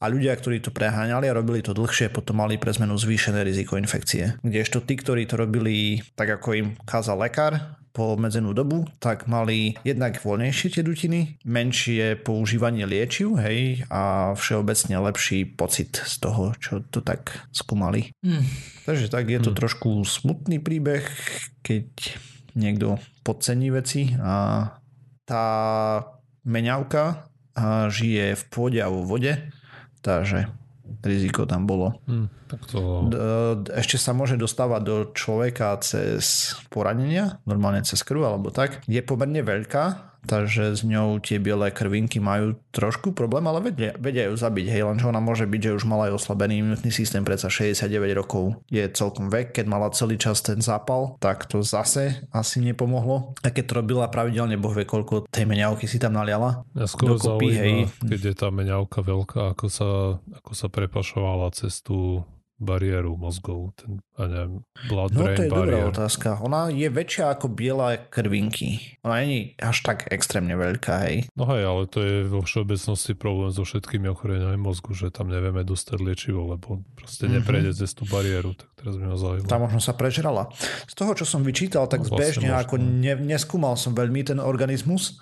a 0.00 0.04
ľudia, 0.10 0.36
ktorí 0.36 0.60
to 0.60 0.74
preháňali 0.74 1.28
a 1.28 1.36
robili 1.36 1.64
to 1.64 1.72
dlhšie, 1.76 2.12
potom 2.12 2.40
mali 2.44 2.60
pre 2.60 2.74
zmenu 2.74 2.94
zvýšené 2.98 3.40
riziko 3.42 3.80
infekcie. 3.80 4.36
Kdežto 4.44 4.84
tí, 4.84 4.94
ktorí 4.98 5.24
to 5.24 5.40
robili 5.40 6.04
tak, 6.14 6.40
ako 6.40 6.48
im 6.54 6.68
kázal 6.84 7.20
lekár, 7.20 7.78
po 7.94 8.18
obmedzenú 8.18 8.50
dobu, 8.50 8.82
tak 8.98 9.30
mali 9.30 9.78
jednak 9.86 10.18
voľnejšie 10.18 10.66
tie 10.66 10.82
dutiny, 10.82 11.38
menšie 11.46 12.18
používanie 12.18 12.82
liečiv, 12.90 13.38
hej, 13.38 13.86
a 13.86 14.34
všeobecne 14.34 14.98
lepší 14.98 15.46
pocit 15.46 16.02
z 16.02 16.14
toho, 16.18 16.58
čo 16.58 16.82
to 16.90 16.98
tak 17.06 17.30
skúmali. 17.54 18.10
Hm. 18.26 18.42
Takže 18.90 19.06
tak 19.06 19.30
je 19.30 19.38
to 19.38 19.54
Hmm. 19.54 19.58
trošku 19.62 20.02
smutný 20.02 20.58
príbeh, 20.58 21.06
keď 21.62 22.18
niekto 22.54 22.98
podcení 23.26 23.70
veci 23.70 24.14
a 24.18 24.66
tá 25.26 25.46
meňavka 26.46 27.30
žije 27.90 28.34
v 28.34 28.42
pôde 28.50 28.78
a 28.82 28.90
vo 28.90 29.06
vode, 29.06 29.34
takže 30.02 30.50
riziko 31.04 31.44
tam 31.44 31.68
bolo. 31.68 32.00
Hm, 32.08 32.26
tak 32.48 32.60
to... 32.68 33.08
Ešte 33.72 33.96
sa 33.96 34.16
môže 34.16 34.36
dostávať 34.40 34.80
do 34.84 34.96
človeka 35.12 35.76
cez 35.80 36.54
poranenia, 36.68 37.40
normálne 37.48 37.84
cez 37.84 38.00
krv 38.04 38.24
alebo 38.24 38.48
tak. 38.52 38.84
Je 38.88 39.00
pomerne 39.04 39.40
veľká, 39.44 40.13
takže 40.26 40.74
s 40.74 40.82
ňou 40.82 41.20
tie 41.20 41.38
biele 41.38 41.70
krvinky 41.70 42.18
majú 42.18 42.56
trošku 42.74 43.14
problém, 43.14 43.46
ale 43.46 43.70
vedia, 43.70 43.94
vedia 43.96 44.28
ju 44.28 44.34
zabiť, 44.36 44.66
hej, 44.68 44.82
lenže 44.84 45.06
ona 45.06 45.22
môže 45.22 45.46
byť, 45.46 45.60
že 45.70 45.76
už 45.76 45.84
mala 45.86 46.10
aj 46.10 46.18
oslabený 46.20 46.60
imunitný 46.60 46.90
systém, 46.90 47.22
predsa 47.22 47.48
69 47.48 47.88
rokov 48.18 48.58
je 48.68 48.84
celkom 48.90 49.30
vek, 49.30 49.54
keď 49.54 49.66
mala 49.70 49.92
celý 49.94 50.18
čas 50.18 50.42
ten 50.42 50.58
zápal, 50.58 51.16
tak 51.22 51.46
to 51.46 51.62
zase 51.62 52.24
asi 52.34 52.58
nepomohlo. 52.60 53.36
A 53.44 53.48
keď 53.52 53.64
to 53.70 53.78
robila 53.80 54.10
pravidelne, 54.10 54.58
boh 54.58 54.74
vie, 54.74 54.88
koľko 54.88 55.30
tej 55.30 55.44
meňavky 55.46 55.86
si 55.86 56.02
tam 56.02 56.16
naliala. 56.16 56.66
Mňa 56.74 56.86
skôr 56.90 57.16
dokopy, 57.16 57.46
zaujíma, 57.54 57.62
hej. 57.62 57.74
keď 58.02 58.20
je 58.32 58.34
tá 58.34 58.48
meňavka 58.50 58.98
veľká, 59.04 59.40
ako 59.54 59.66
sa, 59.70 59.90
ako 60.42 60.52
sa 60.52 60.66
prepašovala 60.68 61.54
cez 61.54 61.80
tú 61.80 62.26
bariéru 62.64 63.14
mozgovú, 63.14 63.70
ten, 63.74 64.00
a 64.14 64.24
neviem, 64.24 64.52
blood 64.84 65.12
No 65.12 65.20
brain 65.22 65.36
to 65.36 65.42
je 65.42 65.50
dobrá 65.50 65.60
barrier. 65.76 65.90
otázka. 65.90 66.28
Ona 66.40 66.60
je 66.68 66.88
väčšia 66.88 67.30
ako 67.30 67.46
biela 67.46 67.94
krvinky. 68.00 68.98
Ona 69.00 69.20
není 69.20 69.38
až 69.56 69.76
tak 69.82 70.08
extrémne 70.08 70.52
veľká, 70.52 70.94
hej. 71.04 71.28
No 71.32 71.44
hej, 71.46 71.62
ale 71.62 71.84
to 71.84 72.00
je 72.00 72.24
vo 72.24 72.40
všeobecnosti 72.40 73.12
problém 73.12 73.50
so 73.50 73.62
všetkými 73.62 74.08
ochoreniami 74.08 74.56
mozgu, 74.56 74.90
že 74.90 75.08
tam 75.08 75.28
nevieme 75.28 75.60
dostať 75.60 75.98
liečivo, 75.98 76.48
lebo 76.48 76.80
proste 76.94 77.26
Mhm. 77.26 77.32
neprejde 77.36 77.70
cez 77.76 77.92
tú 77.92 78.02
bariéru, 78.04 78.52
tak 78.52 78.72
teraz 78.74 78.94
by 78.94 79.04
ma 79.04 79.14
zaujímalo. 79.14 79.46
Tá 79.46 79.58
možno 79.58 79.78
sa 79.78 79.92
prežrala. 79.92 80.48
Z 80.84 80.94
toho, 80.94 81.12
čo 81.12 81.22
som 81.22 81.40
vyčítal, 81.40 81.84
tak 81.84 82.00
No, 82.00 82.08
vlastne 82.08 82.16
zbežne, 82.32 82.48
možno. 82.48 82.62
ako 82.62 82.74
ne, 82.78 83.12
neskúmal 83.18 83.74
som 83.74 83.92
veľmi 83.92 84.24
ten 84.24 84.38
organizmus, 84.38 85.20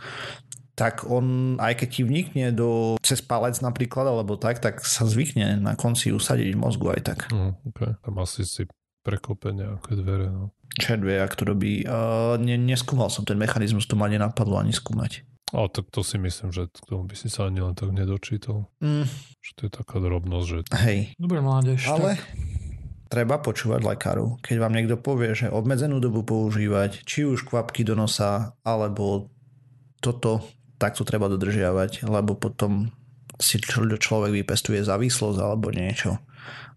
tak 0.72 1.04
on, 1.04 1.56
aj 1.60 1.84
keď 1.84 1.88
ti 1.92 2.02
vnikne 2.02 2.46
do, 2.50 2.96
cez 3.04 3.20
palec 3.20 3.60
napríklad, 3.60 4.08
alebo 4.08 4.40
tak, 4.40 4.58
tak 4.64 4.80
sa 4.80 5.04
zvykne 5.04 5.60
na 5.60 5.76
konci 5.76 6.08
usadiť 6.12 6.56
v 6.56 6.60
mozgu 6.60 6.96
aj 6.96 7.00
tak. 7.04 7.18
No, 7.28 7.60
okay. 7.68 7.92
Tam 8.00 8.16
asi 8.18 8.48
si 8.48 8.64
prekope 9.04 9.52
nejaké 9.52 9.92
dvere. 9.98 10.32
No. 10.32 10.56
Čert 10.80 11.04
vie, 11.04 11.20
ak 11.20 11.36
to 11.36 11.44
robí. 11.44 11.84
Uh, 11.84 12.40
ne, 12.40 12.56
neskúmal 12.56 13.12
som 13.12 13.28
ten 13.28 13.36
mechanizmus, 13.36 13.84
to 13.84 14.00
ma 14.00 14.08
nenapadlo 14.08 14.56
ani 14.56 14.72
skúmať. 14.72 15.28
Ale 15.52 15.68
tak 15.68 15.92
to 15.92 16.00
si 16.00 16.16
myslím, 16.16 16.48
že 16.48 16.72
k 16.72 16.88
tomu 16.88 17.04
by 17.04 17.12
si 17.12 17.28
sa 17.28 17.44
ani 17.44 17.60
len 17.60 17.76
tak 17.76 17.92
nedočítal. 17.92 18.72
Mm, 18.80 19.04
Že 19.44 19.50
to 19.52 19.60
je 19.68 19.72
taká 19.76 19.96
drobnosť, 20.00 20.46
že 20.48 20.58
hej, 20.88 20.98
Dobre, 21.20 21.44
mládež. 21.44 21.84
ale 21.92 22.16
Tak. 22.16 22.24
treba 23.12 23.36
počúvať 23.36 23.84
lekárov. 23.84 24.40
Keď 24.40 24.56
vám 24.56 24.72
niekto 24.72 24.96
povie, 24.96 25.36
že 25.36 25.52
obmedzenú 25.52 26.00
dobu 26.00 26.24
používať, 26.24 27.04
či 27.04 27.28
už 27.28 27.44
kvapky 27.44 27.84
do 27.84 27.92
nosa, 27.92 28.56
alebo 28.64 29.28
toto, 30.00 30.40
tak 30.82 30.98
to 30.98 31.06
treba 31.06 31.30
dodržiavať, 31.30 32.10
lebo 32.10 32.34
potom 32.34 32.90
si 33.38 33.62
čl- 33.62 33.94
človek 33.94 34.42
vypestuje 34.42 34.82
závislosť 34.82 35.38
alebo 35.38 35.70
niečo. 35.70 36.18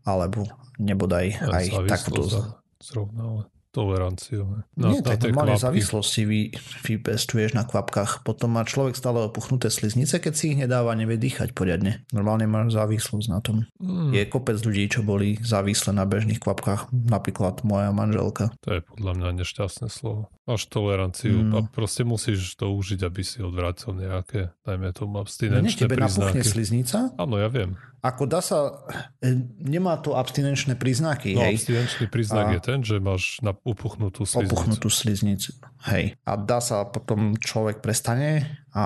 Alebo 0.05 0.45
nebodaj 0.77 1.41
aj 1.41 1.65
závislosť 1.73 1.89
takto. 1.89 2.21
a 2.21 2.61
zrovna, 2.77 3.21
ale 3.25 3.41
toleranciu. 3.75 4.41
ne. 4.47 4.63
Nie, 4.77 4.99
tak 4.99 5.19
tie 5.19 5.29
normálne 5.29 5.53
kvapky. 5.53 5.65
závislosti 5.67 6.21
vy, 6.23 6.41
vypestuješ 6.81 7.51
na 7.51 7.63
kvapkách. 7.63 8.23
Potom 8.23 8.49
má 8.49 8.63
človek 8.63 8.93
stále 8.93 9.19
opuchnuté 9.21 9.67
sliznice, 9.67 10.17
keď 10.17 10.33
si 10.33 10.43
ich 10.49 10.57
nedáva, 10.57 10.93
nevie 10.93 11.17
dýchať 11.17 11.51
poriadne. 11.51 12.07
Normálne 12.09 12.45
máš 12.45 12.73
závislosť 12.73 13.27
na 13.27 13.39
tom. 13.39 13.67
Mm, 13.77 14.11
Je 14.11 14.23
kopec 14.25 14.57
ľudí, 14.57 14.87
čo 14.87 15.01
boli 15.01 15.35
závislé 15.37 15.91
na 15.91 16.03
bežných 16.03 16.39
kvapkách, 16.39 16.87
napríklad 16.91 17.35
moja 17.61 17.91
manželka. 17.91 18.55
to 18.59 18.71
je 18.71 18.81
podľa 18.81 19.11
mňa 19.13 19.29
nešťastné 19.37 19.87
slovo. 19.87 20.31
Máš 20.45 20.69
toleranciu 20.69 21.41
No. 21.41 21.57
a 21.57 21.65
proste 21.65 22.03
musíš 22.03 22.53
to 22.53 22.69
užiť, 22.69 23.01
aby 23.01 23.21
si 23.21 23.41
odvrátil 23.41 23.91
nejaké, 23.91 24.53
dajme 24.61 24.89
tomu, 24.91 25.17
abstinenčné 25.17 25.89
tebe 25.89 25.97
napuchne 25.97 26.37
príznaky. 26.37 26.45
sliznica, 26.45 26.97
Áno, 27.15 27.35
ja 27.35 27.49
viem. 27.49 27.73
Ako 28.01 28.23
dá 28.25 28.39
sa, 28.39 28.85
e, 29.19 29.29
nemá 29.59 29.95
to 29.97 30.13
abstinenčné 30.13 30.75
príznaky, 30.75 31.33
No, 31.33 31.43
hej, 31.43 31.55
abstinenčný 31.57 32.05
príznak 32.07 32.45
A- 32.47 32.53
je 32.55 32.61
ten, 32.61 32.79
že 32.81 32.97
máš 32.97 33.39
na 33.39 33.53
upuchnutú 33.57 34.23
sliznicu. 34.23 34.49
opuchnutú 34.49 34.87
sliznicu, 34.89 35.51
hej. 35.87 36.15
A 36.23 36.31
dá 36.35 36.59
sa 36.59 36.83
potom 36.83 37.35
človek 37.35 37.79
prestane 37.79 38.45
a 38.71 38.83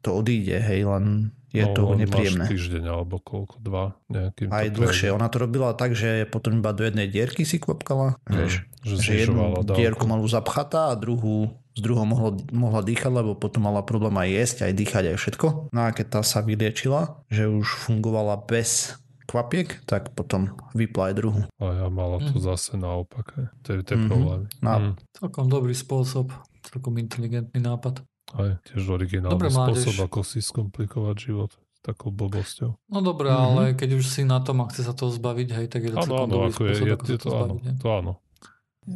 to 0.00 0.14
odíde, 0.14 0.58
hej, 0.58 0.84
len 0.84 1.04
je 1.48 1.64
no, 1.64 1.72
to 1.72 1.82
nepríjemné. 1.96 2.44
Máš 2.44 2.52
týždeň 2.52 2.84
alebo 2.86 3.16
koľko, 3.18 3.56
dva, 3.58 3.96
nejakým 4.12 4.52
Aj 4.52 4.68
dlhšie. 4.68 5.08
Ona 5.10 5.32
to 5.32 5.40
robila 5.40 5.72
tak, 5.72 5.96
že 5.96 6.28
potom 6.28 6.60
iba 6.60 6.76
do 6.76 6.84
jednej 6.84 7.08
dierky 7.08 7.48
si 7.48 7.56
kvapkala. 7.56 8.20
Mm, 8.28 8.36
Vieš, 8.36 8.52
že 8.84 8.94
že 9.00 9.12
jednu 9.24 9.64
dávku. 9.64 9.80
dierku 9.80 10.04
malú 10.04 10.28
zapchatá 10.28 10.92
a 10.92 10.98
druhú 10.98 11.48
z 11.78 11.80
druhou 11.80 12.02
mohla, 12.02 12.34
mohla 12.50 12.82
dýchať, 12.82 13.06
lebo 13.12 13.32
potom 13.32 13.62
mala 13.62 13.80
problém 13.80 14.12
aj 14.12 14.28
jesť, 14.28 14.56
aj 14.64 14.72
dýchať, 14.74 15.04
aj 15.06 15.16
všetko. 15.16 15.46
No 15.70 15.80
a 15.80 15.90
keď 15.90 16.06
tá 16.10 16.20
sa 16.22 16.42
vyliečila, 16.42 17.22
že 17.28 17.46
už 17.46 17.64
fungovala 17.80 18.34
bez 18.40 18.98
kvapiek, 19.24 19.84
tak 19.84 20.10
potom 20.10 20.50
vypla 20.72 21.04
aj 21.04 21.14
druhú. 21.14 21.40
A 21.56 21.64
ja 21.76 21.88
mala 21.88 22.18
to 22.18 22.34
Mm. 22.34 22.42
zase 22.44 22.74
naopak. 22.74 23.30
To 23.62 23.68
je 23.70 23.80
tie 23.80 23.94
Mhm. 23.94 24.08
problémy. 24.08 24.46
No. 24.58 24.70
Mm. 24.74 24.92
Celkom 25.12 25.46
dobrý 25.46 25.72
spôsob. 25.72 26.32
Celkom 26.62 26.96
inteligentný 26.96 27.60
nápad. 27.60 28.02
Aj 28.30 28.58
tiež 28.62 28.82
originálny 28.84 29.32
Dobre, 29.32 29.48
mládež. 29.48 29.86
spôsob, 29.86 29.96
ako 30.02 30.20
si 30.22 30.40
skomplikovať 30.40 31.16
život 31.22 31.50
s 31.52 31.80
takou 31.80 32.10
blbosťou. 32.10 32.76
No 32.86 32.98
dobré, 33.00 33.28
Mhm. 33.28 33.38
ale 33.38 33.62
keď 33.72 33.90
už 33.94 34.04
si 34.06 34.22
na 34.22 34.36
tom 34.38 34.58
a 34.58 34.66
chce 34.66 34.82
sa 34.82 34.92
toho 34.92 35.08
zbaviť, 35.10 35.48
hej, 35.50 35.66
tak 35.66 35.80
je 35.82 35.90
to 35.90 35.96
Áno, 35.98 36.04
celkom 36.04 36.20
áno, 36.22 36.34
dobrý 36.34 36.48
ako 36.50 36.58
je, 36.58 36.68
spôsob, 36.70 36.82
je, 36.82 36.92
ako 36.92 37.04
je 37.04 37.08
sa 37.10 37.16
to 37.18 37.28
áno, 37.28 37.36
zbaviť. 37.38 37.62
hej. 37.62 37.76
to 37.78 37.88
áno. 37.90 38.12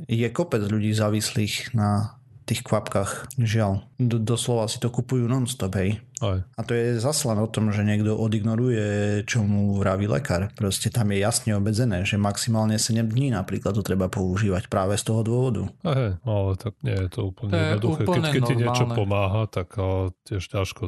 Je 0.06 0.28
kopec 0.30 0.62
ľudí 0.62 0.90
závislých 0.90 1.54
na 1.72 2.16
tých 2.46 2.62
kvapkách. 2.66 3.38
Žiaľ, 3.38 3.86
D- 3.98 4.22
doslova 4.22 4.66
si 4.66 4.82
to 4.82 4.90
kupujú 4.90 5.26
non-stop, 5.30 5.74
hej. 5.78 6.02
Aj. 6.22 6.42
A 6.42 6.60
to 6.62 6.74
je 6.74 7.02
zase 7.02 7.26
len 7.26 7.38
o 7.42 7.50
tom, 7.50 7.74
že 7.74 7.82
niekto 7.82 8.14
odignoruje, 8.14 9.22
čo 9.26 9.42
mu 9.42 9.74
vraví 9.74 10.06
lekár. 10.06 10.54
Proste 10.54 10.90
tam 10.90 11.10
je 11.10 11.18
jasne 11.18 11.54
obmedzené, 11.58 12.06
že 12.06 12.14
maximálne 12.14 12.78
7 12.78 13.02
dní 13.02 13.34
napríklad 13.34 13.74
to 13.74 13.82
treba 13.82 14.06
používať 14.06 14.70
práve 14.70 14.94
z 14.94 15.04
toho 15.06 15.26
dôvodu. 15.26 15.66
A 15.82 15.90
hej, 15.94 16.10
no 16.22 16.30
ale 16.30 16.52
tak 16.58 16.78
nie 16.86 16.94
je 16.94 17.08
to 17.10 17.20
úplne 17.34 17.50
To 17.50 17.58
je 17.58 17.66
jednoduché. 17.66 18.02
Keď, 18.02 18.06
úplne 18.06 18.28
keď 18.30 18.42
ti 18.46 18.54
niečo 18.54 18.86
pomáha, 18.90 19.42
tak 19.50 19.68
ale 19.78 20.14
tiež 20.26 20.42
ťažko 20.46 20.82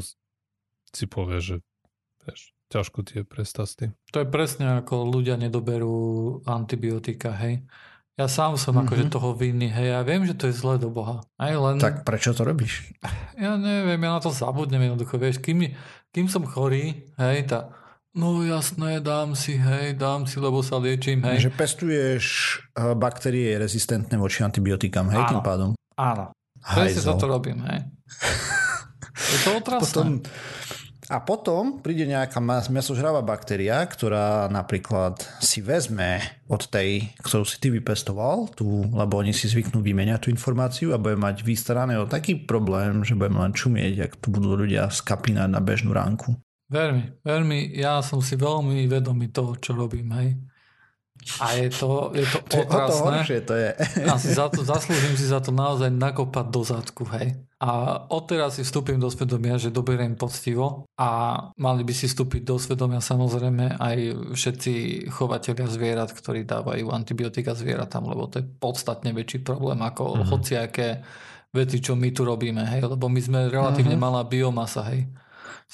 si 0.94 1.04
povie, 1.10 1.38
že 1.42 1.56
vieš, 2.22 2.54
ťažko 2.70 2.98
ti 3.02 3.14
je 3.20 3.24
prestať 3.26 3.66
s 3.66 3.74
tým. 3.74 3.90
To 4.14 4.22
je 4.22 4.28
presne 4.30 4.78
ako 4.78 5.06
ľudia 5.10 5.34
nedoberú 5.34 6.38
antibiotika, 6.46 7.34
hej. 7.42 7.66
Ja 8.14 8.26
sám 8.26 8.54
som 8.54 8.72
Mhm. 8.72 8.82
akože 8.84 9.04
toho 9.08 9.32
vinný, 9.32 9.66
hej, 9.68 9.90
ja 9.90 10.00
viem, 10.00 10.22
že 10.22 10.32
to 10.32 10.46
je 10.46 10.54
zlé 10.54 10.76
do 10.76 10.86
Boha. 10.86 11.26
Aj 11.34 11.50
len, 11.50 11.76
Tak 11.76 12.02
prečo 12.02 12.30
to 12.30 12.42
robíš? 12.42 12.94
ja 13.34 13.54
neviem, 13.54 13.98
ja 13.98 14.10
na 14.12 14.20
to 14.20 14.30
zabudnem 14.30 14.78
jednoducho, 14.80 15.16
vieš, 15.16 15.38
kým, 15.38 15.74
kým 16.08 16.26
som 16.26 16.42
chorý, 16.44 17.10
hej, 17.16 17.42
tá, 17.44 17.74
no 18.12 18.38
jasné, 18.40 18.98
dám 19.00 19.34
si, 19.34 19.54
hej, 19.54 19.94
dám 19.94 20.24
si, 20.24 20.38
lebo 20.38 20.60
sa 20.60 20.78
liečím, 20.78 21.26
hej. 21.26 21.42
Že 21.42 21.50
pestuješ 21.52 22.24
eh, 22.72 22.94
baktérie 22.94 23.50
rezistentné 23.56 24.14
voči 24.14 24.40
antibiotikám, 24.40 25.10
hej, 25.10 25.18
Áno. 25.20 25.30
tým 25.32 25.42
pádom. 25.42 25.70
Áno, 25.92 26.30
presne 26.56 27.02
Hajzel. 27.02 27.10
toto 27.10 27.26
robím, 27.28 27.66
hej. 27.66 27.82
Je 29.10 29.38
to 29.42 29.50
otrasné. 29.58 29.82
Potom, 29.82 30.06
a 31.12 31.20
potom 31.20 31.84
príde 31.84 32.08
nejaká 32.08 32.40
mesožravá 32.72 33.20
baktéria, 33.20 33.84
ktorá 33.84 34.48
napríklad 34.48 35.20
si 35.44 35.60
vezme 35.60 36.24
od 36.48 36.64
tej, 36.64 37.12
ktorú 37.20 37.44
si 37.44 37.60
ty 37.60 37.68
vypestoval, 37.68 38.56
tú, 38.56 38.88
lebo 38.88 39.20
oni 39.20 39.36
si 39.36 39.44
zvyknú 39.44 39.84
vymeniať 39.84 40.26
tú 40.26 40.28
informáciu 40.32 40.96
a 40.96 41.00
bude 41.00 41.20
mať 41.20 41.44
vystarané 41.44 42.00
o 42.00 42.08
taký 42.08 42.48
problém, 42.48 43.04
že 43.04 43.16
budeme 43.16 43.44
len 43.44 43.52
čumieť, 43.52 43.94
ak 44.00 44.12
tu 44.24 44.32
budú 44.32 44.56
ľudia 44.56 44.88
skapínať 44.88 45.48
na 45.52 45.60
bežnú 45.60 45.92
ránku. 45.92 46.40
Veľmi, 46.72 47.20
veľmi, 47.20 47.58
ja 47.76 48.00
som 48.00 48.24
si 48.24 48.40
veľmi 48.40 48.88
vedomý 48.88 49.28
toho, 49.28 49.60
čo 49.60 49.76
robím, 49.76 50.08
hej. 50.16 50.40
A 51.40 51.56
je 51.56 51.70
to, 51.70 52.12
je 52.12 52.26
to 52.26 52.38
To 52.52 52.56
je 52.58 52.66
to 52.68 52.94
horšie, 53.00 53.38
to 53.48 53.54
je. 53.56 53.70
A 54.04 54.18
si 54.20 54.34
za 54.34 54.52
to, 54.52 54.60
zaslúžim 54.60 55.16
si 55.16 55.24
za 55.24 55.40
to 55.40 55.50
naozaj 55.50 55.88
nakopať 55.88 56.46
do 56.52 56.60
zadku, 56.60 57.06
hej. 57.16 57.38
A 57.56 57.96
odteraz 58.12 58.60
si 58.60 58.62
vstúpim 58.62 59.00
do 59.00 59.08
svedomia, 59.08 59.56
že 59.56 59.72
doberiem 59.72 60.12
poctivo 60.14 60.84
a 61.00 61.08
mali 61.56 61.80
by 61.80 61.96
si 61.96 62.12
vstúpiť 62.12 62.44
do 62.44 62.60
svedomia 62.60 63.00
samozrejme 63.00 63.80
aj 63.80 63.96
všetci 64.36 64.72
chovateľia 65.08 65.66
zvierat, 65.70 66.12
ktorí 66.12 66.44
dávajú 66.44 66.92
antibiotika 66.92 67.56
zvieratám, 67.56 68.04
lebo 68.04 68.28
to 68.28 68.42
je 68.42 68.46
podstatne 68.60 69.14
väčší 69.16 69.40
problém 69.40 69.80
ako 69.80 70.02
Mhm. 70.04 70.12
mm-hmm. 70.12 70.28
hociaké 70.28 70.88
veci, 71.54 71.78
čo 71.80 71.96
my 71.96 72.10
tu 72.10 72.26
robíme, 72.26 72.66
hej. 72.68 72.84
Lebo 72.84 73.08
my 73.08 73.20
sme 73.22 73.48
relatívne 73.48 73.96
Mhm. 73.96 74.02
malá 74.02 74.26
biomasa, 74.28 74.82
hej 74.92 75.08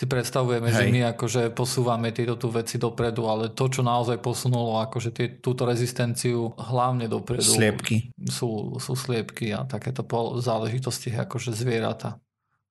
si 0.01 0.09
predstavujeme, 0.09 0.72
že 0.72 0.88
Hej. 0.88 0.92
my 0.96 1.01
akože 1.12 1.53
posúvame 1.53 2.09
tieto 2.09 2.40
tu 2.40 2.48
veci 2.48 2.80
dopredu, 2.80 3.28
ale 3.28 3.53
to, 3.53 3.68
čo 3.68 3.84
naozaj 3.84 4.16
posunulo 4.16 4.80
akože 4.80 5.12
tie, 5.12 5.26
túto 5.36 5.68
rezistenciu 5.68 6.57
hlavne 6.57 7.05
dopredu 7.05 7.44
Sliepky. 7.44 8.09
sú, 8.24 8.80
sú 8.80 8.96
sliepky 8.96 9.53
a 9.53 9.68
takéto 9.68 10.01
pol- 10.01 10.40
záležitosti 10.40 11.12
ako 11.12 11.36
že 11.36 11.53
zvieratá 11.53 12.16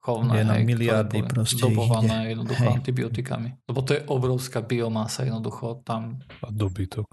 chovné, 0.02 0.42
Je 0.42 0.46
na 0.48 0.58
hej, 0.58 0.66
miliardy 0.66 1.22
proste 1.22 1.70
ide. 1.70 2.34
jednoducho 2.34 2.66
Hej. 2.66 2.76
antibiotikami. 2.82 3.50
Lebo 3.70 3.80
to 3.86 3.92
je 3.94 4.02
obrovská 4.10 4.66
biomasa 4.66 5.22
jednoducho 5.22 5.86
tam. 5.86 6.18
A 6.42 6.50
dobytok 6.50 7.06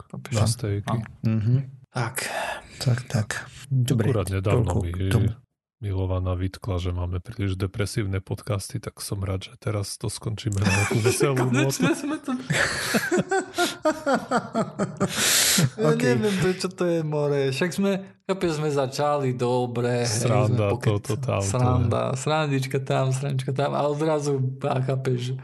stejky. 0.49 0.97
Mhm. 1.29 1.77
Tak, 1.93 2.17
Tak, 2.81 2.99
tak. 3.09 3.29
Dobre, 3.69 4.13
Akurát 4.13 4.29
nedávno 4.33 4.81
mi. 4.81 4.93
Milovaná 5.77 6.33
vytkla, 6.33 6.81
že 6.81 6.89
máme 6.89 7.21
príliš 7.21 7.61
depresívne 7.61 8.25
podcasty, 8.25 8.81
tak 8.81 8.97
som 9.05 9.21
rád, 9.21 9.53
že 9.53 9.55
teraz 9.61 10.01
to 10.01 10.09
skončíme 10.09 10.57
na 10.57 10.65
nejakú 10.65 10.99
veselú 11.05 11.37
notu. 11.53 11.69
konečne 11.69 11.93
sme 11.93 12.17
to... 12.17 12.33
ja 15.77 15.93
OK. 15.93 16.03
neviem, 16.03 16.37
prečo 16.41 16.73
to 16.73 16.85
je 16.89 17.01
more. 17.05 17.53
Však 17.53 17.71
sme, 17.77 17.93
chápeš, 18.25 18.57
sme 18.57 18.73
začali 18.73 19.37
dobre. 19.37 20.09
Sranda, 20.09 20.49
sme 20.49 20.73
pokec- 20.73 20.97
toto, 20.97 21.15
tamto, 21.21 21.45
Sranda, 21.45 22.03
srandička 22.17 22.79
tam, 22.81 23.13
srandička 23.13 23.53
tam 23.53 23.77
a 23.77 23.85
odrazu, 23.85 24.41
a 24.65 24.81
chápeš, 24.81 25.37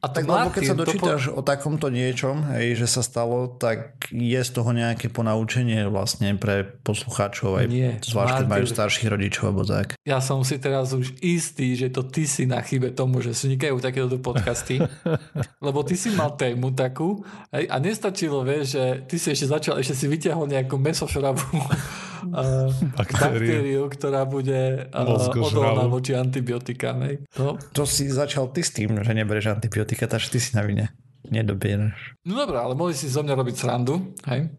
A 0.00 0.06
to 0.08 0.16
Tak 0.20 0.24
lebo 0.24 0.48
keď 0.48 0.62
sa 0.64 0.76
dočítaš 0.76 1.22
o 1.28 1.44
takomto 1.44 1.92
niečom, 1.92 2.48
hej, 2.56 2.80
že 2.80 2.88
sa 2.88 3.04
stalo, 3.04 3.52
tak 3.52 4.08
je 4.08 4.40
z 4.40 4.50
toho 4.50 4.72
nejaké 4.72 5.12
ponaučenie 5.12 5.84
vlastne 5.92 6.32
pre 6.40 6.64
poslucháčov, 6.64 7.60
aj 7.60 7.66
Nie, 7.68 7.92
zvlášť 8.00 8.32
keď 8.40 8.46
majú 8.48 8.64
starších 8.64 9.08
rodičov 9.12 9.52
alebo 9.52 9.64
tak. 9.68 10.00
Ja 10.08 10.24
som 10.24 10.40
si 10.40 10.56
teraz 10.56 10.96
už 10.96 11.20
istý, 11.20 11.76
že 11.76 11.92
to 11.92 12.00
ty 12.00 12.24
si 12.24 12.48
na 12.48 12.64
chybe 12.64 12.96
tomu, 12.96 13.20
že 13.20 13.36
vznikajú 13.36 13.76
takéto 13.84 14.16
podcasty, 14.16 14.80
lebo 15.66 15.84
ty 15.84 16.00
si 16.00 16.08
mal 16.16 16.32
tému 16.32 16.72
takú 16.72 17.20
hej, 17.52 17.68
a 17.68 17.76
nestačilo, 17.76 18.40
vieš, 18.40 18.80
že 18.80 18.84
ty 19.04 19.16
si 19.20 19.28
ešte 19.36 19.52
začal, 19.52 19.74
ešte 19.76 19.92
si 19.92 20.06
vyťahol 20.08 20.48
nejakú 20.48 20.80
mesošravú 20.80 21.44
uh, 21.60 22.13
baktériu, 22.96 23.88
ktorá 23.90 24.24
bude 24.24 24.88
uh, 24.88 25.04
Mozgožravú. 25.04 25.74
odolná 25.74 25.84
voči 25.90 26.12
antibiotikám. 26.16 27.24
To, 27.36 27.58
To 27.60 27.82
si 27.84 28.08
začal 28.08 28.48
ty 28.54 28.64
s 28.64 28.72
tým, 28.72 29.00
že 29.02 29.12
neberieš 29.12 29.52
antibiotika, 29.52 30.08
takže 30.08 30.32
ty 30.32 30.38
si 30.40 30.56
na 30.56 30.64
vine. 30.64 30.92
Nedobieraš. 31.24 32.20
no 32.28 32.36
dobré, 32.36 32.60
ale 32.60 32.76
mohli 32.76 32.92
si 32.92 33.08
zo 33.08 33.24
mňa 33.24 33.32
robiť 33.32 33.56
srandu, 33.56 34.12
hej. 34.28 34.52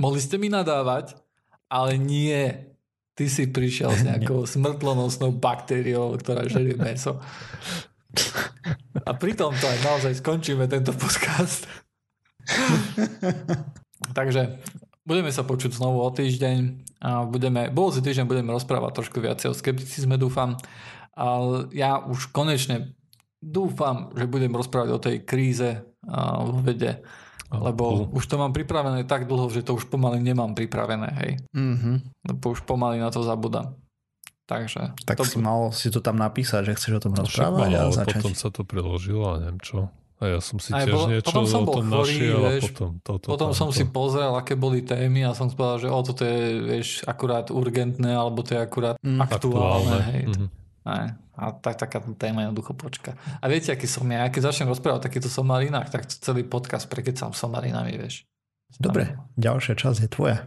Mohli 0.00 0.20
ste 0.20 0.36
mi 0.40 0.48
nadávať, 0.48 1.16
ale 1.68 2.00
nie. 2.00 2.72
Ty 3.12 3.24
si 3.28 3.50
prišiel 3.50 3.92
s 3.92 4.00
nejakou 4.08 4.48
smrtlonosnou 4.48 5.36
baktériou, 5.36 6.16
ktorá 6.16 6.48
žerie 6.48 6.78
meso. 6.78 7.20
A 9.04 9.12
pritom 9.12 9.52
to 9.52 9.66
aj 9.68 9.78
naozaj 9.84 10.12
skončíme 10.24 10.64
tento 10.72 10.96
podcast. 10.96 11.68
Takže 14.16 14.56
budeme 15.08 15.32
sa 15.32 15.40
počuť 15.40 15.80
znovu 15.80 16.04
o 16.04 16.10
týždeň 16.12 16.58
a 17.00 17.24
budeme, 17.24 17.72
budúci 17.72 18.04
týždeň 18.04 18.28
budeme 18.28 18.52
rozprávať 18.52 18.92
trošku 19.00 19.24
viacej 19.24 19.48
o 19.48 19.56
skepticizme, 19.56 20.20
dúfam. 20.20 20.60
Ale 21.16 21.72
ja 21.72 21.98
už 22.04 22.28
konečne 22.30 22.92
dúfam, 23.40 24.12
že 24.12 24.28
budem 24.28 24.52
rozprávať 24.52 24.90
o 24.92 25.00
tej 25.00 25.16
kríze 25.24 25.80
a, 26.04 26.44
vo 26.44 26.60
vede, 26.60 27.00
lebo 27.48 28.12
už 28.12 28.28
to 28.28 28.36
mám 28.36 28.52
pripravené 28.52 29.08
tak 29.08 29.24
dlho, 29.24 29.48
že 29.48 29.64
to 29.64 29.72
už 29.80 29.88
pomaly 29.88 30.20
nemám 30.20 30.52
pripravené, 30.52 31.08
hej. 31.24 31.30
Mhm. 31.56 32.12
Lebo 32.28 32.52
už 32.52 32.68
pomaly 32.68 33.00
na 33.00 33.08
to 33.08 33.24
zabudám. 33.24 33.72
Takže 34.48 34.96
Tak 35.04 35.20
to, 35.20 35.24
si 35.28 35.36
mal 35.36 35.68
si 35.76 35.92
to 35.92 36.00
tam 36.00 36.16
napísať, 36.16 36.72
že 36.72 36.76
chceš 36.80 36.92
o 36.96 37.02
tom 37.04 37.12
Však 37.12 37.24
rozprávať 37.28 37.70
a 37.76 37.78
ale 37.84 37.92
začať. 37.92 38.20
potom 38.20 38.32
sa 38.32 38.48
to 38.48 38.64
preložilo 38.64 39.36
a 39.36 39.44
neviem 39.44 39.60
čo. 39.60 39.92
A 40.18 40.24
ja 40.28 40.38
som 40.38 40.58
si 40.58 40.70
Aj 40.70 40.82
tiež 40.82 40.92
bol- 40.92 41.08
niečo 41.08 41.26
potom 41.26 41.44
som 41.44 41.62
o 41.62 41.64
bol 41.64 41.74
tom 41.78 41.86
chorý, 41.88 42.10
našiel 42.10 42.38
a 42.38 42.50
vieš. 42.50 42.62
potom 42.68 42.90
toto. 43.00 43.26
potom 43.28 43.50
som 43.52 43.68
tamto. 43.68 43.78
si 43.78 43.84
pozrel, 43.86 44.32
aké 44.32 44.54
boli 44.54 44.82
témy 44.82 45.22
a 45.22 45.30
som 45.30 45.46
si 45.46 45.54
povedal, 45.54 45.78
že 45.78 45.88
o, 45.88 45.98
toto 46.00 46.22
je 46.22 46.38
vieš, 46.60 46.88
akurát 47.04 47.46
urgentné, 47.48 48.10
alebo 48.10 48.42
to 48.42 48.52
je 48.52 48.60
akurát 48.60 48.96
Mm, 48.98 49.20
aktuálne. 49.20 49.98
Hej. 50.08 50.22
Mhm. 50.28 50.46
Aj, 50.84 51.06
a 51.34 51.44
tak, 51.52 51.78
taká 51.78 51.98
téma 52.12 52.42
jednoducho 52.42 52.72
počka. 52.72 53.12
A 53.36 53.46
viete, 53.46 53.68
aký 53.68 53.84
som 53.84 54.04
ja? 54.04 54.26
Keď 54.26 54.42
začnem 54.42 54.66
rozprávať 54.66 54.98
o 54.98 55.06
takýchto 55.06 55.28
somarinách, 55.28 55.86
tak 55.88 56.02
celý 56.08 56.42
podcast 56.42 56.86
prekecám 56.86 57.30
somarinami, 57.30 57.94
vieš. 57.94 58.24
Dobre, 58.74 59.14
ďalšia 59.34 59.76
časť 59.76 59.98
je 60.00 60.10
tvoja. 60.10 60.38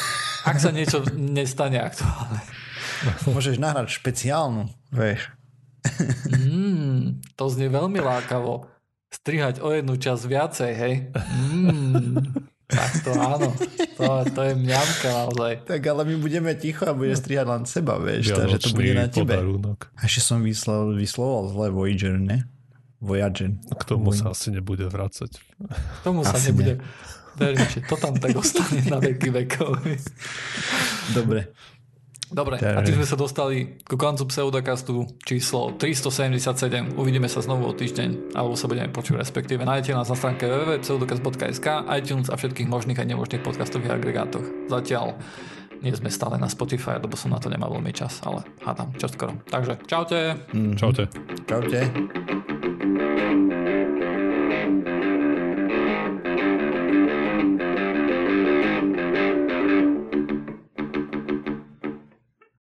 Ak 0.46 0.56
sa 0.56 0.70
niečo 0.70 1.02
nestane 1.10 1.76
aktuálne. 1.76 2.38
Môžeš 3.26 3.56
nahrať 3.56 3.90
špeciálnu, 3.90 4.70
vieš. 4.88 5.34
Mm, 6.28 7.18
to 7.32 7.44
znie 7.46 7.66
veľmi 7.66 7.98
lákavo. 7.98 8.68
Strihať 9.06 9.62
o 9.62 9.70
jednu 9.70 9.94
časť 9.96 10.22
viacej, 10.26 10.72
hej? 10.76 10.94
Mm, 11.14 12.26
tak 12.66 13.06
to 13.06 13.14
áno. 13.14 13.54
To, 13.96 14.26
to 14.26 14.40
je 14.42 14.52
mňamka 14.58 15.08
naozaj. 15.08 15.52
Tak 15.64 15.80
ale 15.86 16.02
my 16.04 16.14
budeme 16.18 16.50
ticho 16.58 16.84
a 16.84 16.92
budeš 16.92 17.22
strihať 17.22 17.46
len 17.46 17.62
seba, 17.64 17.96
vieš, 18.02 18.34
takže 18.34 18.58
to 18.60 18.68
bude 18.74 18.92
na 18.92 19.06
Vianočný 19.06 19.14
tebe. 19.22 19.34
podarunok. 19.38 19.78
A 19.94 20.00
ešte 20.04 20.20
som 20.20 20.42
vyslal, 20.42 20.92
vysloval 20.98 21.48
zle 21.54 21.66
Voyager, 21.70 22.18
ne? 22.18 22.44
Voyager. 22.98 23.54
K 23.72 23.82
tomu 23.86 24.10
sa 24.10 24.34
asi 24.34 24.50
nebude 24.50 24.88
vracať. 24.90 25.30
K 25.70 25.98
tomu 26.02 26.26
sa 26.26 26.34
Asi 26.34 26.50
nebude... 26.50 26.82
Verím, 27.36 27.68
že 27.68 27.84
to 27.84 28.00
tam 28.00 28.16
tak 28.16 28.32
ostane 28.32 28.80
na 28.88 28.96
veky 28.96 29.28
vekov. 29.28 29.76
Dobre. 31.12 31.52
Dobre, 32.36 32.60
Tak. 32.60 32.76
a 32.76 32.84
tým 32.84 33.00
sme 33.00 33.08
sa 33.08 33.16
dostali 33.16 33.80
ku 33.80 33.96
koncu 33.96 34.28
pseudokastu 34.28 35.08
číslo 35.24 35.72
377. 35.80 36.92
Uvidíme 37.00 37.32
sa 37.32 37.40
znovu 37.40 37.64
o 37.64 37.72
týždeň, 37.72 38.36
alebo 38.36 38.52
sa 38.52 38.68
budeme 38.68 38.92
počuť 38.92 39.16
respektíve. 39.16 39.64
Nájdete 39.64 39.96
nás 39.96 40.12
na 40.12 40.16
stránke 40.20 40.44
www.pseudokast.sk, 40.44 41.88
iTunes 41.96 42.28
a 42.28 42.36
všetkých 42.36 42.68
možných 42.68 43.00
a 43.00 43.08
nemožných 43.08 43.40
podcastových 43.40 43.96
agregátoch. 43.96 44.44
Zatiaľ 44.68 45.16
nie 45.80 45.96
sme 45.96 46.12
stále 46.12 46.36
na 46.36 46.52
Spotify, 46.52 47.00
lebo 47.00 47.16
som 47.16 47.32
na 47.32 47.40
to 47.40 47.48
nemal 47.48 47.72
veľmi 47.72 47.96
čas, 47.96 48.20
ale 48.20 48.44
hádam, 48.60 48.92
čo 49.00 49.08
skoro. 49.08 49.32
Takže 49.48 49.80
čaute. 49.88 50.36
Mhm. 50.52 50.76
Čaute. 50.76 51.04
Čaute. 51.48 51.80